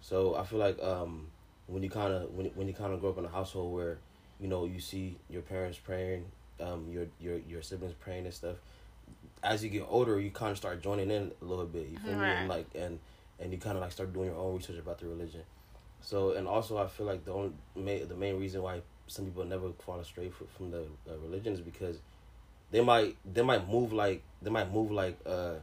So 0.00 0.36
I 0.36 0.44
feel 0.44 0.58
like 0.58 0.80
um 0.82 1.28
when 1.66 1.82
you 1.82 1.90
kind 1.90 2.12
of 2.12 2.32
when 2.34 2.46
when 2.54 2.68
you 2.68 2.74
kind 2.74 2.92
of 2.92 3.00
grow 3.00 3.10
up 3.10 3.18
in 3.18 3.24
a 3.24 3.28
household 3.30 3.72
where 3.74 3.98
you 4.38 4.46
know 4.48 4.66
you 4.66 4.78
see 4.80 5.16
your 5.30 5.42
parents 5.42 5.78
praying, 5.78 6.26
um 6.60 6.86
your 6.90 7.06
your 7.18 7.38
your 7.38 7.62
siblings 7.62 7.94
praying 7.98 8.26
and 8.26 8.34
stuff. 8.34 8.56
As 9.42 9.62
you 9.64 9.70
get 9.70 9.86
older, 9.88 10.20
you 10.20 10.30
kind 10.30 10.50
of 10.52 10.58
start 10.58 10.82
joining 10.82 11.10
in 11.10 11.32
a 11.40 11.44
little 11.44 11.64
bit. 11.66 11.88
You 11.88 11.98
feel 11.98 12.16
me? 12.16 12.32
And 12.34 12.48
like 12.48 12.66
and 12.74 12.98
and 13.40 13.52
you 13.52 13.58
kind 13.58 13.76
of 13.76 13.82
like 13.82 13.92
start 13.92 14.12
doing 14.12 14.26
your 14.26 14.36
own 14.38 14.56
research 14.56 14.78
about 14.78 14.98
the 14.98 15.06
religion. 15.06 15.42
So 16.02 16.32
and 16.32 16.46
also 16.46 16.76
I 16.76 16.86
feel 16.88 17.06
like 17.06 17.24
the 17.24 17.32
only 17.32 17.52
main, 17.74 18.06
the 18.08 18.14
main 18.16 18.38
reason 18.38 18.62
why 18.62 18.82
some 19.06 19.24
people 19.24 19.44
never 19.44 19.70
fall 19.84 19.98
astray 20.00 20.30
from 20.56 20.70
the 20.70 20.82
uh, 21.08 21.16
religion 21.22 21.54
is 21.54 21.60
because 21.60 21.96
they 22.70 22.80
might 22.80 23.16
they 23.30 23.42
might 23.42 23.68
move 23.68 23.92
like 23.92 24.22
they 24.42 24.50
might 24.50 24.70
move 24.72 24.90
like 24.90 25.18
uh 25.26 25.54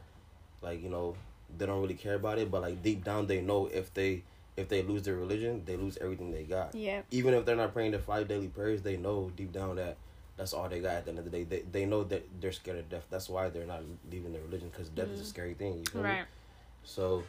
like 0.62 0.82
you 0.82 0.88
know 0.88 1.14
they 1.56 1.66
don't 1.66 1.80
really 1.80 1.94
care 1.94 2.14
about 2.14 2.38
it, 2.38 2.50
but 2.50 2.62
like 2.62 2.82
deep 2.82 3.04
down 3.04 3.26
they 3.26 3.40
know 3.40 3.66
if 3.66 3.92
they 3.94 4.22
if 4.56 4.68
they 4.68 4.82
lose 4.82 5.02
their 5.02 5.14
religion, 5.16 5.62
they 5.66 5.76
lose 5.76 5.98
everything 6.00 6.30
they 6.32 6.42
got. 6.42 6.74
Yeah. 6.74 7.02
Even 7.10 7.34
if 7.34 7.44
they're 7.44 7.56
not 7.56 7.72
praying 7.72 7.92
the 7.92 7.98
five 7.98 8.26
daily 8.26 8.48
prayers, 8.48 8.82
they 8.82 8.96
know 8.96 9.30
deep 9.36 9.52
down 9.52 9.76
that 9.76 9.96
that's 10.36 10.52
all 10.52 10.68
they 10.68 10.80
got 10.80 10.94
at 10.96 11.04
the 11.04 11.10
end 11.10 11.18
of 11.18 11.24
the 11.24 11.30
day. 11.30 11.44
They 11.44 11.60
they 11.60 11.86
know 11.86 12.04
that 12.04 12.26
they're 12.40 12.52
scared 12.52 12.78
of 12.78 12.88
death. 12.90 13.06
That's 13.10 13.28
why 13.28 13.48
they're 13.50 13.66
not 13.66 13.82
leaving 14.10 14.32
their 14.32 14.42
religion 14.42 14.70
because 14.70 14.88
death 14.88 15.08
is 15.12 15.20
a 15.20 15.24
Mhm. 15.24 15.26
scary 15.26 15.54
thing. 15.54 15.72
You 15.94 16.00
me? 16.00 16.08
Right. 16.08 16.24
So 16.84 17.22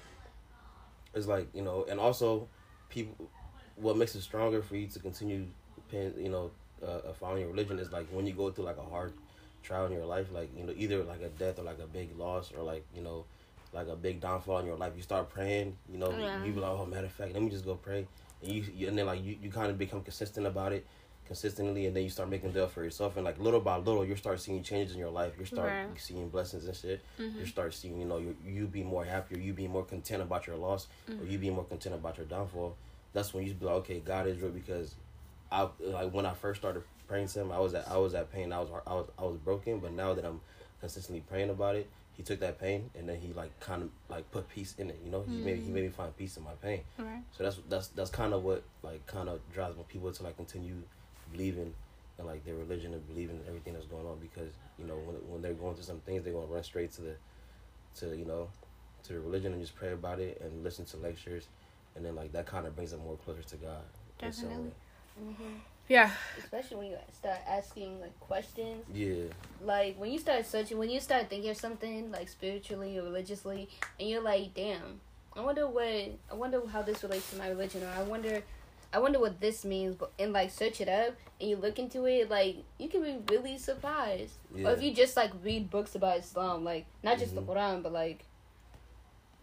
it's 1.13 1.27
like 1.27 1.47
you 1.53 1.61
know, 1.61 1.85
and 1.89 1.99
also 1.99 2.47
people. 2.89 3.29
What 3.75 3.95
makes 3.95 4.15
it 4.15 4.21
stronger 4.21 4.63
for 4.63 4.75
you 4.75 4.87
to 4.87 4.99
continue 4.99 5.45
you 5.91 6.29
know, 6.29 6.49
uh, 6.81 6.85
uh, 7.09 7.13
following 7.13 7.41
your 7.41 7.51
religion 7.51 7.77
is 7.77 7.91
like 7.91 8.07
when 8.09 8.25
you 8.25 8.33
go 8.33 8.49
through 8.49 8.65
like 8.65 8.77
a 8.77 8.83
hard 8.83 9.13
trial 9.67 9.85
in 9.85 9.91
your 9.91 10.05
life, 10.05 10.27
like 10.31 10.49
you 10.57 10.63
know, 10.63 10.73
either 10.75 11.03
like 11.03 11.21
a 11.21 11.29
death 11.29 11.59
or 11.59 11.63
like 11.63 11.79
a 11.79 11.87
big 11.87 12.17
loss 12.17 12.51
or 12.55 12.63
like 12.63 12.85
you 12.95 13.01
know, 13.01 13.25
like 13.73 13.87
a 13.87 13.95
big 13.95 14.21
downfall 14.21 14.59
in 14.59 14.65
your 14.65 14.77
life. 14.77 14.93
You 14.95 15.01
start 15.03 15.29
praying, 15.29 15.77
you 15.91 15.97
know, 15.97 16.17
Yeah. 16.17 16.43
you 16.43 16.53
be 16.53 16.59
like, 16.59 16.71
oh, 16.71 16.85
matter 16.85 17.05
of 17.05 17.11
fact, 17.11 17.33
let 17.33 17.43
me 17.43 17.49
just 17.49 17.65
go 17.65 17.75
pray, 17.75 18.07
and 18.41 18.51
you, 18.51 18.63
you 18.73 18.87
and 18.87 18.97
then 18.97 19.05
like 19.05 19.23
you, 19.23 19.37
you 19.41 19.49
kind 19.51 19.69
of 19.69 19.77
become 19.77 20.01
consistent 20.01 20.47
about 20.47 20.71
it 20.73 20.85
consistently 21.25 21.85
and 21.85 21.93
then 21.93 22.03
you 22.03 22.09
start 22.09 22.29
making 22.29 22.51
deal 22.53 22.69
for 22.69 22.81
yourself 22.85 23.17
and 23.17 23.25
like 23.25 23.37
little 23.37 23.59
by 23.59 23.75
little 23.75 24.05
you 24.05 24.15
start 24.15 24.39
seeing 24.39 24.63
changes 24.63 24.93
in 24.93 24.97
your 24.99 25.09
life 25.09 25.33
you 25.37 25.43
start 25.43 25.73
Right. 25.89 25.99
seeing 25.99 26.29
blessings 26.29 26.65
and 26.67 26.73
shit 26.73 27.01
Mm-hmm. 27.19 27.39
you 27.41 27.45
start 27.45 27.73
seeing, 27.73 27.99
you 27.99 28.05
know, 28.05 28.17
you 28.17 28.33
you 28.45 28.65
be 28.65 28.81
more 28.81 29.03
happier, 29.03 29.37
you 29.37 29.51
be 29.51 29.67
more 29.67 29.83
content 29.83 30.21
about 30.21 30.47
your 30.47 30.55
loss, 30.55 30.87
or 31.19 31.25
you 31.25 31.37
be 31.37 31.49
more 31.49 31.65
content 31.65 31.95
about 31.95 32.15
your 32.15 32.25
downfall. 32.27 32.77
That's 33.11 33.33
when 33.33 33.45
you 33.45 33.53
be 33.53 33.65
like, 33.65 33.75
okay, 33.83 33.99
God 33.99 34.25
is 34.27 34.39
real 34.41 34.51
because 34.51 34.95
I 35.51 35.67
like 35.81 36.13
when 36.13 36.25
I 36.25 36.33
first 36.33 36.61
started 36.61 36.83
praying 37.07 37.27
to 37.29 37.41
Him, 37.41 37.51
I 37.51 37.59
was 37.59 37.73
at 37.73 37.87
I 37.89 37.97
was 37.97 38.13
at 38.13 38.31
pain, 38.31 38.51
I 38.53 38.59
was 38.59 38.69
I 38.85 38.93
was 38.93 39.07
I 39.17 39.23
was 39.23 39.37
broken, 39.37 39.79
but 39.79 39.93
now 39.93 40.13
that 40.13 40.25
I'm 40.25 40.41
consistently 40.79 41.23
praying 41.29 41.49
about 41.49 41.75
it, 41.75 41.89
He 42.13 42.23
took 42.23 42.39
that 42.39 42.59
pain 42.59 42.89
and 42.97 43.07
then 43.07 43.19
He 43.19 43.33
like 43.33 43.57
kind 43.59 43.83
of 43.83 43.89
like 44.09 44.29
put 44.31 44.49
peace 44.49 44.75
in 44.77 44.89
it, 44.89 44.99
you 45.03 45.11
know. 45.11 45.23
He 45.27 45.37
made 45.37 45.59
He 45.59 45.71
made 45.71 45.83
me 45.83 45.89
find 45.89 46.15
peace 46.17 46.37
in 46.37 46.43
my 46.43 46.53
pain. 46.61 46.81
Right. 46.97 47.23
So 47.37 47.43
that's 47.43 47.57
that's 47.69 47.87
that's 47.89 48.09
kind 48.09 48.33
of 48.33 48.43
what 48.43 48.63
like 48.83 49.05
kind 49.07 49.29
of 49.29 49.39
drives 49.53 49.77
my 49.77 49.83
people 49.83 50.11
to 50.11 50.23
like 50.23 50.35
continue 50.37 50.75
believing 51.31 51.73
in 52.19 52.25
like 52.25 52.43
their 52.45 52.55
religion 52.55 52.93
and 52.93 53.07
believing 53.07 53.37
in 53.37 53.47
everything 53.47 53.73
that's 53.73 53.85
going 53.85 54.05
on 54.05 54.17
because 54.19 54.51
you 54.79 54.85
know 54.85 54.95
when 54.95 55.15
when 55.31 55.41
they're 55.41 55.53
going 55.53 55.75
through 55.75 55.83
some 55.83 55.99
things 55.99 56.23
they're 56.23 56.33
gonna 56.33 56.45
run 56.47 56.63
straight 56.63 56.91
to 56.91 57.01
the 57.01 57.15
to 57.95 58.15
you 58.15 58.25
know 58.25 58.47
to 59.03 59.13
the 59.13 59.19
religion 59.19 59.53
and 59.53 59.61
just 59.61 59.75
pray 59.75 59.91
about 59.91 60.19
it 60.19 60.41
and 60.43 60.63
listen 60.63 60.85
to 60.85 60.97
lectures 60.97 61.47
and 61.95 62.05
then 62.05 62.15
like 62.15 62.31
that 62.31 62.45
kind 62.45 62.65
of 62.65 62.75
brings 62.75 62.91
them 62.91 63.01
more 63.01 63.17
closer 63.17 63.41
to 63.43 63.55
God. 63.57 63.81
in 64.21 64.31
some 64.31 64.45
Definitely. 64.45 64.71
way. 64.71 64.73
Mm-hmm. 65.31 65.55
Yeah. 65.89 66.11
Especially 66.37 66.77
when 66.77 66.87
you 66.87 66.97
start 67.13 67.37
asking 67.47 68.01
like 68.01 68.19
questions. 68.19 68.83
Yeah. 68.93 69.23
Like 69.63 69.97
when 69.97 70.11
you 70.11 70.19
start 70.19 70.45
searching, 70.45 70.77
when 70.77 70.89
you 70.89 70.99
start 70.99 71.29
thinking 71.29 71.49
of 71.49 71.57
something 71.57 72.11
like 72.11 72.27
spiritually 72.27 72.97
or 72.97 73.03
religiously, 73.03 73.69
and 73.99 74.09
you're 74.09 74.21
like, 74.21 74.53
damn, 74.53 74.99
I 75.35 75.41
wonder 75.41 75.67
what, 75.67 75.85
I 76.31 76.33
wonder 76.33 76.61
how 76.67 76.81
this 76.81 77.03
relates 77.03 77.29
to 77.31 77.37
my 77.37 77.47
religion, 77.49 77.83
or 77.83 77.89
I 77.97 78.03
wonder, 78.03 78.43
I 78.93 78.99
wonder 78.99 79.19
what 79.19 79.39
this 79.39 79.63
means. 79.63 79.95
But 79.95 80.11
and 80.19 80.33
like 80.33 80.51
search 80.51 80.81
it 80.81 80.89
up, 80.89 81.15
and 81.39 81.49
you 81.49 81.55
look 81.55 81.79
into 81.79 82.05
it, 82.05 82.29
like 82.29 82.57
you 82.77 82.89
can 82.89 83.01
be 83.03 83.17
really 83.33 83.57
surprised. 83.57 84.33
Yeah. 84.53 84.67
Or 84.67 84.71
if 84.73 84.81
you 84.83 84.93
just 84.93 85.15
like 85.15 85.31
read 85.43 85.69
books 85.69 85.95
about 85.95 86.19
Islam, 86.19 86.63
like 86.65 86.85
not 87.01 87.17
just 87.17 87.31
Mhm. 87.33 87.35
the 87.35 87.53
Quran, 87.53 87.83
but 87.83 87.93
like, 87.93 88.25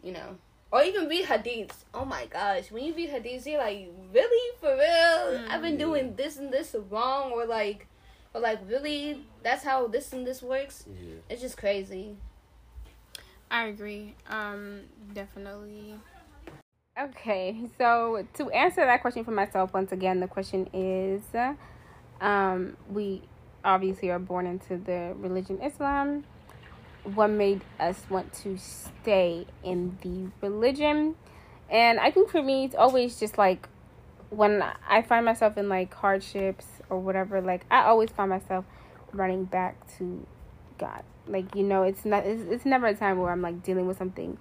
you 0.02 0.12
know. 0.12 0.36
Or 0.74 0.82
even 0.82 1.06
read 1.06 1.26
hadiths. 1.26 1.84
Oh 1.94 2.04
my 2.04 2.26
gosh. 2.26 2.72
When 2.72 2.82
you 2.82 2.92
read 2.94 3.08
hadiths, 3.10 3.46
you're 3.46 3.58
like, 3.60 3.88
really? 4.12 4.56
For 4.60 4.74
real? 4.74 5.40
I've 5.48 5.62
been 5.62 5.76
Mm. 5.76 5.78
doing 5.78 6.16
this 6.16 6.36
and 6.36 6.52
this 6.52 6.74
wrong 6.90 7.30
or 7.30 7.46
like 7.46 7.86
or 8.34 8.40
like 8.40 8.58
really 8.68 9.24
that's 9.44 9.62
how 9.62 9.86
this 9.86 10.12
and 10.12 10.26
this 10.26 10.42
works? 10.42 10.84
Yeah. 10.88 11.20
It's 11.30 11.40
just 11.40 11.56
crazy. 11.56 12.16
I 13.52 13.66
agree. 13.66 14.16
Um, 14.28 14.80
definitely. 15.12 15.94
Okay, 17.00 17.56
so 17.78 18.26
to 18.34 18.50
answer 18.50 18.84
that 18.84 19.00
question 19.00 19.24
for 19.24 19.30
myself, 19.30 19.72
once 19.72 19.92
again, 19.92 20.18
the 20.18 20.26
question 20.26 20.68
is, 20.72 21.22
um, 22.20 22.76
we 22.90 23.22
obviously 23.64 24.10
are 24.10 24.18
born 24.18 24.46
into 24.46 24.76
the 24.76 25.12
religion 25.16 25.60
Islam. 25.62 26.24
What 27.04 27.28
made 27.28 27.62
us 27.78 28.02
want 28.08 28.32
to 28.44 28.56
stay 28.56 29.46
in 29.62 29.98
the 30.02 30.30
religion? 30.46 31.16
And 31.70 32.00
I 32.00 32.10
think 32.10 32.30
for 32.30 32.42
me, 32.42 32.64
it's 32.64 32.74
always 32.74 33.20
just 33.20 33.36
like 33.36 33.68
when 34.30 34.64
I 34.88 35.02
find 35.02 35.24
myself 35.24 35.56
in 35.56 35.68
like 35.68 35.92
hardships 35.94 36.66
or 36.88 36.98
whatever, 36.98 37.40
like 37.40 37.64
I 37.70 37.84
always 37.84 38.10
find 38.10 38.30
myself 38.30 38.64
running 39.12 39.44
back 39.44 39.76
to 39.98 40.26
God. 40.78 41.02
Like, 41.26 41.54
you 41.54 41.62
know, 41.62 41.82
it's 41.82 42.04
not 42.04 42.26
it's, 42.26 42.42
it's 42.50 42.64
never 42.64 42.86
a 42.86 42.94
time 42.94 43.18
where 43.18 43.30
I'm 43.30 43.42
like 43.42 43.62
dealing 43.62 43.86
with 43.86 43.98
something 43.98 44.38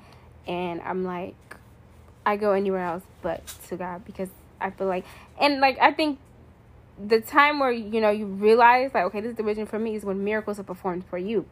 and 0.47 0.82
I'm 0.82 1.04
like 1.04 1.36
I 2.26 2.38
go 2.38 2.52
anywhere 2.52 2.86
else 2.86 3.04
but 3.21 3.45
to 3.67 3.78
God 3.78 4.06
because 4.06 4.30
I 4.60 4.71
feel 4.71 4.88
like 4.88 5.06
and 5.39 5.60
like 5.60 5.78
I 5.80 5.91
think 5.91 6.19
the 7.04 7.21
time 7.21 7.60
where 7.60 7.71
you 7.71 7.99
know 7.99 8.10
you 8.10 8.26
realize 8.26 8.91
like 8.93 9.06
okay 9.06 9.21
this 9.21 9.32
is 9.32 9.38
the 9.38 9.43
religion 9.43 9.65
for 9.65 9.80
me 9.80 9.95
is 9.95 10.06
when 10.06 10.23
miracles 10.23 10.60
are 10.60 10.63
performed 10.63 11.06
for 11.06 11.17
you 11.17 11.45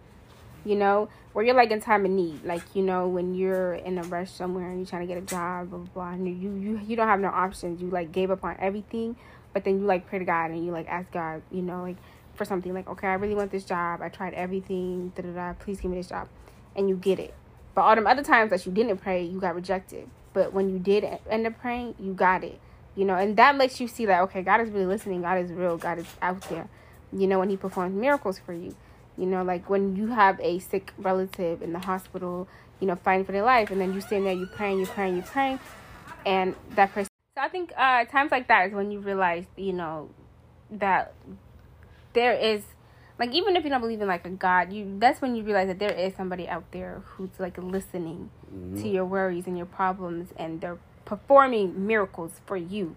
you 0.65 0.76
know 0.76 1.10
where 1.34 1.45
you're 1.45 1.56
like 1.56 1.71
in 1.71 1.82
time 1.82 2.06
of 2.06 2.12
need. 2.12 2.43
Like 2.43 2.62
you 2.74 2.84
know 2.84 3.08
when 3.08 3.34
you're 3.34 3.74
in 3.74 3.97
a 3.97 4.04
rush 4.04 4.32
somewhere 4.32 4.69
and 4.69 4.80
you're 4.80 4.86
trying 4.86 5.08
to 5.08 5.13
get 5.13 5.21
a 5.21 5.26
job 5.26 5.69
blah 5.69 5.80
blah, 5.80 5.88
blah. 5.93 6.10
And 6.12 6.28
you, 6.28 6.54
you 6.54 6.80
you 6.86 6.95
don't 6.95 7.08
have 7.08 7.19
no 7.19 7.30
options. 7.30 7.82
You 7.82 7.89
like 7.89 8.12
gave 8.12 8.32
up 8.32 8.43
on 8.43 8.56
everything 8.60 9.15
but 9.54 9.65
then 9.65 9.80
you 9.80 9.86
like 9.86 10.08
pray 10.08 10.17
to 10.19 10.26
god 10.26 10.52
and 10.52 10.65
you 10.65 10.71
like 10.71 10.88
ask 10.88 11.12
god 11.12 11.41
you 11.52 11.62
know 11.62 11.82
like 11.82 11.97
for 12.36 12.45
something. 12.45 12.74
Like 12.74 12.89
okay 12.89 13.08
i 13.08 13.13
really 13.13 13.36
want 13.36 13.52
this 13.52 13.63
job. 13.63 14.02
I 14.02 14.10
tried 14.10 14.34
everything. 14.34 15.12
Da 15.15 15.24
da 15.24 15.30
da. 15.30 15.54
Please 15.54 15.80
give 15.80 15.91
me 15.91 15.97
this 15.97 16.08
job. 16.08 16.28
And 16.76 16.89
you 16.89 16.95
get 16.95 17.19
it. 17.19 17.34
But 17.76 17.82
all 17.82 17.95
them 17.95 18.08
other 18.08 18.24
times 18.24 18.50
that 18.52 18.65
you 18.65 18.71
didn't 18.71 18.97
pray 18.97 19.24
you 19.24 19.39
got 19.39 19.56
rejected. 19.56 20.10
But 20.34 20.54
when 20.54 20.69
you 20.69 20.80
did 20.80 21.06
end 21.30 21.47
up 21.47 21.60
praying 21.60 21.95
you 22.00 22.13
got 22.13 22.43
it 22.43 22.60
you 22.93 23.06
know? 23.06 23.15
And 23.15 23.38
that 23.38 23.56
makes 23.56 23.80
you 23.80 23.88
see 23.88 24.06
that 24.06 24.21
okay 24.24 24.41
god 24.41 24.62
is 24.62 24.69
really 24.69 24.86
listening. 24.86 25.21
God 25.21 25.43
is 25.43 25.52
real. 25.52 25.78
God 25.78 26.00
is 26.00 26.08
out 26.21 26.41
there 26.50 26.67
you 27.13 27.28
know 27.28 27.39
when 27.39 27.50
he 27.50 27.58
performs 27.58 27.95
miracles 27.95 28.39
for 28.39 28.54
you 28.54 28.76
you 29.21 29.27
know 29.27 29.43
like 29.43 29.69
when 29.69 29.95
you 29.95 30.07
have 30.07 30.39
a 30.41 30.57
sick 30.57 30.91
relative 30.97 31.62
in 31.62 31.71
the 31.73 31.79
hospital 31.79 32.47
you 32.79 32.88
know 32.88 32.95
fighting 32.95 33.23
for 33.23 33.31
their 33.31 33.43
life 33.43 33.69
and 33.69 33.79
then 33.79 33.93
you 33.93 34.01
stand 34.01 34.25
there 34.25 34.34
you 34.34 34.47
praying 34.47 34.79
you 34.79 34.86
praying 34.88 35.15
you 35.15 35.21
praying 35.21 35.60
and 36.25 36.55
that 36.75 36.91
person 36.91 37.07
so 37.38 37.43
i 37.43 37.47
think 37.47 37.71
uh 37.77 38.03
times 38.05 38.31
like 38.31 38.47
that 38.47 38.67
is 38.67 38.73
when 38.73 38.91
you 38.91 38.99
realize 38.99 39.45
you 39.55 39.71
know 39.71 40.10
that 40.71 41.13
there 42.13 42.34
is 42.34 42.63
like 43.19 43.31
even 43.34 43.55
if 43.55 43.63
you 43.63 43.69
don't 43.69 43.81
believe 43.81 44.01
in 44.01 44.07
like 44.07 44.25
a 44.25 44.29
god 44.29 44.73
you 44.73 44.97
that's 44.97 45.21
when 45.21 45.36
you 45.36 45.43
realize 45.43 45.67
that 45.67 45.77
there 45.77 45.93
is 45.93 46.15
somebody 46.15 46.49
out 46.49 46.63
there 46.71 47.03
who's 47.05 47.29
like 47.39 47.57
listening 47.60 48.31
Mhm. 48.51 48.81
to 48.81 48.88
your 48.89 49.05
worries 49.05 49.45
and 49.45 49.55
your 49.55 49.67
problems 49.67 50.29
and 50.36 50.62
they're 50.62 50.79
performing 51.05 51.86
miracles 51.88 52.41
for 52.47 52.57
you 52.57 52.95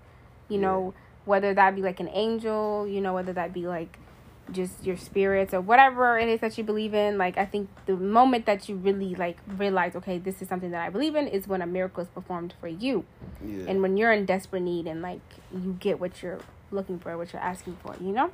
you 0.48 0.58
Yeah. 0.58 0.68
know 0.68 0.94
whether 1.24 1.54
that 1.54 1.74
be 1.74 1.80
like 1.80 2.00
an 2.00 2.08
angel, 2.12 2.87
you 2.87 3.00
know, 3.00 3.14
whether 3.14 3.32
that 3.32 3.54
be 3.54 3.66
like 3.66 3.98
just 4.52 4.85
your 4.85 4.96
spirits 4.96 5.54
or 5.54 5.61
whatever 5.61 6.18
it 6.18 6.28
is 6.28 6.40
that 6.40 6.57
you 6.59 6.64
believe 6.64 6.92
in. 6.94 7.16
Like 7.18 7.38
I 7.38 7.46
think 7.46 7.68
the 7.87 7.96
moment 7.96 8.46
that 8.46 8.68
you 8.68 8.76
really 8.76 9.14
like 9.14 9.38
realize, 9.46 9.96
okay, 9.96 10.18
this 10.18 10.42
is 10.42 10.48
something 10.48 10.70
that 10.72 10.83
I 10.83 10.90
believe 10.90 11.14
in, 11.14 11.26
is 11.28 11.48
when 11.48 11.62
a 11.62 11.66
miracle 11.66 12.02
is 12.02 12.09
performed 12.09 12.54
for 12.61 12.68
you, 12.68 13.04
Yeah. 13.44 13.64
and 13.68 13.83
when 13.83 13.96
you're 13.96 14.12
in 14.12 14.26
desperate 14.26 14.62
need 14.62 14.87
and 14.87 15.00
like 15.02 15.20
you 15.52 15.76
get 15.80 15.98
what 16.00 16.22
you're 16.22 16.40
looking 16.70 16.98
for, 16.98 17.16
what 17.16 17.33
you're 17.33 17.42
asking 17.42 17.76
for, 17.83 17.94
you 18.00 18.12
know. 18.12 18.30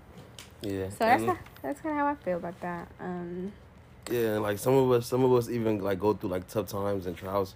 yeah. 0.63 0.89
So 0.91 0.97
that's 1.01 1.25
how, 1.25 1.39
that's 1.63 1.81
kind 1.81 1.95
of 1.95 2.01
how 2.01 2.07
I 2.09 2.15
feel 2.17 2.37
about 2.39 2.61
that. 2.61 2.89
Um, 3.01 3.53
Yeah, 4.11 4.35
and 4.35 4.43
like 4.43 4.59
some 4.59 4.75
of 4.75 4.91
us, 4.91 5.07
some 5.07 5.23
of 5.25 5.33
us 5.33 5.49
even 5.49 5.79
like 5.79 6.01
go 6.01 6.15
through 6.15 6.31
like 6.31 6.49
tough 6.49 6.67
times 6.69 7.07
and 7.07 7.17
trials, 7.17 7.55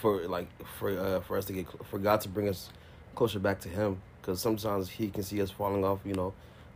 for 0.00 0.26
like 0.26 0.48
for 0.78 0.90
uh, 0.98 1.20
for 1.20 1.36
us 1.38 1.44
to 1.46 1.52
get 1.52 1.66
for 1.86 1.98
God 1.98 2.20
to 2.22 2.28
bring 2.28 2.48
us 2.48 2.70
closer 3.14 3.38
back 3.38 3.60
to 3.60 3.68
Him, 3.68 4.00
because 4.20 4.40
sometimes 4.40 4.88
He 4.88 5.08
can 5.08 5.22
see 5.22 5.40
us 5.40 5.50
falling 5.50 5.84
off, 5.84 6.00
you 6.04 6.14
know, 6.14 6.32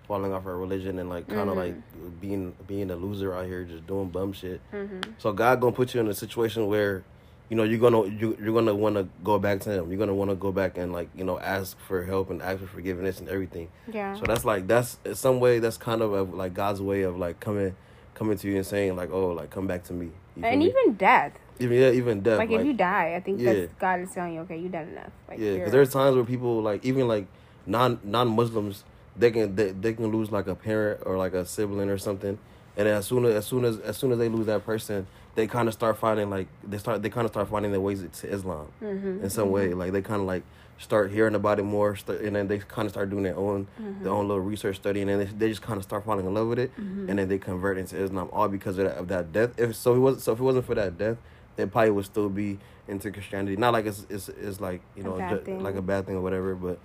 falling 0.09 0.33
off 0.33 0.47
our 0.47 0.57
religion 0.57 0.99
and 0.99 1.09
like 1.09 1.29
kind 1.29 1.49
of 1.49 1.57
Mhm. 1.57 1.59
like 1.59 2.21
being 2.21 2.55
being 2.67 2.91
a 2.91 2.97
loser 2.97 3.35
out 3.35 3.47
here 3.47 3.65
just 3.65 3.87
doing 3.87 4.09
bum 4.09 4.33
shit. 4.33 4.61
mhm. 4.73 5.03
So 5.19 5.33
God 5.33 5.61
gonna 5.61 5.73
put 5.73 5.95
you 5.95 6.01
in 6.01 6.09
a 6.09 6.15
situation 6.15 6.67
where, 6.67 7.03
you 7.49 7.57
know, 7.57 7.63
you're 7.63 7.79
gonna 7.79 8.05
you, 8.07 8.37
you're 8.43 8.53
gonna 8.53 8.75
want 8.75 8.97
to 8.97 9.07
go 9.23 9.39
back 9.39 9.61
to 9.61 9.71
Him. 9.71 9.89
You're 9.91 9.99
gonna 9.99 10.15
want 10.15 10.31
to 10.31 10.37
go 10.37 10.51
back 10.53 10.77
and 10.77 10.93
like 10.93 11.09
you 11.17 11.25
know 11.25 11.39
ask 11.39 11.79
for 11.81 12.03
help 12.05 12.31
and 12.31 12.43
ask 12.43 12.59
for 12.61 12.67
forgiveness 12.67 13.21
and 13.21 13.29
everything. 13.29 13.69
Yeah. 13.93 14.15
So 14.15 14.25
that's 14.27 14.45
like 14.45 14.67
that's 14.67 14.99
in 15.05 15.15
some 15.15 15.39
way 15.41 15.59
that's 15.61 15.77
kind 15.77 16.03
of 16.03 16.13
a, 16.13 16.23
like 16.23 16.53
God's 16.55 16.81
way 16.83 17.03
of 17.03 17.17
like 17.19 17.39
coming 17.41 17.75
coming 18.15 18.37
to 18.39 18.49
you 18.49 18.57
and 18.57 18.67
saying 18.67 18.97
like 18.97 19.11
oh 19.13 19.29
like 19.33 19.51
come 19.51 19.67
back 19.67 19.85
to 19.85 19.93
me. 19.93 20.11
You 20.37 20.45
and 20.45 20.61
me? 20.61 20.67
even 20.69 20.95
death. 20.95 21.33
even 21.61 21.77
yeah 21.79 21.91
even 21.91 22.23
death 22.23 22.39
like, 22.39 22.51
like, 22.51 22.61
if 22.61 22.67
you 22.67 22.73
die, 22.73 23.15
I 23.15 23.21
think 23.21 23.41
Yeah. 23.41 23.53
that's 23.53 23.73
God 23.79 24.01
is 24.01 24.11
telling 24.13 24.35
you, 24.35 24.41
okay, 24.41 24.59
you 24.59 24.69
done 24.69 24.89
enough. 24.89 25.13
Like, 25.29 25.39
yeah 25.39 25.55
because 25.55 25.71
there's 25.73 25.93
times 25.93 26.17
where 26.17 26.25
people 26.25 26.61
like 26.63 26.85
even 26.85 27.07
like 27.07 27.27
non 27.67 28.01
non 28.03 28.29
Muslims 28.29 28.83
they 29.17 29.31
can 29.31 29.55
they, 29.57 29.71
they 29.73 29.93
can 29.93 30.07
lose 30.09 30.31
like 30.31 30.47
a 30.47 30.55
parent 30.55 31.01
or 31.05 31.17
like 31.19 31.35
a 31.35 31.45
sibling 31.45 31.89
or 31.91 31.99
something 31.99 32.39
and 32.77 32.89
as 32.89 33.07
soon 33.07 33.25
as 33.25 33.35
as 33.35 33.47
soon 33.47 33.65
as 33.65 33.79
as 33.81 33.97
soon 33.97 34.13
as 34.13 34.19
they 34.19 34.29
lose 34.29 34.47
that 34.47 34.65
person 34.65 35.07
they 35.35 35.47
kind 35.47 35.69
of 35.69 35.75
start 35.75 35.97
finding 35.99 36.31
like 36.31 36.47
they 36.67 36.79
start 36.79 37.03
they 37.03 37.11
kind 37.11 37.25
of 37.25 37.31
start 37.33 37.49
finding 37.49 37.71
their 37.73 37.81
ways 37.81 38.03
to 38.21 38.27
Islam 38.33 38.69
Mhm, 38.83 39.23
in 39.23 39.31
some 39.31 39.51
way 39.51 39.75
like 39.75 39.93
they 39.93 40.03
kind 40.03 40.21
of 40.21 40.27
like 40.27 40.43
start 40.79 41.11
hearing 41.13 41.35
about 41.35 41.59
it 41.61 41.63
more 41.63 41.95
st- 41.95 42.21
and 42.23 42.35
then 42.35 42.49
they 42.49 42.59
kind 42.59 42.87
of 42.87 42.93
start 42.93 43.09
doing 43.11 43.23
their 43.23 43.37
own 43.37 43.67
mhm, 43.81 44.03
their 44.03 44.13
own 44.13 44.27
little 44.29 44.43
research 44.43 44.77
study 44.77 45.01
and 45.03 45.11
then 45.11 45.19
they, 45.19 45.27
they 45.27 45.49
just 45.51 45.63
kind 45.63 45.77
of 45.79 45.85
start 45.85 46.05
falling 46.05 46.27
in 46.27 46.33
love 46.35 46.49
with 46.49 46.59
it 46.59 46.71
mhm. 46.77 47.09
and 47.09 47.19
then 47.19 47.29
they 47.29 47.39
convert 47.39 47.77
into 47.79 47.97
Islam 47.97 48.29
all 48.33 48.49
because 48.49 48.79
of 48.79 48.85
that, 48.87 48.97
of 48.97 49.09
that 49.09 49.33
death. 49.33 49.51
If 49.59 49.77
so, 49.77 49.95
it 49.95 49.99
was 49.99 50.23
so 50.23 50.33
if 50.33 50.41
it 50.41 50.43
wasn't 50.43 50.65
for 50.65 50.75
that 50.75 50.97
death, 50.99 51.19
they 51.57 51.67
probably 51.67 51.91
would 51.91 52.07
still 52.07 52.29
be 52.31 52.59
into 52.89 53.11
Christianity. 53.13 53.57
Not 53.57 53.73
like 53.75 53.87
it's 53.87 54.07
it's, 54.11 54.29
it's 54.31 54.61
like 54.61 54.81
you 54.97 55.05
know 55.05 55.19
bad 55.19 55.45
ju- 55.45 55.59
like 55.61 55.77
a 55.77 55.83
bad 55.83 56.07
thing 56.07 56.17
or 56.17 56.21
whatever, 56.23 56.55
but 56.57 56.79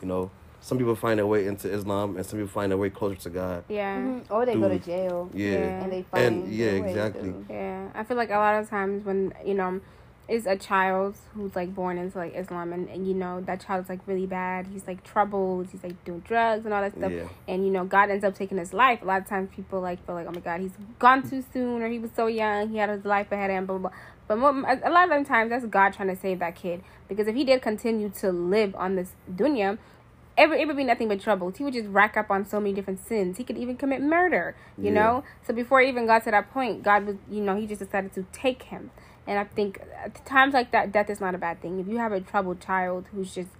you 0.00 0.06
know 0.06 0.30
some 0.60 0.78
people 0.78 0.94
find 0.94 1.18
their 1.18 1.26
way 1.26 1.46
into 1.46 1.72
Islam 1.72 2.16
and 2.16 2.24
some 2.26 2.38
people 2.38 2.52
find 2.52 2.70
their 2.70 2.78
way 2.78 2.90
closer 2.90 3.16
to 3.16 3.30
God. 3.30 3.64
yeah. 3.68 3.96
Mhm. 3.98 4.24
Or 4.30 4.44
they 4.46 4.54
go 4.54 4.68
to 4.68 4.78
jail 4.78 5.30
Yeah, 5.32 5.50
Yeah. 5.52 5.82
and 5.82 5.92
they 5.92 6.02
find 6.02 6.24
And- 6.24 6.52
yeah, 6.52 6.66
exactly. 6.72 7.30
to- 7.32 7.44
Yeah, 7.48 7.88
I 7.94 8.04
feel 8.04 8.16
like 8.16 8.30
a 8.30 8.34
lot 8.36 8.54
of 8.60 8.68
times 8.68 9.04
when 9.04 9.32
you 9.44 9.54
know, 9.54 9.80
it's 10.28 10.46
a 10.46 10.54
child 10.54 11.16
who's 11.34 11.56
like 11.56 11.74
born 11.74 11.98
into 11.98 12.16
like 12.18 12.36
Islam, 12.36 12.72
and, 12.72 12.88
and 12.88 13.04
you 13.08 13.14
know 13.14 13.40
that 13.40 13.58
child 13.66 13.82
is 13.84 13.88
like 13.88 13.98
really 14.06 14.26
bad. 14.26 14.68
He's 14.68 14.86
like 14.86 15.02
troubled. 15.02 15.66
He's 15.72 15.82
like 15.82 16.04
doing 16.04 16.20
drugs 16.20 16.64
and 16.64 16.72
all 16.72 16.82
that 16.82 16.94
stuff. 16.96 17.10
Yeah, 17.10 17.24
And 17.48 17.64
you 17.66 17.72
know, 17.72 17.84
God 17.84 18.10
ends 18.10 18.22
up 18.24 18.34
taking 18.36 18.56
his 18.58 18.72
life. 18.72 19.02
A 19.02 19.06
lot 19.06 19.20
of 19.22 19.26
times, 19.26 19.48
people 19.52 19.80
like 19.80 20.04
feel 20.06 20.14
like, 20.14 20.28
oh 20.28 20.32
my 20.32 20.38
God, 20.40 20.60
he's 20.60 20.76
gone 21.00 21.28
too 21.28 21.42
soon, 21.52 21.82
or 21.82 21.88
he 21.88 21.98
was 21.98 22.10
so 22.14 22.26
young, 22.28 22.68
he 22.68 22.76
had 22.76 22.90
his 22.90 23.04
life 23.04 23.32
ahead 23.32 23.50
of 23.50 23.56
him, 23.56 23.66
blah 23.66 23.78
blah. 23.78 23.90
blah. 23.90 23.98
But 24.28 24.38
mo- 24.38 24.78
a 24.84 24.90
lot 24.90 25.10
of 25.10 25.26
times, 25.26 25.50
that's 25.50 25.64
God 25.66 25.94
trying 25.94 26.10
to 26.10 26.16
save 26.16 26.38
that 26.38 26.54
kid 26.54 26.82
because 27.08 27.26
if 27.26 27.34
he 27.34 27.42
did 27.42 27.60
continue 27.62 28.08
to 28.20 28.30
live 28.30 28.76
on 28.76 28.94
this 28.94 29.14
dunya. 29.34 29.78
It 30.40 30.48
would, 30.48 30.58
it 30.58 30.66
would 30.66 30.76
be 30.76 30.84
nothing 30.84 31.08
but 31.08 31.20
troubles. 31.20 31.58
He 31.58 31.64
would 31.64 31.74
just 31.74 31.88
rack 31.88 32.16
up 32.16 32.30
on 32.30 32.46
so 32.46 32.60
many 32.60 32.72
different 32.72 33.06
sins. 33.06 33.36
He 33.36 33.44
could 33.44 33.58
even 33.58 33.76
commit 33.76 34.00
murder, 34.00 34.56
you 34.78 34.84
Yeah. 34.84 34.94
know? 34.94 35.24
So 35.46 35.52
before 35.52 35.80
he 35.82 35.88
even 35.88 36.06
got 36.06 36.24
to 36.24 36.30
that 36.30 36.50
point, 36.50 36.82
God 36.82 37.04
was, 37.06 37.16
you 37.30 37.42
know, 37.42 37.56
he 37.56 37.66
just 37.66 37.80
decided 37.80 38.14
to 38.14 38.24
take 38.32 38.62
him. 38.64 38.90
And 39.26 39.38
I 39.38 39.44
think 39.44 39.80
at 40.02 40.24
times 40.24 40.54
like 40.54 40.70
that, 40.70 40.92
death 40.92 41.10
is 41.10 41.20
not 41.20 41.34
a 41.34 41.38
bad 41.38 41.60
thing. 41.60 41.78
If 41.78 41.86
you 41.88 41.98
have 41.98 42.12
a 42.12 42.20
troubled 42.22 42.58
child 42.60 43.04
who's 43.12 43.34
just 43.34 43.50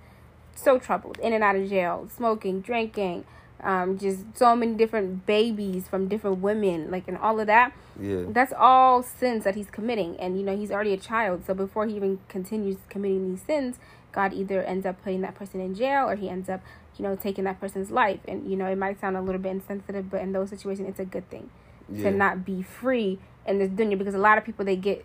so 0.54 0.78
troubled, 0.78 1.18
in 1.18 1.34
and 1.34 1.44
out 1.44 1.54
of 1.54 1.68
jail, 1.68 2.08
smoking, 2.16 2.62
drinking, 2.62 3.24
um, 3.62 3.98
just 3.98 4.20
so 4.34 4.56
many 4.56 4.74
different 4.74 5.26
babies 5.26 5.86
from 5.86 6.08
different 6.08 6.38
women, 6.38 6.90
like, 6.90 7.06
and 7.06 7.18
all 7.18 7.38
of 7.40 7.46
that, 7.46 7.72
yeah, 8.00 8.22
that's 8.28 8.54
all 8.58 9.02
sins 9.02 9.44
that 9.44 9.54
he's 9.54 9.70
committing. 9.70 10.16
And, 10.18 10.38
you 10.38 10.44
know, 10.46 10.56
he's 10.56 10.70
already 10.70 10.94
a 10.94 10.96
child. 10.96 11.44
So 11.46 11.52
before 11.52 11.86
he 11.86 11.94
even 11.96 12.20
continues 12.28 12.78
committing 12.88 13.30
these 13.32 13.42
sins, 13.42 13.78
God 14.12 14.32
either 14.32 14.62
ends 14.62 14.86
up 14.86 15.02
putting 15.02 15.20
that 15.22 15.34
person 15.34 15.60
in 15.60 15.74
jail 15.74 16.08
or 16.08 16.16
he 16.16 16.28
ends 16.28 16.48
up, 16.48 16.60
you 16.96 17.02
know, 17.02 17.16
taking 17.16 17.44
that 17.44 17.60
person's 17.60 17.90
life. 17.90 18.20
And, 18.26 18.50
you 18.50 18.56
know, 18.56 18.66
it 18.66 18.76
might 18.76 19.00
sound 19.00 19.16
a 19.16 19.22
little 19.22 19.40
bit 19.40 19.52
insensitive, 19.52 20.10
but 20.10 20.20
in 20.20 20.32
those 20.32 20.50
situations, 20.50 20.88
it's 20.88 21.00
a 21.00 21.04
good 21.04 21.28
thing 21.30 21.50
yeah, 21.92 22.10
to 22.10 22.16
not 22.16 22.44
be 22.44 22.62
free 22.62 23.18
in 23.46 23.58
this 23.58 23.70
dunya 23.70 23.98
because 23.98 24.14
a 24.14 24.18
lot 24.18 24.38
of 24.38 24.44
people 24.44 24.64
they 24.64 24.76
get 24.76 25.04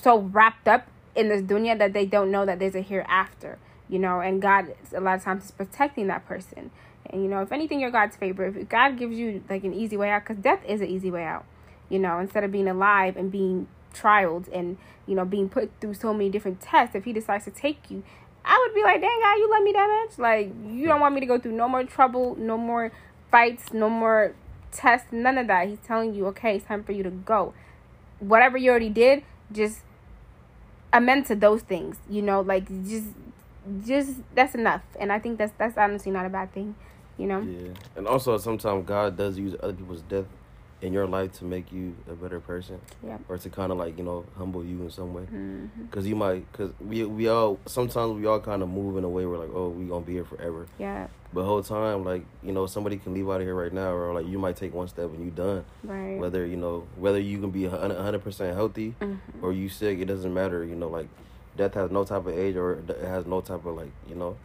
so 0.00 0.18
wrapped 0.18 0.68
up 0.68 0.86
in 1.14 1.28
this 1.28 1.42
dunya 1.42 1.76
that 1.78 1.92
they 1.92 2.06
don't 2.06 2.30
know 2.30 2.46
that 2.46 2.58
there's 2.58 2.74
a 2.74 2.80
hereafter 2.80 3.58
you 3.88 3.98
know 3.98 4.20
and 4.20 4.40
god 4.40 4.74
a 4.94 5.00
lot 5.00 5.16
of 5.16 5.24
times 5.24 5.46
is 5.46 5.50
protecting 5.50 6.06
that 6.06 6.26
person 6.26 6.70
and 7.06 7.22
you 7.22 7.28
know 7.28 7.42
if 7.42 7.50
anything 7.52 7.80
you're 7.80 7.90
god's 7.90 8.16
favor. 8.16 8.44
if 8.44 8.68
god 8.68 8.98
gives 8.98 9.16
you 9.16 9.42
like 9.48 9.64
an 9.64 9.74
easy 9.74 9.96
way 9.96 10.10
out 10.10 10.22
because 10.22 10.42
death 10.42 10.60
is 10.66 10.80
an 10.80 10.86
easy 10.86 11.10
way 11.10 11.24
out 11.24 11.44
you 11.88 11.98
know 11.98 12.18
instead 12.18 12.44
of 12.44 12.52
being 12.52 12.68
alive 12.68 13.16
and 13.16 13.32
being 13.32 13.66
trialed 13.94 14.46
and 14.52 14.76
you 15.06 15.14
know 15.14 15.24
being 15.24 15.48
put 15.48 15.70
through 15.80 15.94
so 15.94 16.12
many 16.12 16.30
different 16.30 16.60
tests 16.60 16.94
if 16.94 17.04
he 17.04 17.12
decides 17.12 17.44
to 17.44 17.50
take 17.50 17.90
you 17.90 18.02
i 18.44 18.58
would 18.58 18.74
be 18.74 18.82
like 18.82 19.00
dang 19.00 19.20
god 19.20 19.34
you 19.34 19.50
love 19.50 19.62
me 19.62 19.72
that 19.72 20.04
much? 20.04 20.18
Like 20.18 20.52
you 20.68 20.86
don't 20.86 21.00
want 21.00 21.14
me 21.14 21.20
to 21.20 21.26
go 21.26 21.38
through 21.38 21.52
no 21.52 21.68
more 21.68 21.84
trouble 21.84 22.36
no 22.36 22.56
more 22.56 22.92
fights 23.30 23.72
no 23.72 23.88
more 23.88 24.34
tests 24.72 25.08
none 25.12 25.38
of 25.38 25.46
that. 25.48 25.68
He's 25.68 25.78
telling 25.86 26.14
you 26.14 26.26
okay 26.28 26.56
it's 26.56 26.66
time 26.66 26.84
for 26.84 26.92
you 26.92 27.02
to 27.02 27.10
go. 27.10 27.54
Whatever 28.18 28.58
you 28.58 28.70
already 28.70 28.90
did 28.90 29.24
just 29.52 29.80
amend 30.92 31.26
to 31.26 31.36
those 31.36 31.62
things 31.62 31.96
you 32.08 32.22
know 32.22 32.40
like 32.40 32.66
just 32.86 33.08
just 33.86 34.12
that's 34.34 34.54
enough. 34.54 34.82
And 34.98 35.12
i 35.12 35.18
think 35.18 35.38
that's 35.38 35.52
that's 35.58 35.76
honestly 35.78 36.12
not 36.12 36.26
a 36.26 36.30
bad 36.30 36.52
thing 36.52 36.74
you 37.20 37.26
know? 37.26 37.40
Yeah. 37.40 37.72
And 37.96 38.06
also 38.06 38.38
sometimes 38.38 38.86
God 38.86 39.16
does 39.16 39.38
use 39.38 39.54
other 39.62 39.74
people's 39.74 40.02
death 40.02 40.24
in 40.82 40.92
your 40.94 41.06
life 41.06 41.32
to 41.38 41.44
make 41.44 41.70
you 41.72 41.94
a 42.08 42.14
better 42.14 42.40
person. 42.40 42.80
Yeah. 43.06 43.18
Or 43.28 43.36
to 43.38 43.50
kind 43.50 43.70
of 43.70 43.78
like 43.78 43.98
you 43.98 44.04
know 44.04 44.24
humble 44.38 44.64
you 44.64 44.82
in 44.82 44.90
some 44.90 45.12
way. 45.12 45.24
hmm 45.24 45.66
Cause 45.90 46.06
you 46.06 46.16
might, 46.16 46.50
cause 46.52 46.70
we 46.80 47.04
we 47.04 47.28
all 47.28 47.58
sometimes 47.66 48.12
we 48.18 48.26
all 48.26 48.40
kind 48.40 48.62
of 48.62 48.68
move 48.68 48.96
in 48.96 49.04
a 49.04 49.08
way 49.08 49.26
where 49.26 49.38
like 49.38 49.50
oh 49.54 49.68
we 49.68 49.84
gonna 49.86 50.04
be 50.04 50.14
here 50.14 50.24
forever. 50.24 50.66
yeah 50.78 51.08
But 51.34 51.44
whole 51.44 51.62
time, 51.62 52.04
like 52.04 52.24
you 52.42 52.52
know, 52.52 52.66
somebody 52.66 52.96
can 52.96 53.12
leave 53.14 53.28
out 53.28 53.40
of 53.40 53.46
here 53.46 53.54
right 53.54 53.72
now, 53.72 53.90
or 53.92 54.14
like 54.14 54.26
you 54.26 54.38
might 54.38 54.56
take 54.56 54.72
one 54.74 54.88
step 54.88 55.06
and 55.12 55.20
you're 55.22 55.30
done. 55.46 55.64
right 55.84 56.18
Whether 56.18 56.46
you 56.46 56.56
know, 56.56 56.86
whether 56.96 57.20
you 57.20 57.38
can 57.40 57.50
be 57.50 57.66
a 57.66 57.70
hundred 57.70 58.22
percent 58.24 58.54
healthy 58.56 58.94
Mhm. 59.00 59.18
or 59.42 59.52
you 59.52 59.68
sick, 59.68 59.98
it 59.98 60.06
doesn't 60.06 60.32
matter. 60.32 60.64
You 60.64 60.76
know, 60.76 60.88
like 60.88 61.08
death 61.56 61.74
has 61.74 61.90
no 61.90 62.04
type 62.04 62.24
of 62.26 62.38
age 62.38 62.56
or 62.56 62.72
it 62.88 63.00
has 63.02 63.26
no 63.26 63.40
type 63.42 63.66
of 63.66 63.76
like 63.76 63.92
you 64.08 64.14
know. 64.14 64.36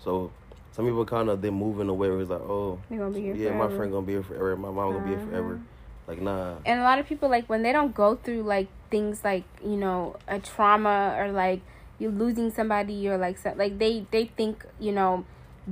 So 0.00 0.30
some 0.72 0.84
people 0.84 1.04
kind 1.06 1.28
of 1.28 1.40
they 1.40 1.50
move 1.50 1.80
in 1.80 1.88
a 1.88 1.94
way 1.94 2.08
where 2.10 2.20
it's 2.20 2.30
like, 2.30 2.40
oh 2.42 2.78
they're 2.90 2.98
gonna 2.98 3.14
be 3.14 3.22
here 3.22 3.34
yeah, 3.34 3.52
my 3.56 3.68
friend 3.74 3.90
gonna 3.90 4.06
be 4.06 4.12
here 4.12 4.22
forever, 4.22 4.54
my 4.56 4.70
mom 4.70 4.92
gonna 4.92 5.04
be 5.04 5.10
here 5.16 5.26
forever. 5.26 5.60
Like 6.08 6.22
nah, 6.22 6.54
and 6.64 6.80
a 6.80 6.82
lot 6.82 6.98
of 6.98 7.06
people 7.06 7.28
like 7.28 7.46
when 7.50 7.62
they 7.62 7.70
don't 7.70 7.94
go 7.94 8.16
through 8.16 8.42
like 8.42 8.68
things 8.90 9.22
like 9.22 9.44
you 9.62 9.76
know 9.76 10.16
a 10.26 10.38
trauma 10.38 11.14
or 11.18 11.30
like 11.30 11.60
you're 11.98 12.10
losing 12.10 12.50
somebody 12.50 13.06
or 13.08 13.18
like 13.18 13.36
so, 13.36 13.52
like 13.56 13.78
they 13.78 14.06
they 14.10 14.24
think 14.24 14.64
you 14.80 14.90
know 14.90 15.26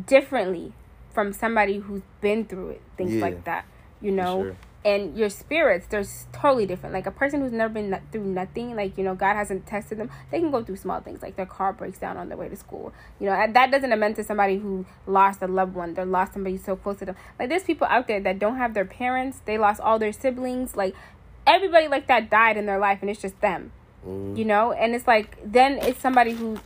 differently 0.07 0.73
from 1.15 1.33
somebody 1.33 1.79
who's 1.79 2.03
been 2.21 2.45
through 2.45 2.69
it 2.69 2.83
things 2.99 3.15
Yeah. 3.15 3.23
like 3.23 3.45
that 3.45 3.65
you 4.03 4.11
for 4.11 4.17
know 4.17 4.43
sure. 4.43 4.57
And 4.87 5.19
your 5.19 5.29
spirits 5.29 5.89
they're 5.89 6.05
totally 6.33 6.65
different. 6.65 6.95
Like 6.95 7.07
a 7.07 7.11
person 7.11 7.41
who's 7.41 7.51
never 7.51 7.75
been 7.75 8.01
through 8.13 8.25
nothing 8.25 8.77
like 8.77 8.97
you 8.97 9.03
know 9.03 9.17
god 9.17 9.35
hasn't 9.35 9.67
tested 9.67 9.99
them 9.99 10.11
they 10.31 10.39
can 10.39 10.53
go 10.53 10.63
through 10.63 10.77
small 10.77 11.01
things 11.01 11.23
like 11.23 11.35
their 11.35 11.45
car 11.45 11.73
breaks 11.73 11.99
down 11.99 12.17
on 12.17 12.29
their 12.29 12.39
way 12.39 12.49
to 12.49 12.57
school. 12.57 12.93
You 13.19 13.27
know 13.27 13.53
that 13.53 13.71
doesn't 13.73 13.93
amend 13.93 14.15
to 14.17 14.25
somebody 14.25 14.59
who 14.59 14.87
lost 15.07 15.43
a 15.43 15.49
loved 15.49 15.75
one 15.75 15.95
they 15.95 16.05
lost 16.05 16.35
somebody 16.35 16.57
so 16.57 16.77
close 16.77 17.01
to 17.01 17.05
them. 17.05 17.17
Like 17.39 17.49
there's 17.49 17.65
people 17.65 17.89
out 17.89 18.07
there 18.07 18.21
that 18.21 18.39
don't 18.39 18.57
have 18.59 18.75
their 18.75 18.85
parents 18.85 19.41
they 19.45 19.59
lost 19.59 19.81
all 19.81 19.99
their 19.99 20.13
siblings 20.13 20.77
like 20.77 20.95
everybody 21.49 21.89
like 21.89 22.07
that 22.07 22.31
died 22.31 22.57
in 22.57 22.67
their 22.67 22.79
life 22.79 22.99
and 23.01 23.11
it's 23.11 23.21
just 23.21 23.41
them. 23.41 23.73
Mm, 24.07 24.39
you 24.39 24.45
know? 24.45 24.71
And 24.71 24.95
it's 24.95 25.09
like 25.09 25.37
then 25.45 25.79
it's 25.83 26.01
somebody 26.01 26.31
who 26.31 26.59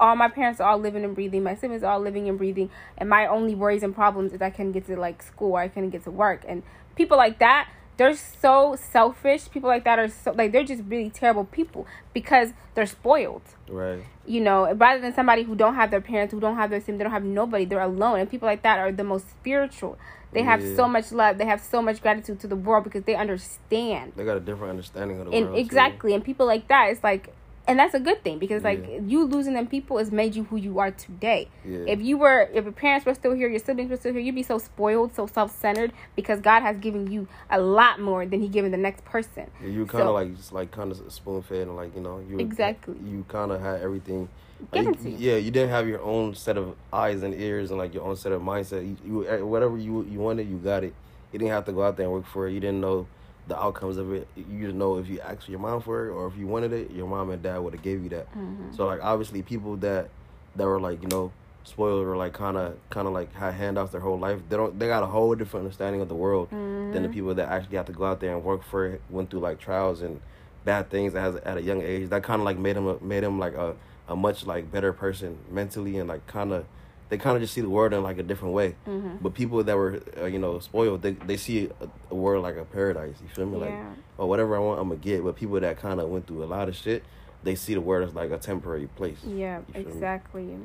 all 0.00 0.16
my 0.16 0.28
parents 0.28 0.60
are 0.60 0.70
all 0.70 0.78
living 0.78 1.04
and 1.04 1.14
breathing 1.14 1.42
my 1.42 1.56
siblings 1.56 1.82
are 1.82 1.92
all 1.92 2.00
living 2.00 2.28
and 2.28 2.38
breathing 2.38 2.70
and 2.96 3.08
my 3.08 3.26
only 3.26 3.52
worries 3.54 3.82
and 3.82 3.96
problems 3.96 4.32
is 4.32 4.40
i 4.40 4.48
couldn't 4.48 4.70
get 4.70 4.86
to 4.86 4.96
like 4.96 5.20
school 5.22 5.54
or 5.54 5.60
i 5.60 5.66
couldn't 5.66 5.90
get 5.90 6.04
to 6.04 6.10
work 6.10 6.44
and 6.46 6.62
people 6.98 7.16
like 7.16 7.38
that 7.38 7.68
they're 7.96 8.14
so 8.14 8.76
selfish 8.94 9.50
people 9.50 9.68
like 9.74 9.84
that 9.84 9.98
are 9.98 10.08
so 10.08 10.30
like 10.32 10.52
they're 10.52 10.64
just 10.72 10.82
really 10.86 11.10
terrible 11.10 11.44
people 11.44 11.86
because 12.12 12.48
they're 12.74 12.86
spoiled 12.86 13.42
right. 13.68 14.02
you 14.26 14.40
know 14.40 14.72
rather 14.74 15.00
than 15.00 15.12
somebody 15.14 15.42
who 15.42 15.54
don't 15.56 15.74
have 15.74 15.90
their 15.90 16.00
parents 16.00 16.32
who 16.32 16.40
don't 16.40 16.56
have 16.56 16.70
their 16.70 16.80
siblings 16.80 16.98
they 16.98 17.04
don't 17.04 17.12
have 17.12 17.24
nobody 17.24 17.64
they're 17.64 17.80
alone 17.80 18.20
and 18.20 18.30
people 18.30 18.46
like 18.52 18.62
that 18.62 18.78
are 18.78 18.92
the 18.92 19.04
most 19.04 19.28
spiritual 19.30 19.96
they 20.32 20.42
have 20.42 20.60
Yeah. 20.62 20.76
so 20.76 20.86
much 20.88 21.10
love 21.12 21.38
they 21.38 21.46
have 21.46 21.60
so 21.74 21.80
much 21.80 22.02
gratitude 22.02 22.38
to 22.40 22.46
the 22.46 22.56
world 22.56 22.84
because 22.84 23.02
they 23.04 23.14
understand 23.14 24.12
They 24.16 24.24
got 24.24 24.36
a 24.36 24.40
different 24.50 24.70
understanding 24.70 25.20
of 25.20 25.26
the 25.26 25.32
and 25.36 25.46
world. 25.46 25.56
too. 25.56 25.60
exactly 25.60 26.14
and 26.14 26.22
people 26.22 26.46
like 26.46 26.68
that 26.68 26.90
it's 26.90 27.02
like 27.02 27.32
and 27.68 27.78
that's 27.78 27.94
a 27.94 28.00
good 28.00 28.24
thing 28.24 28.38
because 28.38 28.64
like 28.64 28.84
Yeah. 28.84 29.00
you 29.06 29.24
losing 29.24 29.52
them 29.54 29.66
people 29.68 29.98
has 29.98 30.10
made 30.10 30.34
you 30.34 30.44
who 30.44 30.56
you 30.56 30.78
are 30.80 30.90
today. 30.90 31.48
Yeah. 31.64 31.80
If 31.86 32.00
you 32.00 32.16
were, 32.18 32.48
if 32.52 32.64
your 32.64 32.72
parents 32.72 33.04
were 33.06 33.14
still 33.14 33.34
here, 33.34 33.48
your 33.48 33.58
siblings 33.60 33.90
were 33.90 33.96
still 33.96 34.12
here, 34.12 34.22
you'd 34.22 34.34
be 34.34 34.42
so 34.42 34.58
spoiled, 34.58 35.14
so 35.14 35.26
self-centered 35.26 35.92
because 36.16 36.40
God 36.40 36.62
has 36.62 36.78
given 36.78 37.12
you 37.12 37.28
a 37.50 37.60
lot 37.60 38.00
more 38.00 38.26
than 38.26 38.40
He 38.40 38.48
given 38.48 38.70
the 38.72 38.78
next 38.78 39.04
person. 39.04 39.50
Yeah, 39.62 39.68
you 39.68 39.86
kind 39.86 40.02
of 40.02 40.08
So- 40.08 40.14
like 40.14 40.36
just 40.36 40.52
like 40.52 40.70
kind 40.72 40.90
of 40.90 41.12
spoon 41.12 41.42
fed 41.42 41.68
and 41.68 41.76
like 41.76 41.94
you 41.94 42.00
know 42.00 42.18
you 42.28 42.38
Exactly. 42.40 42.96
you 43.04 43.24
kind 43.28 43.52
of 43.52 43.60
had 43.60 43.80
everything. 43.82 44.28
Like, 44.72 44.86
you. 45.04 45.14
yeah, 45.18 45.36
you 45.36 45.52
didn't 45.52 45.70
have 45.70 45.86
your 45.86 46.00
own 46.02 46.34
set 46.34 46.56
of 46.56 46.74
eyes 46.92 47.22
and 47.22 47.32
ears 47.32 47.70
and 47.70 47.78
like 47.78 47.94
your 47.94 48.02
own 48.02 48.16
set 48.16 48.32
of 48.32 48.42
mindset. 48.42 48.82
You, 48.88 48.96
you 49.06 49.28
eh, 49.28 49.36
whatever 49.40 49.76
you 49.78 50.04
you 50.10 50.18
wanted, 50.18 50.48
you 50.48 50.56
got 50.56 50.82
it. 50.82 50.94
You 51.32 51.38
didn't 51.38 51.52
have 51.52 51.66
to 51.66 51.72
go 51.72 51.82
out 51.84 51.96
there 51.96 52.06
and 52.06 52.12
work 52.14 52.26
for 52.26 52.48
it. 52.48 52.52
You 52.54 52.60
didn't 52.60 52.80
know 52.80 53.06
the 53.48 53.58
outcomes 53.58 53.96
of 53.96 54.12
it. 54.12 54.28
You 54.36 54.66
just 54.66 54.74
know 54.74 54.98
if 54.98 55.08
you 55.08 55.20
asked 55.20 55.48
your 55.48 55.58
mom 55.58 55.80
for 55.82 56.06
it 56.06 56.10
or 56.12 56.26
if 56.28 56.36
you 56.36 56.46
wanted 56.46 56.72
it, 56.72 56.90
your 56.90 57.06
mom 57.08 57.30
and 57.30 57.42
dad 57.42 57.58
would 57.58 57.72
have 57.74 57.82
gave 57.82 58.02
you 58.02 58.08
that. 58.10 58.30
Mm-hmm. 58.32 58.74
So 58.76 58.86
like 58.86 59.02
obviously 59.02 59.42
people 59.42 59.76
that 59.78 60.08
that 60.56 60.66
were 60.66 60.80
like 60.80 61.02
you 61.02 61.08
know 61.08 61.32
spoiled 61.64 62.06
or 62.06 62.16
like 62.16 62.32
kind 62.32 62.56
of 62.56 62.76
kind 62.90 63.06
of 63.06 63.12
like 63.12 63.34
had 63.34 63.54
handouts 63.54 63.92
their 63.92 64.00
whole 64.00 64.18
life. 64.18 64.40
They 64.48 64.56
don't 64.56 64.78
they 64.78 64.86
got 64.86 65.02
a 65.02 65.06
whole 65.06 65.34
different 65.34 65.64
understanding 65.64 66.00
of 66.00 66.08
the 66.08 66.14
world 66.14 66.48
Mm-hmm. 66.50 66.92
than 66.92 67.02
the 67.02 67.08
people 67.08 67.34
that 67.34 67.48
actually 67.48 67.76
have 67.76 67.86
to 67.86 67.92
go 67.92 68.04
out 68.04 68.20
there 68.20 68.34
and 68.34 68.44
work 68.44 68.62
for 68.62 68.86
it. 68.86 69.00
Went 69.10 69.30
through 69.30 69.40
like 69.40 69.58
trials 69.58 70.00
and 70.02 70.20
bad 70.64 70.90
things 70.90 71.14
as 71.14 71.36
at 71.36 71.56
a 71.56 71.62
young 71.62 71.82
age. 71.82 72.08
That 72.10 72.22
kind 72.22 72.40
of 72.40 72.44
like 72.44 72.58
made 72.58 72.76
him 72.76 72.86
a, 72.86 72.98
made 73.00 73.24
him 73.24 73.38
like 73.38 73.54
a 73.54 73.74
a 74.08 74.16
much 74.16 74.46
like 74.46 74.70
better 74.72 74.92
person 74.92 75.38
mentally 75.50 75.98
and 75.98 76.08
like 76.08 76.26
kind 76.26 76.52
of 76.52 76.64
they 77.08 77.18
kind 77.18 77.36
of 77.36 77.42
just 77.42 77.54
see 77.54 77.60
the 77.60 77.70
world 77.70 77.92
in 77.92 78.02
like 78.02 78.18
a 78.18 78.22
different 78.22 78.54
way. 78.54 78.74
Mm-hmm. 78.86 79.16
But 79.22 79.34
people 79.34 79.62
that 79.64 79.76
were 79.76 80.00
uh, 80.20 80.26
you 80.26 80.38
know 80.38 80.58
spoiled, 80.58 81.02
they 81.02 81.12
they 81.12 81.36
see 81.36 81.70
a, 81.80 81.88
a 82.10 82.14
world 82.14 82.42
like 82.42 82.56
a 82.56 82.64
paradise. 82.64 83.16
You 83.22 83.28
feel 83.28 83.46
me? 83.46 83.58
Like 83.58 83.70
Yeah. 83.70 83.94
or 84.18 84.28
whatever 84.28 84.56
I 84.56 84.60
want, 84.60 84.80
I'm 84.80 84.88
gonna 84.88 85.00
get. 85.00 85.24
But 85.24 85.36
people 85.36 85.58
that 85.60 85.78
kind 85.78 86.00
of 86.00 86.08
went 86.08 86.26
through 86.26 86.44
a 86.44 86.46
lot 86.46 86.68
of 86.68 86.76
shit, 86.76 87.02
they 87.42 87.54
see 87.54 87.74
the 87.74 87.80
world 87.80 88.08
as 88.08 88.14
like 88.14 88.30
a 88.30 88.38
temporary 88.38 88.88
place. 88.88 89.18
Yeah, 89.26 89.60
feel 89.72 89.82
me? 89.84 89.90
exactly. 89.90 90.56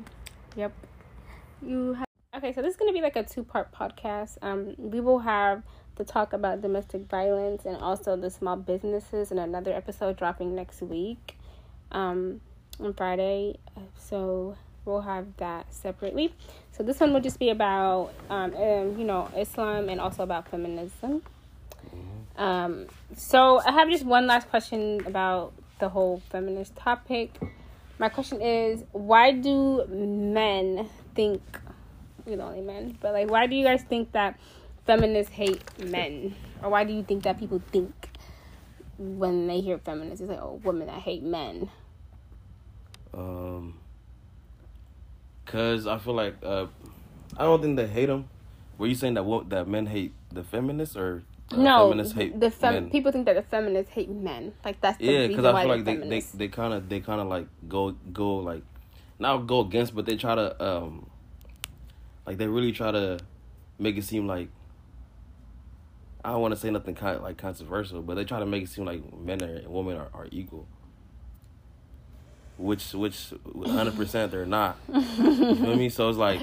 Yep. 0.56 0.72
You 1.62 1.94
have 1.94 2.06
okay. 2.36 2.52
So 2.52 2.62
this 2.62 2.72
is 2.72 2.76
gonna 2.76 2.92
be 2.92 3.00
like 3.00 3.16
a 3.16 3.22
two-part 3.24 3.72
podcast. 3.72 4.36
Um, 4.42 4.74
we 4.78 5.00
will 5.00 5.20
have 5.20 5.62
the 5.96 6.04
talk 6.04 6.32
about 6.32 6.60
domestic 6.60 7.02
violence 7.08 7.64
and 7.64 7.76
also 7.76 8.16
the 8.16 8.28
small 8.28 8.56
businesses 8.56 9.30
in 9.30 9.38
another 9.38 9.72
episode 9.72 10.16
dropping 10.16 10.54
next 10.54 10.82
week, 10.82 11.38
um, 11.92 12.40
on 12.80 12.92
Friday. 12.94 13.58
So 13.96 14.56
we'll 14.84 15.02
have 15.02 15.26
that 15.38 15.72
separately. 15.72 16.34
So 16.72 16.82
this 16.82 17.00
one 17.00 17.12
will 17.12 17.20
just 17.20 17.38
be 17.38 17.50
about 17.50 18.12
um, 18.30 18.54
um 18.54 18.98
you 18.98 19.04
know 19.04 19.30
Islam 19.36 19.88
and 19.88 20.00
also 20.00 20.22
about 20.22 20.48
feminism. 20.48 21.22
Um, 22.36 22.86
so 23.16 23.60
I 23.60 23.72
have 23.72 23.88
just 23.88 24.04
one 24.04 24.26
last 24.26 24.48
question 24.50 25.00
about 25.06 25.52
the 25.78 25.88
whole 25.88 26.20
feminist 26.30 26.74
topic. 26.74 27.30
My 27.98 28.08
question 28.08 28.42
is, 28.42 28.82
why 28.90 29.30
do 29.30 29.86
men 29.86 30.88
think 31.14 31.42
we're 32.24 32.36
the 32.36 32.42
only 32.42 32.60
men, 32.60 32.98
but 33.00 33.12
like, 33.12 33.30
why 33.30 33.46
do 33.46 33.54
you 33.54 33.64
guys 33.64 33.82
think 33.82 34.12
that 34.12 34.38
feminists 34.86 35.32
hate 35.32 35.62
men, 35.78 36.34
or 36.62 36.70
why 36.70 36.84
do 36.84 36.92
you 36.92 37.02
think 37.02 37.22
that 37.24 37.38
people 37.38 37.62
think 37.70 37.92
when 38.98 39.46
they 39.46 39.60
hear 39.60 39.78
feminists, 39.78 40.20
it's 40.20 40.30
like, 40.30 40.40
oh, 40.40 40.60
women 40.64 40.86
that 40.86 41.00
hate 41.00 41.22
men? 41.22 41.70
Um, 43.12 43.78
cause 45.54 45.86
I 45.86 45.98
feel 45.98 46.14
like 46.14 46.34
uh, 46.42 46.66
I 47.36 47.44
don't 47.44 47.62
think 47.62 47.76
they 47.76 47.86
hate 47.86 48.06
them. 48.06 48.28
Were 48.76 48.88
you 48.88 48.96
saying 48.96 49.14
that 49.14 49.24
wo- 49.24 49.44
that 49.44 49.68
men 49.68 49.86
hate 49.86 50.12
the 50.32 50.42
feminists 50.42 50.96
or 50.96 51.22
uh, 51.52 51.56
no, 51.56 51.88
feminists 51.90 52.14
hate 52.14 52.40
the 52.40 52.50
fem- 52.50 52.74
men? 52.74 52.90
people 52.90 53.12
think 53.12 53.26
that 53.26 53.36
the 53.36 53.42
feminists 53.42 53.92
hate 53.92 54.10
men. 54.10 54.52
Like 54.64 54.80
that's 54.80 54.98
the 54.98 55.04
yeah, 55.04 55.26
because 55.28 55.44
I 55.44 55.52
why 55.52 55.62
feel 55.62 55.70
like 55.70 55.84
they 55.84 55.94
they 55.94 56.00
feminists. 56.00 56.32
they 56.32 56.48
kind 56.48 56.74
of 56.74 56.88
they 56.88 57.00
kind 57.00 57.20
of 57.20 57.28
like 57.28 57.46
go 57.68 57.92
go 58.12 58.36
like 58.36 58.62
not 59.20 59.46
go 59.46 59.60
against, 59.60 59.94
but 59.94 60.06
they 60.06 60.16
try 60.16 60.34
to 60.34 60.64
um 60.64 61.08
like 62.26 62.36
they 62.38 62.48
really 62.48 62.72
try 62.72 62.90
to 62.90 63.18
make 63.78 63.96
it 63.96 64.04
seem 64.04 64.26
like 64.26 64.48
I 66.24 66.30
don't 66.30 66.40
want 66.40 66.54
to 66.54 66.60
say 66.60 66.70
nothing 66.70 66.94
kind 66.94 67.22
like 67.22 67.36
controversial, 67.36 68.02
but 68.02 68.14
they 68.14 68.24
try 68.24 68.40
to 68.40 68.46
make 68.46 68.64
it 68.64 68.70
seem 68.70 68.86
like 68.86 69.02
men 69.16 69.42
are, 69.42 69.46
and 69.46 69.68
women 69.68 69.96
are, 69.98 70.08
are 70.14 70.26
equal. 70.32 70.66
Which 72.56 72.94
which 72.94 73.32
hundred 73.66 73.96
percent 73.96 74.30
they're 74.30 74.46
not. 74.46 74.78
you 74.88 75.54
feel 75.56 75.76
me? 75.76 75.88
So 75.88 76.08
it's 76.08 76.18
like 76.18 76.40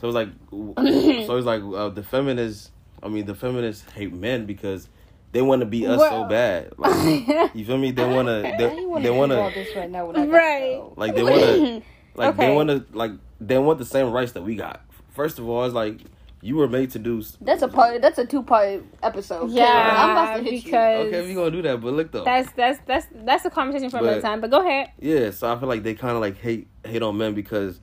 so 0.00 0.08
it's 0.08 0.14
like 0.14 0.28
so 0.50 1.36
it's 1.36 1.46
like 1.46 1.62
uh, 1.62 1.88
the 1.90 2.02
feminists. 2.02 2.70
I 3.02 3.08
mean 3.08 3.26
the 3.26 3.34
feminists 3.34 3.90
hate 3.92 4.12
men 4.12 4.46
because 4.46 4.88
they 5.32 5.42
want 5.42 5.60
to 5.60 5.66
be 5.66 5.86
us 5.86 6.00
so 6.00 6.24
bad. 6.24 6.72
Like 6.78 7.26
you 7.54 7.64
feel 7.64 7.78
me? 7.78 7.90
They 7.90 8.04
want 8.04 8.28
to 8.28 8.42
they, 8.42 9.00
they 9.02 9.10
want 9.10 9.32
to 9.32 9.50
this 9.54 9.74
right 9.76 9.90
now 9.90 10.06
when 10.06 10.16
I 10.16 10.26
Right. 10.26 10.82
like 10.96 11.14
they 11.14 11.22
want 11.22 11.42
to 11.42 11.82
like 12.14 12.36
they 12.36 12.54
want 12.54 12.68
to 12.70 12.84
like 12.96 13.12
they 13.40 13.58
want 13.58 13.78
the 13.78 13.84
same 13.84 14.10
rights 14.12 14.32
that 14.32 14.42
we 14.42 14.56
got. 14.56 14.82
First 15.10 15.38
of 15.38 15.48
all, 15.48 15.64
it's 15.64 15.74
like 15.74 15.98
you 16.44 16.56
were 16.56 16.66
made 16.68 16.90
to 16.90 16.98
do. 16.98 17.22
That's 17.40 17.62
a 17.62 17.68
part. 17.68 18.02
That's 18.02 18.18
a 18.18 18.26
two 18.26 18.42
part 18.42 18.82
episode. 19.02 19.50
yeah, 19.52 19.94
I'm 19.96 20.10
about 20.10 20.36
to 20.38 20.42
hit 20.42 20.52
you. 20.54 20.62
because 20.64 21.06
Okay, 21.06 21.26
we 21.26 21.34
gonna 21.34 21.50
do 21.52 21.62
that, 21.62 21.80
but 21.80 21.92
look 21.94 22.10
though. 22.12 22.24
that's 22.24 22.50
that's 22.52 22.80
that's 22.86 23.06
that's 23.24 23.44
a 23.44 23.50
conversation 23.50 23.88
for 23.90 23.98
another 23.98 24.20
time. 24.20 24.40
But 24.40 24.50
go 24.50 24.60
ahead. 24.60 24.90
Yeah, 25.00 25.30
so 25.30 25.52
I 25.52 25.58
feel 25.58 25.68
like 25.68 25.82
they 25.84 25.94
kind 25.94 26.14
of 26.14 26.20
like 26.20 26.36
hate 26.38 26.66
hate 26.84 27.02
on 27.02 27.16
men 27.16 27.34
because 27.34 27.80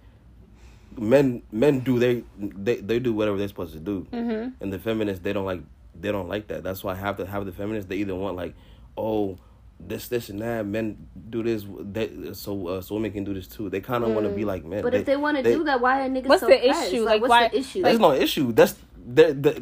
men 0.98 1.42
men 1.52 1.80
do 1.80 2.00
they 2.00 2.24
they 2.38 2.78
they 2.78 3.00
do 3.00 3.14
whatever 3.14 3.38
they're 3.38 3.48
supposed 3.48 3.74
to 3.74 3.80
do, 3.80 4.06
Mm-hmm. 4.12 4.62
and 4.62 4.74
the 4.74 4.80
feminists 4.80 5.24
they 5.24 5.34
don't 5.34 5.46
like 5.46 5.62
they 6.00 6.12
don't 6.12 6.28
like 6.28 6.48
that. 6.48 6.64
That's 6.64 6.84
why 6.84 6.94
I 6.94 6.96
have 6.96 7.18
to 7.18 7.26
have 7.26 7.46
the 7.46 7.52
feminists. 7.52 7.88
They 7.90 7.98
either 7.98 8.16
want 8.16 8.36
like, 8.36 8.56
oh, 8.98 9.38
this 9.80 10.08
this 10.08 10.30
and 10.30 10.42
that. 10.42 10.66
Men 10.66 10.98
do 11.30 11.42
this, 11.44 11.66
they, 11.80 12.34
so 12.34 12.68
uh, 12.68 12.82
so 12.82 12.96
women 12.96 13.12
can 13.12 13.24
do 13.24 13.34
this 13.34 13.48
too. 13.48 13.70
They 13.70 13.82
kind 13.82 14.04
of 14.04 14.12
want 14.12 14.26
to 14.28 14.32
be 14.34 14.46
like 14.46 14.66
men. 14.66 14.82
But 14.84 14.94
if 14.94 15.06
they 15.06 15.16
want 15.18 15.38
to 15.38 15.44
do 15.44 15.64
that, 15.66 15.80
why 15.82 16.06
are 16.06 16.10
niggas 16.10 16.28
What's 16.28 16.42
so 16.42 16.48
the 16.48 16.58
pressed? 16.58 16.92
issue? 16.94 17.04
Like, 17.04 17.14
Like, 17.14 17.22
what's 17.22 17.30
why- 17.30 17.48
the 17.50 17.58
issue? 17.58 17.82
There's 17.84 18.00
no 18.00 18.12
issue. 18.14 18.52
That's 18.52 18.76
they're, 19.12 19.34
they're, 19.34 19.56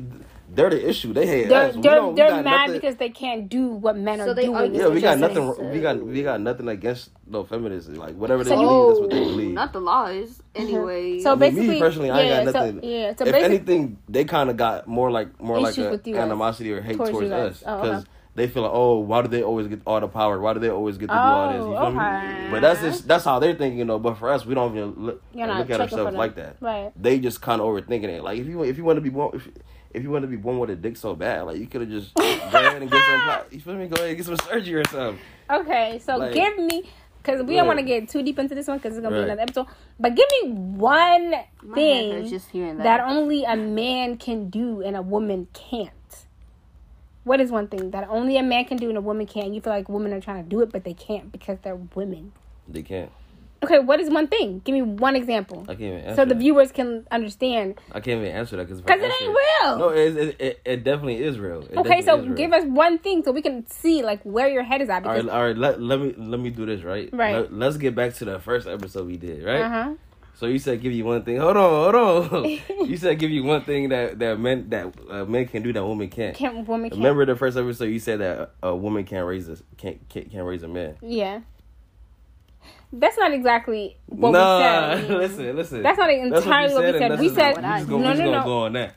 they're 0.53 0.69
the 0.71 0.89
issue. 0.89 1.13
They 1.13 1.27
hate 1.27 1.49
They're 1.49 1.67
us. 1.69 1.75
They're, 1.79 2.03
we 2.03 2.15
they're 2.15 2.29
got 2.29 2.43
mad 2.43 2.51
nothing- 2.67 2.73
because 2.81 2.95
they 2.95 3.09
can't 3.09 3.47
do 3.47 3.67
what 3.67 3.95
men 3.97 4.19
So 4.19 4.31
are 4.31 4.33
they 4.33 4.43
doing. 4.45 4.55
argue 4.55 4.79
Yeah, 4.81 4.87
we 4.87 5.01
got 5.01 5.19
saying. 5.19 5.33
nothing. 5.45 5.71
We 5.71 5.79
got 5.81 6.01
we 6.05 6.23
got 6.23 6.41
nothing 6.41 6.67
against 6.67 7.11
no 7.27 7.43
feminists. 7.43 7.89
Like 7.91 8.15
whatever 8.15 8.43
they 8.43 8.49
So 8.51 8.59
you- 8.61 8.67
believe, 8.67 8.87
that's 8.87 8.99
what 9.01 9.09
they 9.11 9.19
Oh, 9.21 9.25
believe. 9.25 9.51
not 9.51 9.73
the 9.73 9.79
laws. 9.81 10.41
Anyway. 10.55 11.19
So 11.19 11.31
I 11.31 11.35
mean, 11.35 11.39
basically, 11.39 11.67
me 11.67 11.79
personally, 11.79 12.09
I 12.09 12.19
ain't 12.21 12.29
yeah, 12.47 12.51
got 12.51 12.53
so- 12.53 12.79
yeah, 12.81 13.15
so 13.15 13.25
if 13.25 13.31
basically- 13.31 13.43
anything, 13.43 13.97
they 14.09 14.25
kind 14.25 14.49
of 14.49 14.57
got 14.57 14.87
more 14.87 15.11
like 15.11 15.39
more 15.39 15.59
like 15.59 15.77
a 15.77 15.91
with 15.91 16.07
you 16.07 16.15
guys. 16.15 16.23
animosity 16.23 16.71
or 16.71 16.81
hate 16.81 16.97
Towards 16.97 17.11
towards, 17.11 17.23
you 17.25 17.29
guys. 17.29 17.51
us 17.51 17.63
Oh, 17.65 17.81
because 17.81 18.01
okay. 18.03 18.11
They 18.37 18.47
feel 18.47 18.61
like, 18.63 18.71
oh, 18.73 18.99
why 18.99 19.23
do 19.23 19.27
they 19.27 19.41
always 19.41 19.67
get 19.67 19.81
all 19.85 19.99
the 19.99 20.07
power? 20.07 20.39
Why 20.39 20.53
do 20.53 20.59
they 20.59 20.69
always 20.69 20.97
get 20.97 21.07
to 21.07 21.13
do 21.13 21.19
all 21.19 21.51
this? 21.51 21.57
You 21.57 21.75
Oh, 21.75 21.91
feel 21.91 21.99
okay. 21.99 22.43
me? 22.43 22.49
But 22.51 22.61
that's 22.61 22.79
just 22.81 23.07
that's 23.07 23.25
how 23.25 23.39
they're 23.39 23.55
thinking, 23.55 23.79
you 23.79 23.85
know. 23.85 23.97
But 23.99 24.19
for 24.19 24.29
us, 24.29 24.45
we 24.45 24.53
don't 24.53 24.77
even 24.77 24.93
look, 24.95 25.21
You're 25.33 25.47
look 25.47 25.69
at 25.71 25.81
ourselves 25.81 26.15
like 26.15 26.35
that. 26.35 26.57
Right. 26.61 26.91
They 26.95 27.19
just 27.19 27.41
kind 27.41 27.59
of 27.61 27.67
overthinking 27.67 28.03
it. 28.05 28.23
Like 28.23 28.39
if 28.39 28.47
you 28.47 28.63
if 28.63 28.77
you 28.77 28.83
want 28.85 28.97
to 28.97 29.01
be 29.01 29.09
born 29.09 29.31
if, 29.35 29.49
if 29.91 30.03
you 30.03 30.11
want 30.11 30.21
to 30.23 30.27
be 30.27 30.37
born 30.37 30.59
with 30.59 30.69
a 30.69 30.75
dick 30.75 30.95
so 30.97 31.15
bad, 31.15 31.41
like 31.47 31.57
you 31.57 31.65
could 31.67 31.81
have 31.81 31.89
just 31.89 32.13
go 32.15 32.21
ahead 32.23 32.81
and 32.81 32.91
get 32.91 33.03
some. 33.03 33.39
You 33.51 33.59
feel 33.59 33.73
me? 33.75 33.87
Go 33.87 33.95
ahead 33.95 34.09
and 34.09 34.17
get 34.17 34.25
some 34.27 34.37
surgery 34.37 34.75
or 34.81 34.85
something. 34.85 35.19
Okay, 35.49 35.99
so 35.99 36.17
Like- 36.17 36.33
give 36.33 36.57
me 36.59 36.83
because 37.23 37.41
we 37.41 37.55
Go 37.55 37.57
don't 37.57 37.67
want 37.67 37.79
to 37.79 37.85
get 37.85 38.07
too 38.07 38.21
deep 38.23 38.39
into 38.39 38.55
this 38.55 38.67
one 38.67 38.77
because 38.77 38.95
it's 38.95 39.03
gonna 39.03 39.17
be 39.17 39.23
another 39.23 39.41
episode. 39.41 39.65
But 39.99 40.15
give 40.15 40.25
me 40.43 40.51
one 40.51 41.31
My 41.63 41.75
thing 41.75 42.27
just 42.29 42.53
that. 42.53 42.77
that 42.83 43.01
only 43.01 43.43
a 43.43 43.55
man 43.57 44.17
can 44.17 44.49
do 44.49 44.81
and 44.81 44.95
a 44.95 45.01
woman 45.01 45.47
can't. 45.53 45.89
What 47.27 47.41
is 47.41 47.51
one 47.51 47.67
thing 47.67 47.91
that 47.91 48.07
only 48.09 48.37
a 48.37 48.43
man 48.43 48.65
can 48.65 48.77
do 48.77 48.89
and 48.89 48.97
a 48.97 49.01
woman 49.01 49.25
can't? 49.27 49.53
You 49.53 49.61
feel 49.61 49.73
like 49.73 49.89
women 49.89 50.13
are 50.13 50.21
trying 50.21 50.43
to 50.43 50.49
do 50.49 50.61
it, 50.61 50.71
but 50.71 50.83
they 50.83 50.93
can't 50.93 51.31
because 51.31 51.57
they're 51.61 51.75
women. 51.75 52.31
They 52.67 52.83
can't. 52.83 53.11
Okay, 53.63 53.79
what 53.79 53.99
is 53.99 54.09
one 54.09 54.27
thing? 54.27 54.61
Give 54.63 54.73
me 54.73 54.83
one 54.83 55.15
example 55.15 55.63
I 55.63 55.73
can't 55.73 55.81
even 55.81 55.99
answer 56.01 56.15
so 56.15 56.25
the 56.25 56.35
that. 56.35 56.39
viewers 56.39 56.71
can 56.71 57.07
understand. 57.09 57.79
I 57.91 57.99
can't 57.99 58.21
even 58.21 58.31
answer 58.31 58.55
that 58.57 58.65
because 58.65 58.81
Because 58.81 59.01
it 59.01 59.11
ain't 59.21 59.35
real. 59.63 59.77
No, 59.79 59.89
it, 59.89 60.15
it, 60.15 60.35
it, 60.39 60.61
it 60.63 60.83
definitely 60.83 61.23
is 61.23 61.39
real. 61.39 61.61
It 61.61 61.75
okay, 61.77 62.01
definitely 62.01 62.01
so 62.03 62.19
is 62.19 62.25
real. 62.27 62.35
give 62.35 62.53
us 62.53 62.63
one 62.65 62.99
thing 62.99 63.23
so 63.23 63.31
we 63.31 63.41
can 63.41 63.67
see 63.67 64.03
like 64.03 64.21
where 64.21 64.47
your 64.47 64.61
head 64.63 64.81
is 64.81 64.89
at. 64.89 65.05
All 65.05 65.11
Because 65.11 65.25
right, 65.25 65.33
all 65.35 65.43
right. 65.47 65.57
Let, 65.57 65.81
let 65.81 65.99
me 65.99 66.13
let 66.17 66.39
me 66.39 66.51
do 66.51 66.65
this 66.67 66.83
right. 66.83 67.09
Right. 67.11 67.51
Let, 67.51 67.67
us 67.69 67.77
get 67.77 67.95
back 67.95 68.13
to 68.15 68.25
the 68.25 68.39
first 68.39 68.67
episode 68.67 69.07
we 69.07 69.17
did. 69.17 69.43
Right. 69.43 69.61
uh 69.61 69.69
huh. 69.69 69.93
So 70.37 70.45
you 70.45 70.59
said 70.59 70.81
give 70.81 70.93
you 70.93 71.03
one 71.03 71.23
thing. 71.23 71.37
Hold 71.37 71.57
on, 71.57 71.93
hold 71.93 72.45
on. 72.45 72.45
you 72.87 72.95
said 72.95 73.17
give 73.17 73.31
you 73.31 73.43
one 73.43 73.63
thing 73.63 73.89
that 73.89 74.19
that 74.19 74.39
men 74.39 74.69
that 74.69 74.93
uh, 75.09 75.25
men 75.25 75.47
can 75.47 75.63
do 75.63 75.73
that 75.73 75.83
women 75.83 76.09
can't. 76.09 76.35
Can't 76.35 76.67
woman 76.67 76.91
can't. 76.91 76.99
Remember 77.01 77.25
the 77.25 77.35
first 77.35 77.57
episode 77.57 77.85
you 77.85 77.99
said 77.99 78.19
that 78.19 78.51
a 78.61 78.75
woman 78.75 79.03
can't 79.03 79.25
raise 79.25 79.49
a 79.49 79.57
can't 79.77 80.07
can't, 80.09 80.29
can't 80.29 80.45
raise 80.45 80.61
a 80.61 80.67
man. 80.67 80.95
Yeah. 81.01 81.41
That's 82.93 83.17
not 83.17 83.33
exactly 83.33 83.97
what 84.05 84.31
nah, 84.31 84.95
we 84.95 85.01
said. 85.01 85.09
listen, 85.17 85.55
listen. 85.55 85.81
That's 85.83 85.97
not 85.97 86.09
entirely 86.11 86.73
what 86.73 86.83
we 86.85 86.91
said. 86.99 87.11
that's 87.11 87.21
We 87.21 87.29
said- 87.29 87.55
we 87.57 87.61
just 87.63 87.87
No, 87.87 87.97
gonna, 87.97 87.97
we 87.97 88.03
no, 88.03 88.09
just 88.11 88.19
no, 88.19 88.25
gonna 88.25 88.37
no. 88.37 88.43
go 88.45 88.57
on 88.59 88.73
that. 88.73 88.95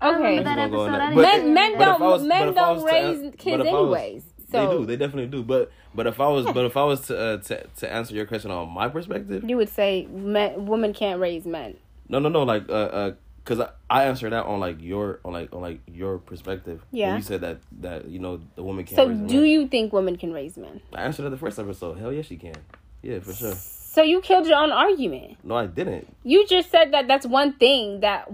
Okay. 0.00 0.38
remember 0.38 0.44
that 0.44 0.56
We 0.56 0.62
just 0.62 0.70
gonna 0.70 0.70
go 0.70 0.80
on 0.80 0.92
that. 0.92 1.14
But- 1.16 1.22
Men 1.22 1.54
men 1.54 1.72
but 1.78 1.84
don't 1.84 2.00
was- 2.00 2.22
men 2.22 2.40
but 2.40 2.48
if 2.48 2.56
I 2.56 2.60
don't 2.60 2.74
was 2.76 2.84
to- 2.84 2.90
raise 2.90 3.34
kids 3.36 3.64
if 3.64 3.68
I 3.68 3.72
was- 3.72 3.98
anyways. 3.98 4.27
So 4.50 4.66
they 4.66 4.76
do. 4.78 4.86
They 4.86 4.96
definitely 4.96 5.26
do. 5.30 5.42
But 5.42 5.70
but 5.94 6.06
if 6.06 6.20
I 6.20 6.28
was 6.28 6.46
but 6.46 6.64
if 6.64 6.76
I 6.76 6.84
was 6.84 7.02
to 7.08 7.18
uh, 7.18 7.36
to 7.38 7.66
to 7.66 7.92
answer 7.92 8.14
your 8.14 8.26
question 8.26 8.50
on 8.50 8.70
my 8.70 8.88
perspective, 8.88 9.44
you 9.48 9.56
would 9.56 9.68
say 9.68 10.06
men, 10.10 10.66
women 10.66 10.92
can't 10.92 11.20
raise 11.20 11.44
men. 11.44 11.76
no 12.08 12.18
no 12.18 12.28
no 12.28 12.42
like 12.44 12.68
uh 12.68 12.72
uh 12.72 13.12
because 13.44 13.60
I, 13.60 13.70
I 13.88 14.04
answered 14.04 14.30
that 14.32 14.44
on 14.44 14.60
like 14.60 14.82
your 14.82 15.20
on 15.24 15.32
like 15.32 15.52
on 15.54 15.60
like 15.62 15.80
your 15.86 16.18
perspective. 16.18 16.82
When 16.90 17.00
Yeah. 17.00 17.16
you 17.16 17.22
said 17.22 17.40
that 17.42 17.58
that 17.80 18.08
you 18.08 18.18
know 18.18 18.40
the 18.56 18.62
woman 18.62 18.84
can't. 18.84 18.96
So, 18.96 19.08
do 19.08 19.14
man. 19.40 19.44
you 19.46 19.68
think 19.68 19.92
women 19.92 20.16
can 20.16 20.32
raise 20.32 20.56
men? 20.58 20.80
I 20.92 21.02
answered 21.02 21.22
that 21.24 21.30
the 21.30 21.38
first 21.38 21.58
episode. 21.58 21.98
Hell 21.98 22.12
yes, 22.12 22.26
she 22.26 22.36
can. 22.36 22.56
Yeah, 23.02 23.20
for 23.20 23.32
sure. 23.32 23.54
So 23.54 24.02
you 24.02 24.20
killed 24.20 24.46
your 24.46 24.58
own 24.58 24.70
argument. 24.70 25.38
No, 25.42 25.56
I 25.56 25.66
didn't. 25.66 26.14
You 26.22 26.46
just 26.46 26.70
said 26.70 26.92
that 26.92 27.08
that's 27.08 27.26
one 27.26 27.54
thing 27.54 28.00
that 28.00 28.28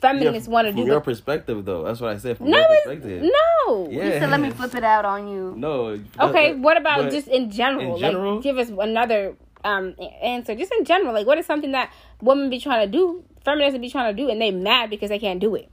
feminists 0.00 0.48
Yeah, 0.48 0.52
want 0.54 0.66
to 0.68 0.72
from 0.72 0.82
do. 0.82 0.86
your 0.90 1.00
perspective, 1.00 1.64
though. 1.64 1.84
That's 1.84 2.00
what 2.00 2.10
I 2.12 2.18
said. 2.18 2.38
From 2.38 2.50
no, 2.50 2.58
your 2.58 2.68
perspective. 2.84 3.22
no. 3.22 3.88
Yeah. 3.90 4.04
Lisa, 4.04 4.26
let 4.26 4.40
me 4.40 4.50
flip 4.50 4.74
it 4.74 4.84
out 4.84 5.04
on 5.04 5.28
you. 5.28 5.54
No. 5.56 5.98
Okay, 6.18 6.52
that- 6.52 6.58
what 6.58 6.76
about 6.76 7.02
but- 7.02 7.12
just 7.12 7.28
in 7.28 7.50
general? 7.50 7.94
in 7.94 8.00
general? 8.00 8.34
Like, 8.36 8.42
give 8.42 8.58
us 8.58 8.68
another 8.70 9.36
um 9.64 9.94
answer. 10.22 10.54
Just 10.54 10.72
in 10.72 10.84
general, 10.84 11.12
like, 11.12 11.26
what 11.26 11.38
is 11.38 11.46
something 11.46 11.72
that 11.72 11.92
women 12.22 12.48
be 12.50 12.58
trying 12.58 12.86
to 12.86 12.90
do, 12.90 13.24
feminists 13.44 13.78
be 13.78 13.90
trying 13.90 14.14
to 14.14 14.22
do, 14.22 14.30
and 14.30 14.40
they 14.40 14.50
mad 14.50 14.90
because 14.90 15.10
they 15.10 15.18
can't 15.18 15.40
do 15.40 15.54
it? 15.54 15.68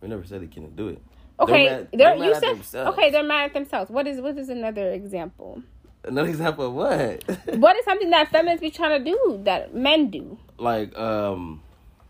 We 0.00 0.08
never 0.08 0.24
said 0.24 0.42
they 0.42 0.46
couldn't 0.46 0.76
do 0.76 0.88
it. 0.88 1.02
Okay, 1.40 1.66
mad- 1.66 1.88
they're, 1.92 1.98
they're 1.98 2.18
mad 2.18 2.24
you 2.26 2.32
at 2.32 2.40
said 2.40 2.54
themselves. 2.56 2.96
okay, 2.98 3.10
they're 3.10 3.22
mad 3.22 3.44
at 3.46 3.54
themselves. 3.54 3.90
What 3.90 4.06
is 4.06 4.20
what 4.20 4.38
is 4.38 4.48
another 4.48 4.90
example? 4.92 5.62
Another 6.06 6.28
example 6.28 6.66
of 6.66 6.74
what? 6.74 7.24
What 7.58 7.76
is 7.76 7.84
something 7.86 8.10
that 8.10 8.28
feminists 8.30 8.60
be 8.60 8.70
trying 8.70 9.02
to 9.02 9.10
do 9.10 9.40
that 9.44 9.74
men 9.74 10.10
do? 10.10 10.38
like 10.58 10.96
um, 10.98 11.60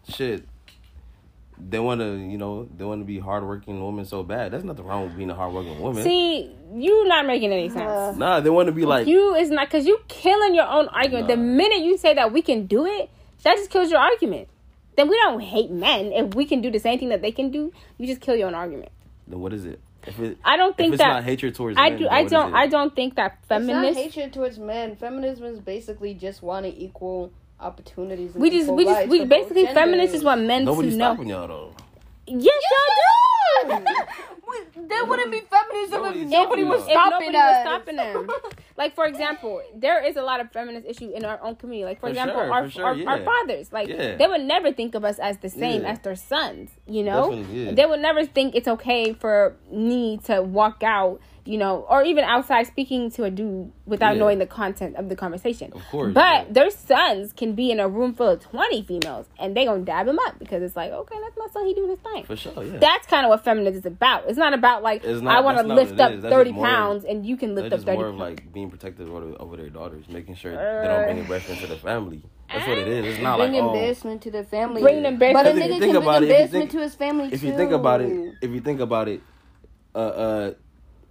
shit. 0.09 0.45
They 1.67 1.79
want 1.79 2.01
to, 2.01 2.15
you 2.17 2.37
know, 2.37 2.69
they 2.77 2.85
want 2.85 3.01
to 3.01 3.05
be 3.07 3.19
hardworking 3.19 3.83
women 3.83 4.05
so 4.05 4.23
bad. 4.23 4.53
There's 4.53 4.65
nothing 4.65 4.85
wrong 4.85 5.05
with 5.05 5.17
being 5.17 5.31
a 5.31 5.35
hardworking 5.35 5.81
woman. 5.81 6.03
See, 6.05 6.55
you 6.75 7.07
not 7.09 7.27
making 7.27 7.53
any 7.53 7.69
sense. 7.71 7.81
Uh, 7.83 8.15
nah, 8.17 8.41
they 8.41 8.51
want 8.51 8.67
to 8.67 8.73
be 8.73 8.85
like, 8.85 9.07
you 9.07 9.35
is 9.35 9.51
not 9.51 9.69
because 9.69 9.87
you 9.87 9.99
killing 10.09 10.55
your 10.55 10.67
own 10.67 10.89
argument. 10.89 11.29
The 11.29 11.37
minute 11.37 11.79
you 11.81 11.97
say 11.97 12.13
that 12.15 12.33
we 12.33 12.43
can 12.43 12.67
do 12.67 12.85
it, 12.85 13.09
that 13.45 13.57
just 13.57 13.71
kills 13.71 13.91
your 13.91 14.01
argument. 14.01 14.49
Then 14.97 15.09
we 15.09 15.17
don't 15.17 15.41
hate 15.41 15.71
men 15.71 16.13
if 16.13 16.35
we 16.35 16.45
can 16.45 16.61
do 16.61 16.71
the 16.71 16.79
same 16.79 16.99
thing 16.99 17.09
that 17.09 17.23
they 17.23 17.33
can 17.33 17.51
do. 17.51 17.73
You 17.99 18.07
just 18.07 18.21
kill 18.21 18.37
your 18.37 18.49
own 18.49 18.55
argument. 18.55 18.91
then 19.27 19.41
what 19.41 19.53
is 19.53 19.65
it? 19.65 19.81
If 20.07 20.21
it, 20.21 20.37
I 20.45 20.59
don't 20.59 20.73
if 20.73 20.77
think 20.77 20.93
it's 20.95 21.03
that 21.03 21.09
not 21.09 21.25
hatred 21.25 21.55
towards 21.55 21.79
I 21.79 21.89
men, 21.91 21.99
do. 21.99 22.09
I 22.09 22.25
don't. 22.25 22.55
I 22.55 22.67
don't 22.67 22.95
think 22.95 23.17
that 23.17 23.39
It's 23.41 23.49
not 23.51 23.63
feminists. 23.63 24.03
hatred 24.03 24.35
towards 24.35 24.59
men. 24.59 24.97
Feminism 24.97 25.47
is 25.47 25.61
basically 25.61 26.13
just 26.13 26.43
wanting 26.43 26.75
equal 26.75 27.33
opportunities. 27.61 28.35
We 28.35 28.51
just. 28.51 28.71
We 28.73 28.85
just. 28.85 29.09
We 29.09 29.19
for 29.21 29.25
both 29.27 29.31
basically 29.31 29.65
genders. 29.65 29.83
feminists 29.83 30.17
is 30.17 30.25
what 30.25 30.37
men 30.39 30.65
Nobody's 30.65 30.93
to 30.93 30.99
know. 30.99 31.13
stopping 31.15 31.29
y'all 31.29 31.49
though. 31.49 31.75
Yes, 32.27 32.63
y'all 32.73 33.79
do. 33.81 33.87
There 34.77 35.05
wouldn't 35.07 35.31
be 35.33 35.41
feminism 35.41 36.03
Nobody's 36.03 36.23
if 36.25 36.31
nobody 36.31 36.63
stopping 36.63 36.69
was 36.69 36.81
us. 36.83 36.87
if 36.87 36.93
stopping 36.93 37.33
nobody 37.33 37.37
us. 37.37 37.55
was 37.55 37.67
stopping 37.67 37.97
them. 37.97 38.29
Like 38.77 38.95
for 38.95 39.07
example, 39.07 39.63
there 39.75 40.05
is 40.05 40.17
a 40.17 40.23
lot 40.23 40.41
of 40.41 40.51
feminist 40.53 40.87
issue 40.87 41.11
in 41.13 41.25
our 41.25 41.41
own 41.43 41.55
community. 41.57 41.85
Like 41.87 41.99
for, 42.01 42.07
For 42.07 42.11
example, 42.11 42.37
sure, 42.37 42.53
our 42.53 42.65
for 42.65 42.71
sure, 42.71 42.85
our, 42.87 42.95
yeah. 42.95 43.09
our 43.11 43.23
fathers, 43.25 43.73
like 43.73 43.89
Yeah. 43.89 44.17
they 44.17 44.27
would 44.27 44.43
never 44.43 44.73
think 44.73 44.95
of 44.95 45.05
us 45.05 45.19
as 45.21 45.39
the 45.39 45.49
same 45.49 45.83
Yeah. 45.83 45.93
as 45.93 46.01
their 46.01 46.17
sons. 46.17 46.71
You 46.87 47.05
know, 47.05 47.33
yeah. 47.53 47.73
they 47.73 47.87
would 47.87 48.01
never 48.01 48.27
think 48.27 48.55
it's 48.57 48.67
okay 48.69 49.13
for 49.13 49.57
me 49.71 50.19
to 50.25 50.43
walk 50.43 50.83
out. 50.83 51.21
You 51.47 51.59
know, 51.59 51.85
or 51.91 52.03
even 52.03 52.25
outside 52.25 52.67
speaking 52.67 53.11
to 53.13 53.25
a 53.25 53.31
dude 53.31 53.71
without 53.85 54.15
Yeah. 54.15 54.21
knowing 54.21 54.39
the 54.39 54.47
content 54.47 54.97
of 54.97 55.11
the 55.11 55.15
conversation. 55.17 55.73
Of 55.75 55.83
course, 55.91 56.15
but 56.15 56.47
yeah. 56.47 56.53
their 56.53 56.71
sons 56.71 57.35
can 57.35 57.53
be 57.55 57.71
in 57.71 57.81
a 57.81 57.87
room 57.87 58.15
full 58.15 58.29
of 58.31 58.41
twenty 58.41 58.83
females, 58.83 59.27
and 59.39 59.55
they 59.55 59.67
gonna 59.67 59.83
dab 59.85 60.09
him 60.09 60.19
up 60.27 60.39
because 60.39 60.63
it's 60.63 60.75
like, 60.75 60.91
okay, 60.91 61.17
that's 61.23 61.37
my 61.37 61.47
son. 61.53 61.67
He 61.67 61.75
doing 61.75 61.91
his 61.91 61.99
thing 61.99 62.25
For 62.25 62.35
sure, 62.35 62.65
yeah. 62.65 62.79
that's 62.79 63.07
kind 63.07 63.27
of 63.27 63.29
what 63.29 63.45
feminism 63.45 63.79
is 63.79 63.85
about. 63.85 64.25
It's 64.27 64.39
not 64.39 64.55
about 64.55 64.83
like 64.83 65.05
not- 65.05 65.37
I 65.37 65.41
want 65.41 65.59
to 65.59 65.65
that's 65.65 65.69
not 65.69 65.77
what 65.77 66.13
lift 66.15 66.25
up 66.25 66.31
thirty 66.33 66.51
just 66.51 66.57
more- 66.57 66.67
pounds 66.67 67.05
and 67.05 67.27
you 67.27 67.37
can 67.37 67.55
lift 67.55 67.69
That's 67.69 67.75
up 67.75 67.79
just 67.81 67.87
thirty. 67.89 67.99
more 67.99 68.07
of 68.09 68.17
pounds. 68.17 68.39
like 68.41 68.53
being 68.55 68.71
protective 68.71 69.13
over, 69.15 69.37
over 69.39 69.57
their 69.59 69.69
daughters, 69.69 70.09
making 70.09 70.37
sure 70.37 70.53
they 70.53 70.89
don't 70.89 71.05
bring 71.05 71.19
embarrassment 71.19 71.61
to 71.61 71.67
the 71.67 71.77
family. 71.77 72.23
That's 72.51 72.67
what 72.67 72.79
it 72.79 72.89
is. 72.89 73.05
It's 73.15 73.23
not 73.23 73.39
Bring 73.39 73.53
like 73.53 73.63
oh, 73.63 73.75
embarrassment 73.75 74.23
to 74.23 74.31
the 74.31 74.45
family. 74.45 74.81
Bring 74.81 75.05
embarrassment- 75.05 75.45
But 75.45 75.47
a 75.47 75.51
if 75.51 75.57
you 75.57 75.63
nigga 75.75 75.79
think 75.81 75.93
can 75.95 76.03
about 76.03 76.19
bring 76.21 76.31
it, 76.31 76.33
if 76.33 76.39
you 76.39 76.45
embarrassment 76.45 76.63
think- 76.63 76.71
to 76.73 76.79
his 76.81 76.95
family 76.95 77.29
if 77.33 77.41
too. 77.43 77.47
you 77.49 77.57
think 77.57 77.73
about 77.73 78.01
it, 78.01 78.35
if 78.41 78.51
you 78.51 78.61
think 78.61 78.81
about 78.81 79.09
it, 79.09 79.21
uh, 79.95 79.99
uh, 79.99 80.53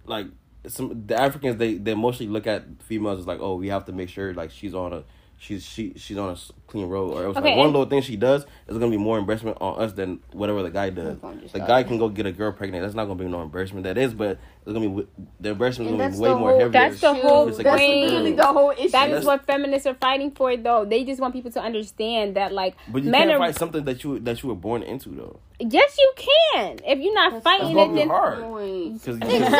like 0.06 0.26
some 0.66 1.06
the 1.06 1.20
Africans, 1.20 1.56
they 1.58 1.74
they 1.74 1.94
mostly 1.94 2.26
look 2.26 2.46
at 2.46 2.64
females 2.82 3.20
as 3.20 3.26
like, 3.26 3.40
oh, 3.40 3.56
we 3.56 3.68
have 3.68 3.84
to 3.86 3.92
make 3.92 4.08
sure 4.08 4.32
like 4.34 4.50
she's 4.50 4.74
on 4.74 4.92
a 4.92 5.04
she's 5.44 5.64
she 5.64 5.92
she's 5.96 6.16
on 6.16 6.30
a 6.30 6.36
clean 6.66 6.88
road, 6.88 7.12
or 7.12 7.24
else 7.26 7.36
Okay, 7.36 7.50
like 7.50 7.58
one 7.58 7.66
little 7.68 7.84
thing 7.86 8.00
she 8.02 8.16
does 8.16 8.44
is 8.66 8.78
gonna 8.78 8.90
be 8.90 8.96
more 8.96 9.18
embarrassment 9.18 9.58
on 9.60 9.80
us 9.82 9.92
than 9.92 10.20
whatever 10.32 10.62
the 10.62 10.70
guy 10.70 10.90
does. 10.90 11.18
The 11.52 11.58
guy 11.60 11.82
can 11.84 11.98
go 11.98 12.08
get 12.08 12.24
a 12.26 12.32
girl 12.32 12.50
pregnant. 12.52 12.82
That's 12.82 12.94
not 12.94 13.04
gonna 13.04 13.22
be 13.22 13.28
no 13.28 13.42
embarrassment. 13.42 13.84
That 13.84 13.98
is, 13.98 14.14
but 14.14 14.38
it's 14.66 14.72
gonna 14.72 14.88
be 14.88 15.06
the 15.40 15.50
embarrassment 15.50 15.90
is 15.90 15.96
gonna 15.96 16.10
be 16.10 16.18
way 16.18 16.28
the 16.30 16.36
more 16.36 16.50
whole- 16.50 16.58
heavy. 16.60 16.72
That's 16.72 17.00
the 17.00 17.14
whole 17.14 17.48
It's 17.48 17.58
That's 17.58 17.76
against 17.80 18.12
the 18.14 18.22
thing. 18.24 18.36
the 18.36 18.46
whole 18.46 18.70
issue. 18.70 18.88
That 18.88 19.10
is 19.10 19.24
what 19.24 19.46
feminists 19.46 19.86
are 19.86 19.94
fighting 19.94 20.30
for, 20.30 20.56
though. 20.56 20.84
They 20.86 21.04
just 21.04 21.20
want 21.20 21.34
people 21.34 21.50
to 21.52 21.60
understand 21.62 22.36
that, 22.36 22.52
like, 22.52 22.74
But 22.88 23.02
you 23.04 23.10
men 23.10 23.28
can't 23.28 23.32
are. 23.32 23.38
fight 23.46 23.56
something 23.56 23.84
that 23.84 24.02
you 24.02 24.18
that 24.20 24.42
you 24.42 24.48
were 24.48 24.54
born 24.54 24.82
into 24.82 25.10
though. 25.10 25.38
Yes, 25.60 25.96
you 25.98 26.12
can. 26.16 26.78
If 26.84 26.98
you're 27.00 27.14
not 27.14 27.42
fighting 27.42 27.74
gonna 27.74 27.90
it, 27.90 27.94
be 27.94 27.98
then 28.00 28.08
hard. 28.08 28.40
Point. 28.42 28.94
Because 28.94 29.16
Exactly. 29.18 29.50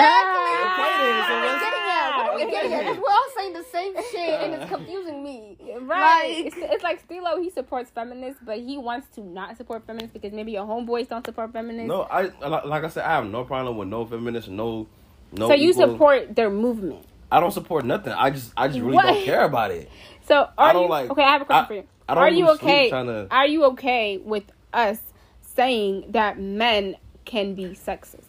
Okay, 2.35 2.51
then, 2.51 2.51
so 2.51 2.55
What 2.55 2.62
are 2.62 2.62
we're 2.62 2.62
we 2.64 2.70
getting 2.70 2.73
at? 2.73 2.85
'Cause 2.87 2.97
We're 2.99 3.11
all 3.11 3.31
saying 3.37 3.53
the 3.53 3.64
same 3.64 3.94
shit, 4.11 4.40
and 4.42 4.55
it's 4.55 4.64
uh. 4.64 4.77
confusing 4.77 5.23
me. 5.25 5.57
Right. 5.81 6.44
Like- 6.44 6.47
it's, 6.47 6.57
it's 6.75 6.83
like 6.85 7.01
Stilo, 7.01 7.40
he 7.40 7.51
supports 7.51 7.90
feminists, 7.90 8.40
but 8.44 8.59
he 8.59 8.77
wants 8.79 9.09
to 9.16 9.20
not 9.23 9.57
support 9.57 9.87
feminists 9.87 10.12
because 10.12 10.33
maybe 10.33 10.53
your 10.53 10.64
homeboys 10.66 11.09
don't 11.09 11.25
support 11.25 11.53
feminists. 11.53 11.88
No, 11.88 12.03
I 12.03 12.31
like 12.47 12.64
like 12.64 12.85
I 12.85 12.88
said, 12.88 13.05
I 13.05 13.12
have 13.16 13.27
no 13.27 13.44
problem 13.44 13.77
with 13.77 13.88
no 13.88 14.05
feminists, 14.07 14.49
no, 14.49 14.87
no. 15.33 15.49
so 15.49 15.55
you 15.55 15.70
equal- 15.70 15.88
support 15.92 16.35
their 16.35 16.51
movement. 16.51 17.05
I 17.33 17.40
don't 17.40 17.53
support 17.53 17.85
nothing. 17.85 18.12
I 18.12 18.31
just, 18.31 18.53
I 18.57 18.68
just 18.68 18.79
really 18.81 18.94
What? 18.94 19.07
don't 19.07 19.25
care 19.25 19.44
about 19.44 19.70
it. 19.73 19.90
So 20.29 20.37
are 20.37 20.51
I 20.59 20.73
don't 20.73 20.85
you 20.85 20.88
like- 20.88 21.11
okay? 21.11 21.23
I 21.25 21.33
have 21.33 21.42
a 21.42 21.44
question 21.47 21.64
I- 21.64 21.66
for 21.68 21.75
you. 21.75 21.85
I 22.09 22.14
don't 22.14 22.23
are 22.23 22.31
you 22.31 22.47
lose 22.47 22.61
sleep 22.61 22.70
okay? 22.70 22.90
tryna- 22.90 23.29
Are 23.31 23.47
you 23.47 23.64
okay 23.64 24.18
with 24.18 24.44
us 24.73 24.99
saying 25.40 26.05
that 26.11 26.38
men 26.38 26.97
can 27.25 27.55
be 27.55 27.68
sexist? 27.68 28.20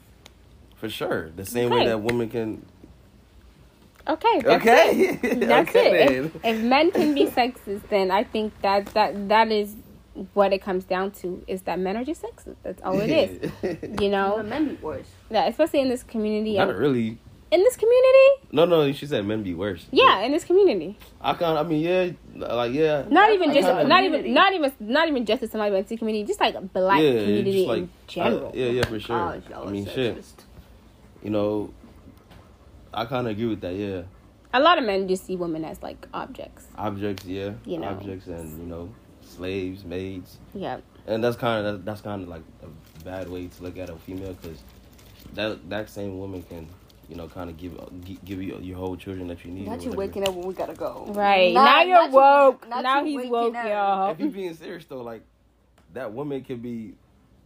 For 0.78 0.89
sure, 0.89 1.30
the 1.36 1.46
same 1.46 1.70
way 1.72 1.86
that 1.86 2.02
women 2.02 2.30
can. 2.30 2.65
Okay. 4.08 4.39
That's 4.41 4.62
Okay, 4.62 5.20
It. 5.24 5.39
That's 5.48 5.70
Okay, 5.70 6.04
it. 6.06 6.26
If, 6.26 6.36
if 6.46 6.62
men 6.62 6.91
can 6.91 7.13
be 7.15 7.26
sexist, 7.26 7.88
then 7.89 8.12
I 8.12 8.24
think 8.24 8.54
that 8.62 8.86
that 8.94 9.30
that 9.30 9.52
is 9.52 9.76
what 10.34 10.54
it 10.54 10.62
comes 10.62 10.84
down 10.86 11.12
to 11.12 11.44
is 11.48 11.63
that 11.63 11.78
men 11.80 11.98
are 11.98 12.04
just 12.06 12.22
sexist. 12.22 12.56
That's 12.63 12.82
all 12.84 13.00
it 13.02 13.10
is. 13.10 13.52
You 13.63 13.80
But 13.89 14.02
know, 14.12 14.44
men 14.44 14.70
be 14.70 14.76
worse. 14.76 15.08
yeah, 15.30 15.48
especially 15.48 15.82
in 15.82 15.89
this 15.89 16.04
community. 16.04 16.56
Not 16.58 16.70
and- 16.70 16.80
really. 16.80 17.18
In 17.52 17.62
this 17.63 17.76
community, 17.78 18.48
No, 18.52 18.65
no. 18.65 18.91
She 18.91 19.06
said 19.06 19.24
men 19.26 19.44
be 19.44 19.54
worse. 19.54 19.86
yeah, 19.91 20.22
in 20.22 20.32
this 20.32 20.44
community. 20.44 20.98
I 21.22 21.34
can't. 21.36 21.58
I 21.58 21.63
mean, 21.63 21.80
yeah, 21.80 22.10
like 22.54 22.74
yeah. 22.74 23.06
Not 23.08 23.32
even 23.32 23.50
Like 23.50 23.58
just 23.62 23.70
a 23.70 23.88
not 23.88 24.04
even 24.04 24.34
not 24.34 24.54
even 24.54 24.74
not 24.80 25.08
even 25.08 25.26
just 25.26 25.44
in 25.44 25.50
somebody 25.50 25.72
but 25.72 25.88
the 25.88 25.96
community, 25.96 26.26
just 26.26 26.39
like 26.41 26.56
black 26.74 27.02
yeah, 27.02 27.12
community 27.12 27.52
just 27.54 27.68
like 27.68 27.78
in 27.84 27.89
general. 28.08 28.52
I- 28.54 28.58
yeah, 28.58 28.65
yeah, 28.72 28.84
for 28.86 29.00
sure. 29.00 29.18
Gosh, 29.18 29.44
y'all 29.50 29.63
I 29.63 29.68
are 29.68 29.72
mean, 29.72 29.86
shit. 29.86 30.26
You 31.24 31.30
know, 31.30 31.70
I 32.95 33.05
kind 33.05 33.27
of 33.27 33.31
agree 33.31 33.47
with 33.47 33.62
that. 33.62 33.75
Yeah, 33.75 34.03
A 34.53 34.60
lot 34.60 34.77
of 34.77 34.86
men 34.86 35.08
just 35.08 35.25
see 35.25 35.36
women 35.36 35.65
as 35.65 35.81
like 35.84 36.08
objects. 36.13 36.65
objects. 36.77 37.25
Yeah, 37.25 37.53
You 37.65 37.79
know. 37.79 37.88
objects, 37.89 38.27
and 38.27 38.60
you 38.60 38.65
know, 38.65 38.89
slaves, 39.21 39.84
maids. 39.84 40.38
Yeah. 40.53 40.79
and 41.08 41.23
that's 41.23 41.36
kind 41.38 41.65
of 41.67 41.86
that's 41.86 42.01
kind 42.01 42.23
of 42.23 42.29
like 42.29 42.43
a 42.63 43.03
bad 43.03 43.29
way 43.29 43.47
to 43.47 43.63
look 43.63 43.77
at 43.77 43.89
a 43.89 43.95
female 43.97 44.34
because 44.34 44.60
that 45.34 45.69
that 45.69 45.89
same 45.89 46.17
woman 46.17 46.41
can 46.43 46.67
you 47.10 47.15
know 47.15 47.27
kind 47.27 47.49
of 47.49 47.58
give 47.58 47.73
give 48.25 48.41
you 48.41 48.58
your 48.62 48.77
whole 48.77 48.95
children 48.95 49.27
that 49.27 49.43
you 49.45 49.51
need. 49.51 49.67
Not 49.67 49.79
or 49.79 49.84
you 49.84 49.91
waking 49.91 50.27
up 50.27 50.34
when 50.34 50.47
we 50.47 50.53
gotta 50.53 50.73
go. 50.73 51.05
Right. 51.10 51.53
Not- 51.53 51.65
now 51.65 51.81
you're 51.84 51.97
not 51.97 52.10
you- 52.12 52.15
woke. 52.15 52.69
not 52.69 52.84
now 52.84 53.03
you 53.03 53.19
he's 53.19 53.29
woke, 53.29 53.55
up. 53.55 53.65
y'all. 53.67 54.12
If 54.12 54.19
you're 54.19 54.29
being 54.29 54.53
serious 54.55 54.86
though, 54.86 55.01
like 55.03 55.21
that 55.93 56.12
woman 56.13 56.43
could 56.43 56.62
be 56.62 56.93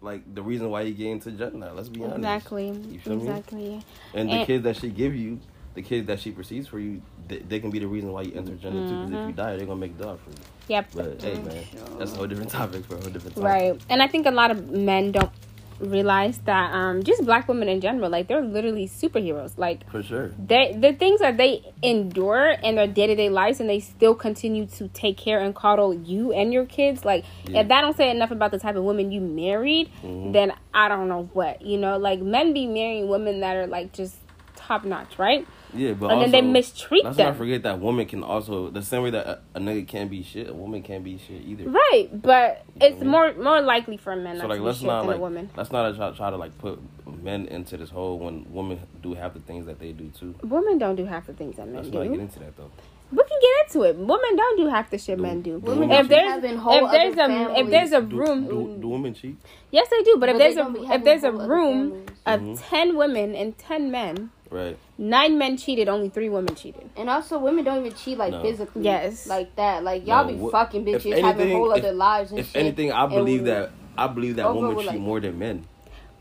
like 0.01 0.33
the 0.33 0.41
reason 0.41 0.69
why 0.69 0.81
you 0.81 0.93
get 0.93 1.07
into 1.07 1.31
now. 1.31 1.73
Let's 1.73 1.89
be 1.89 2.03
honest. 2.03 2.17
Exactly. 2.17 2.67
You 2.67 2.99
feel 2.99 3.15
me? 3.15 3.27
exactly. 3.27 3.81
And 4.13 4.29
the 4.29 4.33
And- 4.33 4.47
kids 4.47 4.63
that 4.63 4.77
she 4.77 4.89
give 4.89 5.15
you, 5.15 5.39
the 5.75 5.81
kids 5.81 6.07
that 6.07 6.19
she 6.19 6.31
perceives 6.31 6.67
for 6.67 6.79
you, 6.79 7.01
they, 7.27 7.39
they 7.39 7.59
can 7.59 7.69
be 7.69 7.79
the 7.79 7.87
reason 7.87 8.11
why 8.11 8.23
you 8.23 8.33
enter 8.33 8.55
Jannah 8.55 8.87
too. 8.87 8.95
Because 8.95 9.11
if 9.11 9.17
mm-hmm. 9.17 9.27
you 9.29 9.35
die, 9.35 9.55
they're 9.55 9.65
gonna 9.65 9.79
make 9.79 9.97
dua 9.97 10.17
for 10.17 10.29
you. 10.29 10.37
Yep. 10.67 10.89
But 10.95 11.21
hey, 11.21 11.33
man, 11.35 11.65
that's 11.97 12.13
a 12.13 12.15
whole 12.15 12.27
different 12.27 12.51
topic 12.51 12.85
for 12.85 12.95
a 12.95 13.01
whole 13.01 13.09
different 13.09 13.35
topic. 13.35 13.49
Right. 13.49 13.81
And 13.89 14.01
I 14.01 14.07
think 14.07 14.25
a 14.25 14.31
lot 14.31 14.51
of 14.51 14.69
men 14.69 15.11
don't 15.11 15.31
realize 15.79 16.37
that 16.39 16.73
um 16.73 17.03
just 17.03 17.23
black 17.25 17.47
women 17.47 17.67
in 17.69 17.81
general, 17.81 18.09
like 18.09 18.27
they're 18.27 18.41
literally 18.41 18.87
superheroes. 18.87 19.57
Like 19.57 19.89
For 19.89 20.03
sure. 20.03 20.31
they 20.37 20.75
the 20.79 20.93
things 20.93 21.19
that 21.21 21.37
they 21.37 21.63
endure 21.81 22.49
in 22.63 22.75
their 22.75 22.87
day 22.87 23.07
to 23.07 23.15
day 23.15 23.29
lives 23.29 23.59
and 23.59 23.69
they 23.69 23.79
still 23.79 24.15
continue 24.15 24.65
to 24.67 24.87
take 24.89 25.17
care 25.17 25.39
and 25.39 25.55
coddle 25.55 25.93
you 25.93 26.31
and 26.33 26.51
your 26.53 26.65
kids. 26.65 27.05
Like 27.05 27.25
Yeah. 27.47 27.61
if 27.61 27.67
that 27.69 27.81
don't 27.81 27.95
say 27.97 28.11
enough 28.11 28.31
about 28.31 28.51
the 28.51 28.59
type 28.59 28.75
of 28.75 28.83
women 28.83 29.11
you 29.11 29.21
married, 29.21 29.89
Mhm. 30.03 30.33
then 30.33 30.53
I 30.73 30.87
don't 30.89 31.07
know 31.09 31.29
what. 31.33 31.61
You 31.61 31.77
know, 31.77 31.97
like 31.97 32.19
men 32.21 32.53
be 32.53 32.67
marrying 32.67 33.07
women 33.07 33.39
that 33.41 33.55
are 33.55 33.67
like 33.67 33.93
just 33.93 34.15
top 34.55 34.83
notch, 34.83 35.17
right? 35.17 35.47
Yeah, 35.75 35.93
but 35.93 36.11
And 36.11 36.21
then 36.21 36.31
they 36.31 36.37
also, 36.39 36.47
mistreat 36.51 37.03
Let's 37.03 37.17
them. 37.17 37.27
not 37.27 37.37
forget 37.37 37.61
that 37.63 37.79
women 37.79 38.05
can 38.07 38.23
also 38.23 38.69
the 38.69 38.81
same 38.81 39.03
way 39.03 39.11
that 39.11 39.27
a, 39.27 39.39
a 39.55 39.59
nigga 39.59 39.87
can't 39.87 40.09
be 40.09 40.23
shit, 40.23 40.49
a 40.49 40.53
woman 40.53 40.81
can't 40.81 41.03
be 41.03 41.17
shit 41.19 41.41
either. 41.45 41.69
Right, 41.69 42.09
but 42.11 42.63
it's 42.81 42.97
Mhm. 43.01 43.05
more 43.05 43.33
more 43.35 43.61
likely 43.61 43.97
for 43.97 44.15
men. 44.15 44.39
So 44.39 44.47
like, 44.47 44.61
let's 44.61 44.81
not 44.81 45.01
than 45.01 45.11
like 45.11 45.19
woman. 45.19 45.49
let's 45.55 45.71
not 45.71 45.95
try, 45.95 46.11
try 46.11 46.29
to 46.31 46.37
like 46.37 46.57
put 46.57 46.79
men 47.21 47.45
into 47.47 47.77
this 47.77 47.89
hole 47.91 48.17
when 48.17 48.45
women 48.51 48.79
do 49.03 49.13
half 49.13 49.33
the 49.35 49.39
things 49.41 49.65
that 49.67 49.79
they 49.79 49.91
do 49.91 50.09
too. 50.09 50.33
Women 50.43 50.77
don't 50.79 50.95
do 50.95 51.05
half 51.05 51.27
the 51.27 51.33
things 51.33 51.57
that 51.57 51.67
men 51.67 51.75
Let's 51.77 51.89
do. 51.89 51.99
not 51.99 52.09
get 52.09 52.19
into 52.19 52.39
that 52.39 52.57
though. 52.57 52.71
What 53.11 53.27
do 53.27 53.33
can 53.33 53.39
get 53.41 53.75
into 53.75 53.89
it. 53.89 53.95
Women 53.95 54.35
don't 54.35 54.57
do 54.57 54.67
half 54.67 54.89
the 54.91 54.97
shit 54.99 55.17
Do- 55.17 55.23
men 55.23 55.41
do. 55.41 55.59
do 55.59 55.65
Women 55.65 55.89
women 55.89 55.91
If 55.91 55.97
don't 55.97 56.09
be 56.09 56.15
cheat? 56.15 56.23
there's 56.23 56.29
having 56.43 56.57
whole 56.57 56.85
if 56.85 56.91
there's 56.91 57.13
other 57.17 57.33
a 57.33 57.59
if 57.59 57.69
there's 57.69 57.91
a 57.91 58.01
families. 58.01 58.09
Do, 58.11 58.17
room, 58.19 58.45
do, 58.75 58.81
do 58.81 58.87
women 58.87 59.13
cheat? 59.13 59.35
yes 59.71 59.87
they 59.89 60.03
do. 60.03 60.17
But 60.19 60.29
if 60.29 60.37
there's 60.37 60.55
they 60.55 60.61
don't 60.61 60.73
be 60.73 60.79
a 60.85 60.91
if 60.93 61.03
there's 61.03 61.23
a 61.23 61.31
room 61.31 61.89
families. 61.89 62.09
of 62.25 62.41
Mhm. 62.41 62.69
ten 62.69 62.97
women 62.97 63.35
and 63.35 63.57
ten 63.57 63.91
men, 63.91 64.29
Right. 64.51 64.77
Nine 64.99 65.37
men 65.37 65.57
cheated, 65.57 65.87
only 65.87 66.09
three 66.09 66.29
women 66.29 66.53
cheated. 66.55 66.89
And 66.97 67.09
also, 67.09 67.39
women 67.39 67.63
don't 67.63 67.83
even 67.85 67.97
cheat 67.97 68.17
like 68.17 68.31
No. 68.33 68.41
physically. 68.43 68.83
Yes. 68.83 69.25
Like 69.25 69.55
that. 69.55 69.83
Like 69.83 70.05
y'all 70.05 70.25
No, 70.25 70.33
be 70.33 70.37
wh- 70.47 70.51
fucking 70.51 70.87
if 70.87 71.03
bitches 71.03 71.21
having 71.21 71.41
anything- 71.41 71.57
whole 71.57 71.71
if- 71.71 71.83
other 71.83 71.93
lives 71.93 72.31
and 72.31 72.39
If 72.41 72.47
shit. 72.51 72.57
anything, 72.61 72.91
I 72.91 73.07
believe 73.07 73.45
that 73.45 73.71
I 73.97 74.07
believe 74.07 74.35
that 74.35 74.53
women 74.53 74.77
cheat 74.77 74.85
like- 74.87 74.99
more 74.99 75.19
than 75.19 75.39
men. 75.39 75.65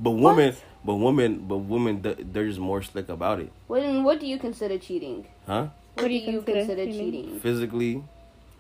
But 0.01 0.13
women, 0.13 0.55
but 0.85 0.95
women, 0.95 1.45
but 1.47 1.59
women, 1.59 2.03
th- 2.03 2.19
they're 2.33 2.47
just 2.47 2.61
more 2.61 2.83
slick 2.83 3.09
about 3.09 3.41
it, 3.41 3.51
What, 3.67 3.83
what 4.05 4.21
do 4.21 4.27
you 4.27 4.39
consider 4.39 4.79
cheating? 4.79 5.27
huh? 5.47 5.67
What, 5.95 6.07
do 6.09 6.15
you 6.15 6.41
consider, 6.43 6.87
cheating? 6.87 7.41
Physically, 7.41 8.05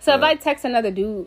So 0.00 0.14
if 0.16 0.22
uh, 0.22 0.26
I 0.26 0.34
text 0.34 0.64
another 0.64 0.90
dude, 0.90 1.26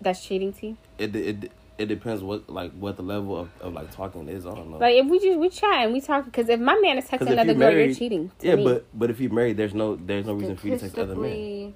that's 0.00 0.24
cheating 0.26 0.52
to 0.54 0.66
you. 0.66 0.76
it 0.98 1.14
it 1.14 1.50
it 1.82 1.86
depends 1.86 2.22
what 2.22 2.48
like 2.48 2.72
what 2.72 2.96
the 2.96 3.02
level 3.02 3.36
of, 3.36 3.50
of 3.60 3.72
like 3.72 3.90
talking 3.94 4.28
is. 4.28 4.46
I 4.46 4.54
don't 4.54 4.70
know. 4.70 4.78
Like 4.78 4.96
if 4.96 5.06
we 5.06 5.18
just 5.18 5.38
we 5.38 5.48
chat 5.48 5.84
and 5.84 5.92
we 5.92 6.00
talk, 6.00 6.24
because 6.24 6.48
if 6.48 6.60
my 6.60 6.78
man 6.80 6.98
is 6.98 7.06
texting 7.06 7.32
another 7.32 7.52
you 7.52 7.58
girl, 7.58 7.72
you're 7.72 7.94
cheating. 7.94 8.30
To 8.38 8.46
yeah, 8.46 8.54
me. 8.56 8.64
but 8.64 8.86
but 8.94 9.10
if 9.10 9.20
you're 9.20 9.32
married, 9.32 9.56
there's 9.56 9.74
no 9.74 9.96
there's 9.96 10.26
no 10.26 10.34
reason 10.34 10.56
for 10.56 10.68
you 10.68 10.74
to 10.74 10.80
text 10.80 10.98
other 10.98 11.16
men. 11.16 11.74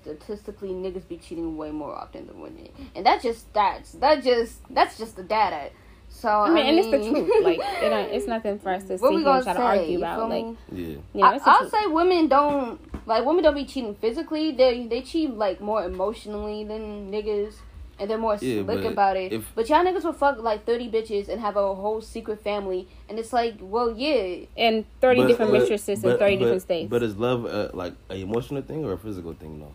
statistically, 0.00 0.70
niggas 0.70 1.06
be 1.06 1.18
cheating 1.18 1.56
way 1.56 1.70
more 1.70 1.94
often 1.94 2.26
than 2.26 2.40
women, 2.40 2.68
and 2.94 3.04
that's 3.04 3.22
just 3.22 3.52
stats. 3.52 3.98
That 4.00 4.24
just 4.24 4.58
that's 4.70 4.96
just 4.96 5.16
the 5.16 5.22
data. 5.22 5.70
So 6.08 6.28
I 6.28 6.50
mean, 6.50 6.66
and 6.66 6.78
it's 6.78 6.90
the 6.90 6.98
truth. 6.98 7.44
Like 7.44 7.58
it 7.58 8.14
it's 8.14 8.26
nothing 8.34 8.58
for 8.58 8.70
us 8.70 8.82
to 8.84 8.88
sit 8.98 9.00
what 9.00 9.14
we 9.14 9.22
gonna 9.22 9.44
and 9.44 9.44
try 9.44 9.54
say? 9.54 9.60
to 9.60 9.80
argue 9.80 9.98
about. 9.98 10.28
Like? 10.28 10.56
Yeah, 10.70 10.96
yeah, 11.12 11.24
I, 11.26 11.38
I'll 11.44 11.58
truth. 11.60 11.70
say 11.72 11.86
women 11.86 12.28
don't 12.28 12.80
like 13.06 13.24
women 13.24 13.42
don't 13.42 13.54
be 13.54 13.64
cheating 13.64 13.94
physically. 13.94 14.52
They 14.52 14.86
they 14.86 15.02
cheat 15.02 15.30
like 15.30 15.60
more 15.60 15.84
emotionally 15.84 16.64
than 16.64 17.10
niggas, 17.10 17.54
and 18.02 18.10
they're 18.10 18.18
more 18.18 18.36
Yeah, 18.40 18.64
slick 18.64 18.84
about 18.84 19.16
it. 19.16 19.32
if- 19.32 19.52
but 19.54 19.68
y'all 19.68 19.84
niggas 19.84 20.02
will 20.04 20.12
fuck 20.12 20.42
like 20.42 20.66
thirty 20.66 20.90
bitches 20.90 21.28
and 21.28 21.40
have 21.40 21.56
a 21.56 21.74
whole 21.74 22.00
secret 22.02 22.42
family, 22.42 22.88
and 23.08 23.18
it's 23.20 23.32
like, 23.32 23.54
well, 23.60 23.94
yeah, 23.96 24.44
and 24.56 24.84
thirty 25.00 25.20
But- 25.22 25.28
different 25.28 25.52
but- 25.52 25.60
mistresses 25.60 26.02
in 26.02 26.10
but- 26.10 26.18
thirty 26.18 26.34
but- 26.36 26.40
different 26.44 26.62
states. 26.62 26.90
But 26.90 27.02
is 27.04 27.16
love 27.16 27.46
uh, 27.46 27.68
like 27.72 27.94
an 28.10 28.16
emotional 28.18 28.62
thing 28.62 28.84
or 28.84 28.92
a 28.94 28.98
physical 28.98 29.32
thing 29.34 29.60
though? 29.60 29.74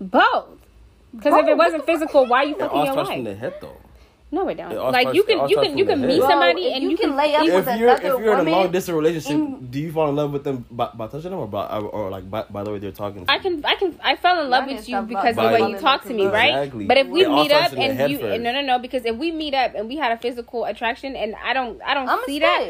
Both. 0.00 0.58
Because 1.14 1.34
if 1.42 1.48
it 1.48 1.56
wasn't 1.56 1.84
physical, 1.86 2.26
why 2.26 2.38
are 2.42 2.46
you 2.46 2.54
fucking 2.56 2.68
all 2.78 2.84
your 2.84 2.92
starts 2.94 3.08
wife? 3.10 3.16
from 3.18 3.24
the 3.24 3.34
head 3.34 3.54
though. 3.60 3.76
No, 4.32 4.48
it 4.48 4.56
don't. 4.56 4.72
It 4.72 4.74
like 4.76 5.02
starts- 5.02 5.16
you 5.16 5.22
can 5.22 5.48
you 5.48 5.56
can 5.56 5.78
you 5.78 5.84
can 5.84 6.00
meet 6.00 6.20
head. 6.20 6.28
Somebody 6.28 6.62
if 6.66 6.74
and 6.74 6.82
you 6.82 6.90
you 6.90 6.96
can 6.96 7.10
can 7.10 7.16
lay 7.16 7.34
up 7.36 7.44
you- 7.46 7.54
with 7.54 7.68
if 7.68 7.78
you're 7.78 7.88
another 7.88 8.06
if 8.18 8.24
you're 8.24 8.38
in 8.40 8.46
a 8.48 8.50
long 8.50 8.72
distance 8.72 8.96
relationship, 8.96 9.30
in- 9.30 9.66
do 9.70 9.78
you 9.78 9.92
fall 9.92 10.08
in 10.08 10.16
love 10.16 10.32
with 10.32 10.42
them 10.42 10.64
by, 10.68 10.90
by 10.94 11.06
touching 11.06 11.30
them 11.30 11.38
or 11.38 11.46
by 11.46 11.64
or, 11.78 11.82
or 11.88 12.10
like 12.10 12.28
by, 12.28 12.42
by 12.50 12.64
the 12.64 12.72
way 12.72 12.78
they're 12.80 12.90
talking? 12.90 13.24
To 13.24 13.30
I 13.30 13.38
can 13.38 13.64
I 13.64 13.76
can 13.76 13.94
I 14.02 14.16
fell 14.16 14.40
in 14.42 14.50
love 14.50 14.66
with 14.66 14.88
you 14.88 15.00
because 15.02 15.38
of 15.38 15.44
the 15.44 15.50
way 15.62 15.70
you 15.70 15.78
talk 15.78 16.02
to 16.04 16.12
me, 16.12 16.24
with 16.24 16.34
right? 16.34 16.50
Exactly. 16.64 16.86
But 16.86 16.96
if 16.98 17.06
we 17.06 17.22
It 17.24 17.28
meet 17.30 17.52
up 17.52 17.68
starts 17.68 17.74
in 17.74 17.96
the 17.96 18.02
and 18.02 18.10
you 18.12 18.18
first. 18.18 18.40
no 18.42 18.50
no 18.52 18.62
no 18.62 18.78
because 18.80 19.04
if 19.04 19.14
we 19.16 19.30
meet 19.30 19.54
up 19.54 19.74
and 19.76 19.86
we 19.88 19.94
had 19.96 20.10
a 20.10 20.16
physical 20.18 20.64
attraction 20.64 21.14
and 21.14 21.36
I 21.36 21.52
don't 21.52 21.80
I 21.82 21.94
don't 21.94 22.08
I'm 22.08 22.24
see 22.26 22.40
that 22.40 22.66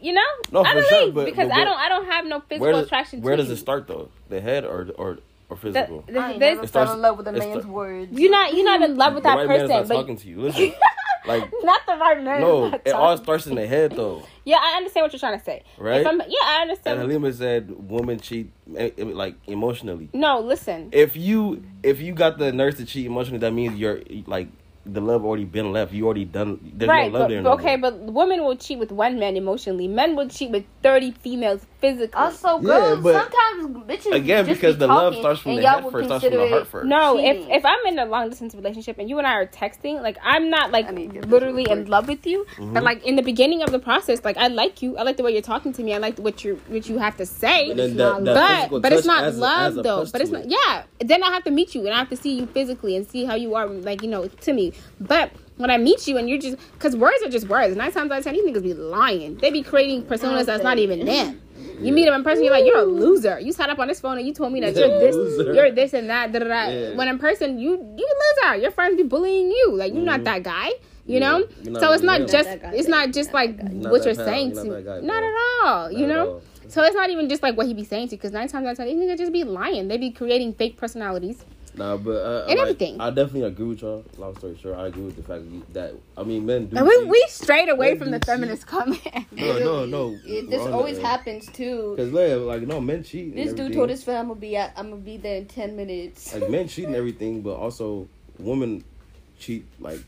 you 0.00 0.14
know 0.14 0.22
No, 0.50 0.64
I 0.64 0.68
for 0.70 0.74
don't 0.80 0.88
sure, 0.88 1.04
leave 1.04 1.14
but- 1.14 1.24
because 1.26 1.48
but 1.48 1.58
I 1.58 1.64
don't 1.64 1.78
I 1.78 1.88
don't 1.90 2.06
have 2.06 2.24
no 2.24 2.40
physical 2.40 2.62
Where 2.62 2.72
does 2.72 2.86
attraction. 2.86 3.20
where 3.20 3.36
does 3.36 3.50
it 3.50 3.56
start 3.58 3.86
though? 3.86 4.08
The 4.30 4.40
head 4.40 4.64
or 4.64 4.88
or 4.96 5.18
or 5.48 5.56
The- 5.56 5.62
physical? 5.62 6.04
the- 6.06 6.18
I 6.18 6.30
ain't 6.32 6.40
there's- 6.40 6.56
never 6.56 6.66
starts- 6.66 6.88
fell 6.90 6.96
in 6.96 7.02
love 7.02 7.16
with 7.18 7.28
a 7.28 7.32
man's 7.32 7.44
start- 7.44 7.64
words. 7.66 8.12
you're 8.18 8.30
not 8.30 8.54
you're 8.54 8.64
not 8.64 8.82
in 8.82 8.96
love 8.96 9.14
with 9.14 9.22
the 9.22 9.28
that 9.30 9.36
right 9.38 9.46
man 9.48 9.56
is 9.56 9.62
person, 9.62 9.76
not 9.78 9.88
but 9.88 9.94
talking 9.94 10.16
to 10.16 10.28
you. 10.28 10.40
Listen, 10.40 10.72
like 11.26 11.52
not 11.62 11.80
the 11.86 11.96
right 11.96 12.22
man. 12.22 12.40
no, 12.40 12.66
it 12.84 12.92
all 12.92 13.16
starts 13.16 13.46
in 13.46 13.56
the 13.56 13.66
head 13.66 13.92
though, 13.92 14.22
Yeah, 14.44 14.58
I 14.62 14.76
understand 14.76 15.04
what 15.04 15.12
you're 15.12 15.18
trying 15.20 15.38
to 15.38 15.44
say. 15.44 15.62
right? 15.78 16.00
If 16.02 16.06
I'm, 16.06 16.20
yeah, 16.20 16.26
I 16.44 16.58
and 16.62 16.70
understand. 16.70 17.00
Halima 17.00 17.32
said 17.32 17.70
women 17.90 18.20
cheat 18.20 18.50
eh, 18.76 18.90
eh, 18.96 19.04
like 19.04 19.34
emotionally. 19.46 20.08
no, 20.12 20.40
listen. 20.40 20.88
If 20.92 21.16
you 21.16 21.62
if 21.82 22.00
you 22.00 22.12
got 22.12 22.38
the 22.38 22.52
nurse 22.52 22.76
to 22.76 22.84
cheat 22.84 23.06
emotionally, 23.06 23.38
that 23.40 23.52
means 23.52 23.76
you're 23.76 24.00
like 24.26 24.48
the 24.92 25.00
love 25.00 25.24
already 25.24 25.44
been 25.44 25.72
left. 25.72 25.92
You 25.92 26.06
already 26.06 26.24
done. 26.24 26.58
There's 26.74 26.88
right, 26.88 27.10
no 27.12 27.18
love 27.18 27.28
but, 27.28 27.34
there. 27.34 27.42
no 27.42 27.52
okay, 27.52 27.76
more. 27.76 27.90
but 27.90 28.00
women 28.12 28.44
will 28.44 28.56
cheat 28.56 28.78
with 28.78 28.92
one 28.92 29.18
man 29.18 29.36
emotionally. 29.36 29.88
Men 29.88 30.16
will 30.16 30.28
cheat 30.28 30.50
with 30.50 30.64
thirty 30.82 31.10
females 31.10 31.66
physically. 31.80 32.14
Also, 32.14 32.58
Yeah, 32.60 32.62
girls, 32.62 33.00
but- 33.02 33.14
sometimes 33.14 33.86
bitches 33.86 34.12
again 34.14 34.46
just 34.46 34.60
because 34.60 34.76
be 34.76 34.80
the 34.80 34.86
love 34.88 35.14
starts 35.16 35.40
from 35.40 35.56
the 35.56 35.66
head 35.68 35.84
first, 35.90 36.06
starts 36.06 36.24
from 36.24 36.34
the 36.34 36.48
heart 36.48 36.66
first. 36.66 36.86
no, 36.86 37.18
if 37.18 37.36
cheating. 37.36 37.50
if 37.50 37.64
I'm 37.66 37.86
in 37.86 37.98
a 37.98 38.06
long 38.06 38.28
distance 38.30 38.54
relationship 38.54 38.98
and 38.98 39.08
you 39.08 39.18
and 39.18 39.26
I 39.26 39.32
are 39.34 39.46
texting, 39.46 40.00
like 40.02 40.16
I'm 40.22 40.50
not 40.50 40.70
like 40.70 40.86
I 40.86 40.90
need 40.92 41.08
to 41.08 41.12
get 41.14 41.22
this 41.24 41.30
literally 41.30 41.66
in 41.68 41.86
love 41.86 42.08
with 42.08 42.26
you, 42.26 42.44
Mm-hmm. 42.56 42.72
but 42.74 42.82
like 42.82 43.04
in 43.04 43.16
the 43.16 43.22
beginning 43.22 43.62
of 43.62 43.70
the 43.72 43.78
process, 43.78 44.24
like 44.24 44.36
I 44.36 44.48
like 44.48 44.82
you. 44.82 44.96
I 44.96 45.02
like 45.02 45.16
the 45.16 45.22
way 45.22 45.32
you're 45.32 45.42
talking 45.42 45.72
to 45.74 45.82
me. 45.82 45.94
I 45.94 45.98
like 45.98 46.18
what 46.18 46.44
you 46.44 46.60
what 46.68 46.88
you 46.88 46.98
have 46.98 47.16
to 47.18 47.26
say. 47.26 47.68
But 47.68 47.76
then 47.76 47.90
It's 47.90 47.96
not 47.98 48.24
but 48.24 48.82
but 48.82 48.92
it's 48.92 49.06
not 49.06 49.34
love 49.34 49.78
a 49.78 49.82
though. 49.82 50.04
But 50.10 50.20
it's 50.20 50.30
not 50.30 50.44
it. 50.46 50.50
yeah. 50.50 50.84
Then 51.00 51.22
I 51.22 51.30
have 51.30 51.44
to 51.44 51.50
meet 51.50 51.74
you 51.74 51.84
and 51.86 51.94
I 51.94 51.98
have 51.98 52.08
to 52.10 52.16
see 52.16 52.38
you 52.38 52.46
physically 52.46 52.96
and 52.96 53.06
see 53.06 53.24
how 53.24 53.34
you 53.34 53.54
are 53.54 53.66
like 53.66 54.02
you 54.02 54.08
know 54.08 54.26
to 54.28 54.52
me. 54.52 54.72
But 55.00 55.32
when 55.56 55.70
I 55.70 55.78
meet 55.78 56.06
you 56.06 56.16
and 56.18 56.28
you're 56.28 56.38
just 56.38 56.56
because 56.72 56.96
words 56.96 57.22
are 57.24 57.28
just 57.30 57.48
words. 57.48 57.76
Nine 57.76 57.92
times 57.92 58.10
out 58.10 58.18
of 58.18 58.24
ten, 58.24 58.34
these 58.34 58.44
niggas 58.44 58.62
be 58.62 58.74
lying. 58.74 59.36
They 59.36 59.50
be 59.50 59.62
creating 59.62 60.02
personas 60.04 60.46
that's 60.46 60.62
not 60.62 60.78
even 60.78 61.04
them. 61.04 61.40
You 61.80 61.92
meet 61.92 62.06
them 62.06 62.14
in 62.14 62.24
person, 62.24 62.42
you're 62.42 62.52
like, 62.54 62.64
you're 62.64 62.78
a 62.78 62.84
loser. 62.84 63.38
You 63.38 63.52
sat 63.52 63.68
up 63.68 63.78
on 63.78 63.88
this 63.88 64.00
phone 64.00 64.16
and 64.16 64.26
you 64.26 64.32
told 64.32 64.50
me 64.52 64.60
that 64.60 64.74
you're 64.74 64.88
this, 64.98 65.14
Loser. 65.14 65.52
you're 65.52 65.70
this 65.70 65.92
and 65.92 66.08
that. 66.08 66.32
Da, 66.32 66.38
da, 66.38 66.46
da. 66.46 66.68
Yeah. 66.68 66.94
When 66.96 67.06
in 67.08 67.18
person, 67.18 67.58
you 67.58 67.72
you 67.72 68.06
a 68.06 68.46
loser. 68.46 68.56
Your 68.62 68.70
friends 68.70 68.96
be 68.96 69.02
bullying 69.02 69.50
you. 69.50 69.72
Like 69.74 69.92
you're 69.92 70.02
not 70.02 70.24
that 70.24 70.42
guy. 70.42 70.68
You 70.68 70.74
Mm-hmm. 70.74 71.12
Yeah. 71.12 71.18
know. 71.20 71.48
Not 71.72 71.80
So 71.82 71.92
it's 71.92 72.02
not 72.02 72.20
him. 72.22 72.28
just 72.28 72.48
Not 72.62 72.74
it's 72.74 72.88
not 72.88 73.12
just 73.12 73.28
Not 73.32 73.34
like 73.34 73.56
that 73.58 73.66
guy. 73.66 73.72
Not 73.74 73.92
what 73.92 74.04
you're 74.06 74.14
pal. 74.14 74.24
saying 74.24 74.54
You're 74.54 74.64
to 74.64 74.70
not 74.70 74.84
guy, 74.84 75.00
not 75.00 75.22
at 75.22 75.34
all. 75.64 75.92
You 75.92 76.06
Not 76.06 76.10
at 76.10 76.14
know. 76.24 76.30
all. 76.32 76.42
So 76.68 76.82
it's 76.82 76.96
not 76.96 77.10
even 77.10 77.28
just 77.28 77.42
like 77.42 77.56
what 77.56 77.66
he 77.66 77.74
be 77.74 77.84
saying 77.84 78.08
to 78.08 78.12
you, 78.12 78.18
because 78.18 78.32
nine 78.32 78.48
times 78.48 78.66
out 78.66 78.70
of 78.72 78.76
ten, 78.78 78.86
these 78.88 78.96
niggas 78.96 79.18
just 79.18 79.32
be 79.32 79.44
lying. 79.44 79.88
They 79.88 79.98
be 79.98 80.10
creating 80.10 80.54
fake 80.54 80.76
personalities. 80.78 81.44
Nah, 81.76 81.96
but 81.98 82.10
uh, 82.12 82.46
And 82.48 82.58
like, 82.58 82.58
everything. 82.58 83.00
I 83.00 83.10
definitely 83.10 83.42
agree 83.42 83.66
with 83.66 83.82
y'all. 83.82 84.04
Long 84.16 84.36
story 84.38 84.56
short, 84.60 84.76
I 84.78 84.86
agree 84.86 85.02
with 85.04 85.16
the 85.16 85.22
fact 85.22 85.44
that 85.74 85.94
I 86.16 86.22
mean 86.22 86.46
men 86.46 86.66
do. 86.66 86.76
And 86.76 86.86
we 86.86 87.04
we 87.04 87.24
strayed 87.28 87.68
away 87.68 87.98
from 87.98 88.10
the 88.10 88.18
do 88.18 88.24
cheat. 88.24 88.26
feminist 88.26 88.66
comment. 88.66 89.00
No, 89.32 89.58
no, 89.58 89.86
no. 89.86 90.18
It, 90.24 90.48
this 90.50 90.62
always 90.62 90.98
happens 90.98 91.46
too. 91.52 91.94
Because 91.96 92.12
like 92.12 92.62
no 92.62 92.80
men 92.80 93.02
cheat. 93.02 93.34
This 93.34 93.52
dude 93.52 93.74
told 93.74 93.90
his 93.90 94.02
friend 94.02 94.18
I'm 94.20 94.28
gonna 94.28 94.40
be 94.40 94.56
at, 94.56 94.72
I'm 94.76 94.90
gonna 94.90 95.02
be 95.02 95.18
there 95.18 95.36
in 95.36 95.46
ten 95.46 95.76
minutes. 95.76 96.32
like 96.34 96.48
men 96.48 96.66
cheat 96.72 96.86
and 96.86 96.96
everything, 96.96 97.42
but 97.42 97.54
also 97.56 98.08
women 98.38 98.82
cheat 99.38 99.66
like 99.78 100.00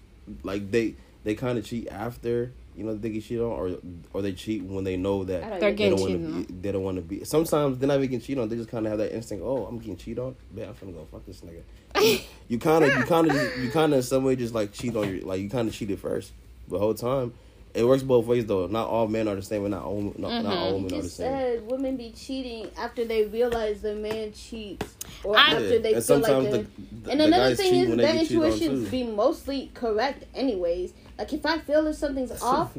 like 0.43 0.71
they 0.71 0.95
they 1.25 1.35
kind 1.35 1.59
of 1.59 1.65
cheat 1.65 1.89
after 1.89 2.53
you 2.79 2.85
know 2.85 2.95
they 2.95 3.11
get 3.11 3.25
cheated 3.25 3.43
on, 3.43 3.51
or 3.51 3.77
or 4.15 4.23
they 4.23 4.33
cheat 4.33 4.63
when 4.63 4.85
they 4.85 4.97
know 4.97 5.25
that 5.25 5.61
They're 5.61 5.71
even- 5.71 5.77
getting 5.77 5.77
they 5.77 5.91
don't 5.91 6.01
want 6.01 6.13
cheated 6.13 6.47
to 6.47 6.53
be. 6.53 6.61
They 6.61 6.73
don't 6.73 6.83
want 6.85 6.97
to 6.97 7.03
be. 7.03 7.25
Sometimes 7.25 7.79
they're 7.79 7.89
not 7.89 7.97
even 7.97 8.09
getting 8.11 8.21
cheated 8.21 8.43
on. 8.43 8.49
They 8.49 8.57
just 8.57 8.69
kind 8.69 8.87
of 8.87 8.91
have 8.93 8.99
that 9.01 9.15
instinct. 9.15 9.43
Oh, 9.45 9.67
I'm 9.67 9.79
getting 9.79 9.97
cheated 9.97 10.21
on. 10.21 10.37
Man, 10.55 10.69
I'm 10.69 10.75
finna 10.75 10.95
go 10.95 11.07
fuck 11.11 11.27
this 11.27 11.41
nigga. 11.41 12.23
you 12.49 12.59
kind 12.59 12.85
of, 12.85 12.97
you 12.97 13.03
kind 13.03 13.29
of, 13.31 13.59
you 13.59 13.71
kind 13.71 13.93
of 13.93 13.99
in 13.99 14.03
some 14.05 14.23
way 14.25 14.37
just 14.37 14.55
like 14.55 14.73
cheat 14.73 14.95
on 14.95 15.09
your 15.13 15.27
like 15.27 15.41
you 15.41 15.51
kind 15.51 15.69
of 15.69 15.75
cheated 15.75 15.99
first 15.99 16.33
the 16.69 16.79
whole 16.79 16.95
time. 16.95 17.35
It 17.75 17.85
works 17.85 18.03
both 18.03 18.25
ways 18.27 18.47
though. 18.47 18.67
Not 18.67 18.89
all 18.89 19.07
men 19.09 19.29
are 19.29 19.35
the 19.35 19.43
same, 19.43 19.63
and 19.65 19.73
not 19.73 19.85
all 19.85 20.01
not, 20.01 20.19
not 20.19 20.31
mm-hmm. 20.31 20.47
all 20.47 20.75
women 20.75 20.87
are 20.87 20.97
the 20.97 21.03
Just 21.03 21.17
same. 21.17 21.27
said 21.33 21.67
women 21.71 21.97
be 21.97 22.13
cheating 22.13 22.71
after 22.79 23.05
they 23.05 23.27
realize 23.27 23.83
the 23.83 23.95
man 23.95 24.33
cheats, 24.33 24.95
or 25.23 25.37
I- 25.37 25.53
after 25.53 25.65
Yeah, 25.75 25.79
they 25.79 25.95
and 25.95 26.05
feel 26.05 26.19
like 26.19 26.27
the, 26.27 26.51
the, 26.51 26.67
the, 27.03 27.11
And 27.11 27.21
the 27.21 27.25
another 27.27 27.49
guys 27.51 27.57
thing 27.59 27.71
cheat 27.71 27.83
is 27.83 27.89
when 27.89 27.99
that 27.99 28.13
get 28.15 28.23
intuitions 28.23 28.89
be 28.89 29.05
mostly 29.05 29.71
correct 29.75 30.25
anyways. 30.35 30.93
Like 31.19 31.33
if 31.33 31.45
I 31.45 31.59
feel 31.59 31.85
that 31.85 31.95
something's 31.95 32.31
off, 32.43 32.73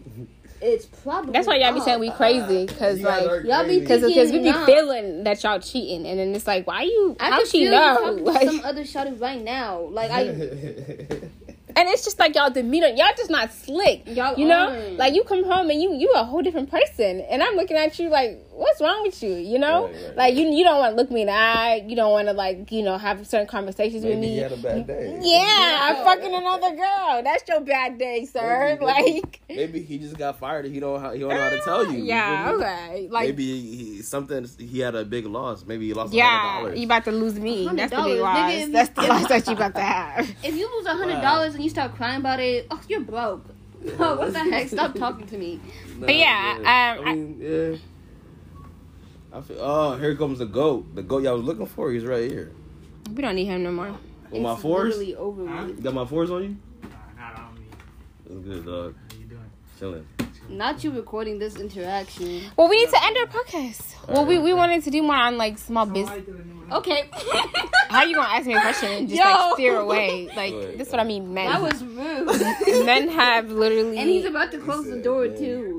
it's 0.61 0.85
probably 0.85 1.31
That's 1.33 1.47
why 1.47 1.57
y'all 1.57 1.73
be 1.73 1.79
saying 1.81 1.99
we 1.99 2.09
crazy, 2.11 2.65
because 2.65 3.01
like. 3.01 3.27
are 3.27 3.41
y'all 3.41 3.67
be. 3.67 3.79
Because 3.79 4.01
because 4.05 4.31
we 4.31 4.39
be 4.39 4.51
Nah. 4.51 4.65
feeling 4.65 5.23
that 5.23 5.43
y'all 5.43 5.59
cheating, 5.59 6.05
and 6.07 6.19
then 6.19 6.33
it's 6.35 6.47
like, 6.47 6.65
why 6.67 6.83
you? 6.83 7.15
I 7.19 7.29
how 7.31 7.45
she 7.45 7.65
know? 7.65 8.09
you 8.09 8.17
to 8.17 8.23
Like, 8.23 8.45
some 8.47 8.61
other 8.63 8.83
shawty 8.83 9.19
right 9.21 9.41
now. 9.41 9.79
Like 9.81 10.11
I, 10.11 10.21
and 11.75 11.87
it's 11.89 12.03
just 12.03 12.19
like 12.19 12.35
y'all 12.35 12.49
demeanor. 12.49 12.87
Y'all 12.87 13.07
just 13.15 13.29
not 13.29 13.53
slick. 13.53 14.03
Y'all 14.07 14.37
you 14.37 14.45
know, 14.47 14.69
aren't. 14.69 14.97
like 14.97 15.13
you 15.13 15.23
come 15.23 15.43
home 15.45 15.69
and 15.69 15.81
you 15.81 15.93
you 15.95 16.11
a 16.15 16.23
whole 16.23 16.41
different 16.41 16.69
person, 16.71 17.21
and 17.21 17.41
I'm 17.43 17.55
looking 17.55 17.77
at 17.77 17.97
you 17.99 18.09
like, 18.09 18.39
what's 18.59 18.81
wrong 18.81 19.01
with 19.03 19.21
you? 19.23 19.33
You 19.35 19.57
know, 19.59 19.85
Right, 19.85 19.95
right, 20.07 20.17
like 20.17 20.35
you 20.35 20.45
you 20.47 20.63
don't 20.63 20.79
want 20.79 20.91
to 20.95 21.01
look 21.01 21.09
me 21.11 21.21
in 21.21 21.27
the 21.27 21.33
eye. 21.33 21.83
You 21.87 21.95
don't 21.95 22.11
want 22.11 22.27
to 22.27 22.33
like 22.33 22.71
you 22.71 22.83
know 22.83 22.97
have 22.97 23.25
certain 23.25 23.47
conversations 23.47 24.03
with 24.05 24.19
me. 24.19 24.27
he 24.33 24.37
had 24.37 24.51
a 24.51 24.57
bad 24.57 24.85
day. 24.87 25.17
Yeah, 25.21 25.79
I'm 25.83 25.95
fucking 26.03 26.33
another 26.35 26.75
girl. 26.75 27.21
That's 27.23 27.43
your 27.47 27.61
bad 27.61 27.97
day, 27.97 28.25
sir. 28.25 28.77
Maybe, 28.79 28.85
like, 28.85 29.41
maybe 29.49 29.81
he 29.81 29.97
just 29.97 30.17
got 30.17 30.37
fired. 30.39 30.65
and 30.65 30.73
He 30.73 30.79
don't 30.79 30.99
how 30.99 31.11
he 31.11 31.19
don't 31.19 31.29
know 31.29 31.41
how 31.41 31.49
to 31.49 31.61
tell 31.61 31.85
you. 31.85 31.99
you 31.99 32.03
yeah, 32.05 32.49
feel 32.49 32.55
okay. 32.61 33.07
Like, 33.09 33.25
maybe 33.27 33.45
he, 33.45 33.75
he 33.77 34.01
something 34.01 34.47
he 34.59 34.79
had 34.79 34.95
a 34.95 35.05
big 35.05 35.25
loss. 35.25 35.65
Maybe 35.65 35.87
he 35.87 35.93
lost 35.93 36.13
yeah, 36.13 36.61
$100. 36.61 36.77
you 36.77 36.85
about 36.85 37.05
to 37.05 37.11
lose 37.11 37.39
me. 37.39 37.65
That's 37.73 37.91
the 37.91 38.01
big 38.03 38.19
loss. 38.21 38.37
nigga, 38.37 38.71
That's 38.71 38.89
you- 38.89 39.03
the 39.03 39.09
loss 39.09 39.27
that 39.29 39.47
you 39.47 39.53
about 39.53 39.75
to 39.75 39.81
have. 39.81 40.29
if 40.43 40.53
you 40.55 40.69
lose 40.77 40.85
a 40.85 40.95
hundred 40.95 41.15
Wow. 41.15 41.21
dollars 41.21 41.55
and 41.55 41.63
you 41.63 41.69
start 41.69 41.95
crying 41.95 42.19
about 42.19 42.39
it, 42.39 42.67
oh, 42.71 42.81
you're 42.89 43.01
broke. 43.01 43.45
Oh, 43.97 44.17
what 44.17 44.33
the 44.33 44.39
heck? 44.39 44.67
Stop 44.67 44.93
talking 44.95 45.25
to 45.27 45.37
me. 45.37 45.59
Nah, 45.99 46.05
But 46.07 46.15
yeah, 46.15 46.55
um, 46.99 47.07
I 47.07 47.13
mean, 47.15 47.37
yeah. 47.39 47.77
I 49.31 49.41
feel. 49.41 49.57
Oh, 49.59 49.95
here 49.97 50.15
comes 50.15 50.39
the 50.39 50.45
goat. 50.45 50.95
The 50.95 51.03
goat 51.03 51.23
y'all 51.23 51.35
was 51.37 51.45
looking 51.45 51.65
for. 51.67 51.91
He's 51.91 52.05
right 52.05 52.29
here. 52.29 52.51
We 53.13 53.21
don't 53.21 53.35
need 53.35 53.45
him 53.45 53.63
no 53.63 53.71
more. 53.71 53.95
With 54.31 54.41
my 54.41 54.53
It's 54.53 54.61
fours. 54.61 54.97
literally 54.97 55.15
over 55.15 55.47
Huh? 55.47 55.65
with. 55.67 55.77
You 55.77 55.83
got 55.83 55.93
my 55.93 56.05
fours 56.05 56.31
on 56.31 56.43
you. 56.43 56.57
Nah, 56.83 56.89
not 57.17 57.39
on 57.39 57.55
me. 57.55 57.61
That's 58.27 58.41
good, 58.45 58.65
dog. 58.65 58.95
How 59.11 59.17
you 59.17 59.25
doing? 59.25 59.41
Chilling. 59.79 60.05
Chilling. 60.17 60.57
Not 60.57 60.83
you 60.83 60.91
recording 60.91 61.37
this 61.39 61.55
interaction. 61.57 62.41
Well, 62.57 62.69
we 62.69 62.79
need 62.83 62.89
to 62.89 63.03
end 63.03 63.17
our 63.17 63.25
podcast. 63.27 64.07
Well, 64.07 64.25
we, 64.25 64.39
we 64.39 64.53
wanted 64.53 64.83
to 64.83 64.89
do 64.91 65.01
more 65.03 65.15
on 65.15 65.37
like 65.37 65.57
small 65.59 65.85
business. 65.85 66.23
Okay. 66.71 67.09
How 67.89 68.03
you 68.03 68.15
gonna 68.15 68.27
ask 68.29 68.45
me 68.45 68.53
a 68.55 68.61
question 68.61 68.91
and 68.91 69.09
just 69.09 69.19
Yo. 69.19 69.25
like 69.25 69.53
steer 69.53 69.79
away? 69.79 70.27
Like 70.35 70.53
Wait, 70.53 70.77
this 70.77 70.87
is 70.87 70.91
what 70.93 70.99
I 70.99 71.03
mean. 71.03 71.33
Men. 71.33 71.47
that 71.49 71.61
was 71.61 71.83
rude. 71.83 72.85
men 72.85 73.09
have 73.09 73.49
literally. 73.51 73.97
and 73.97 74.07
he's 74.09 74.25
about 74.25 74.51
to 74.51 74.59
close 74.59 74.85
the 74.85 74.97
door 75.01 75.27
man. 75.27 75.37
too. 75.37 75.78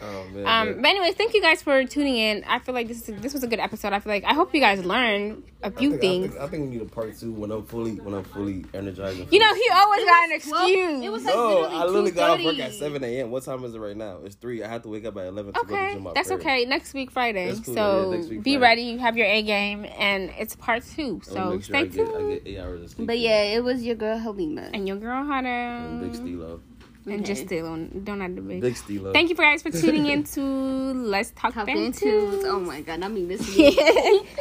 Oh 0.00 0.24
man. 0.32 0.46
Um, 0.46 0.82
but 0.82 0.88
anyways, 0.88 1.14
thank 1.14 1.32
you 1.34 1.40
guys 1.40 1.62
for 1.62 1.84
tuning 1.84 2.16
in. 2.16 2.44
I 2.46 2.58
feel 2.58 2.74
like 2.74 2.88
this 2.88 3.08
is, 3.08 3.20
this 3.20 3.32
was 3.32 3.42
a 3.42 3.46
good 3.46 3.60
episode. 3.60 3.92
I 3.92 4.00
feel 4.00 4.12
like 4.12 4.24
I 4.24 4.34
hope 4.34 4.54
you 4.54 4.60
guys 4.60 4.84
learned 4.84 5.42
a 5.62 5.70
few 5.70 5.90
think, 5.92 6.00
things. 6.00 6.24
I 6.26 6.28
think, 6.28 6.40
I 6.42 6.48
think 6.48 6.62
we 6.64 6.68
need 6.76 6.82
a 6.82 6.84
part 6.90 7.16
two 7.18 7.32
when 7.32 7.50
I'm 7.50 7.64
fully 7.64 7.94
when 7.96 8.14
I'm 8.14 8.24
fully 8.24 8.64
energized. 8.74 9.32
You 9.32 9.38
know, 9.38 9.54
he 9.54 9.68
always 9.72 10.04
got 10.04 10.24
an 10.24 10.40
Well, 10.50 10.66
excuse. 10.66 11.04
it 11.04 11.08
was 11.12 11.24
like 11.24 11.34
No, 11.34 11.48
literally 11.60 11.74
I 11.76 11.84
literally 11.84 12.10
got 12.10 12.30
off 12.38 12.44
work 12.44 12.58
at 12.58 12.74
7 12.74 13.04
a.m. 13.04 13.30
What 13.30 13.42
time 13.44 13.64
is 13.64 13.74
it 13.74 13.78
right 13.78 13.96
now? 13.96 14.18
It's 14.24 14.34
3. 14.36 14.62
I 14.62 14.68
have 14.68 14.82
to 14.82 14.88
wake 14.88 15.04
up 15.06 15.16
at 15.16 15.26
11 15.26 15.52
to 15.54 15.60
go 15.60 15.66
to 15.66 15.72
okay, 15.74 15.94
gym. 15.94 16.08
that's 16.14 16.30
okay. 16.30 16.64
Next 16.66 16.92
week 16.94 17.10
Friday. 17.10 17.52
Cool, 17.64 17.74
so 17.74 18.10
yeah, 18.10 18.16
next 18.16 18.28
week 18.28 18.42
be 18.42 18.56
Friday. 18.56 18.62
ready. 18.62 18.82
You 18.82 18.98
have 18.98 19.16
your 19.16 19.26
A 19.26 19.42
game, 19.42 19.86
and 19.98 20.30
it's 20.38 20.54
part 20.56 20.84
two. 20.84 21.20
So 21.24 21.50
make 21.52 21.62
sure 21.64 21.74
stay 21.74 21.78
I 21.78 21.84
get, 21.86 22.06
tuned. 22.06 22.44
get 22.44 22.52
8 22.54 22.58
hours 22.60 22.82
of 22.82 22.90
sleep. 22.90 23.06
But 23.06 23.18
yeah, 23.18 23.42
it 23.42 23.64
was 23.64 23.82
your 23.82 23.96
girl 23.96 24.18
Halima. 24.18 24.70
And 24.74 24.86
your 24.86 24.98
girl 24.98 25.24
had 25.24 25.44
a 25.46 25.48
And 25.48 26.00
Big 26.02 26.14
Stilo. 26.14 26.60
And 27.06 27.24
just 27.24 27.42
Okay. 27.42 27.58
still 27.60 27.76
don't 28.04 28.20
have 28.20 28.34
to 28.36 28.42
be. 28.42 28.60
Big 28.60 28.76
Stilo. 28.76 29.12
Thank 29.12 29.30
you 29.30 29.36
guys 29.36 29.62
for 29.62 29.70
tuning 29.70 30.06
in 30.06 30.24
to 30.24 30.40
Let's 30.42 31.30
Talk, 31.30 31.54
Top 31.54 31.66
Bantu. 31.66 31.84
into. 31.84 32.42
Oh 32.48 32.60
my 32.60 32.80
god, 32.82 33.02
I 33.02 33.08
mean 33.08 33.28
this. 33.28 33.40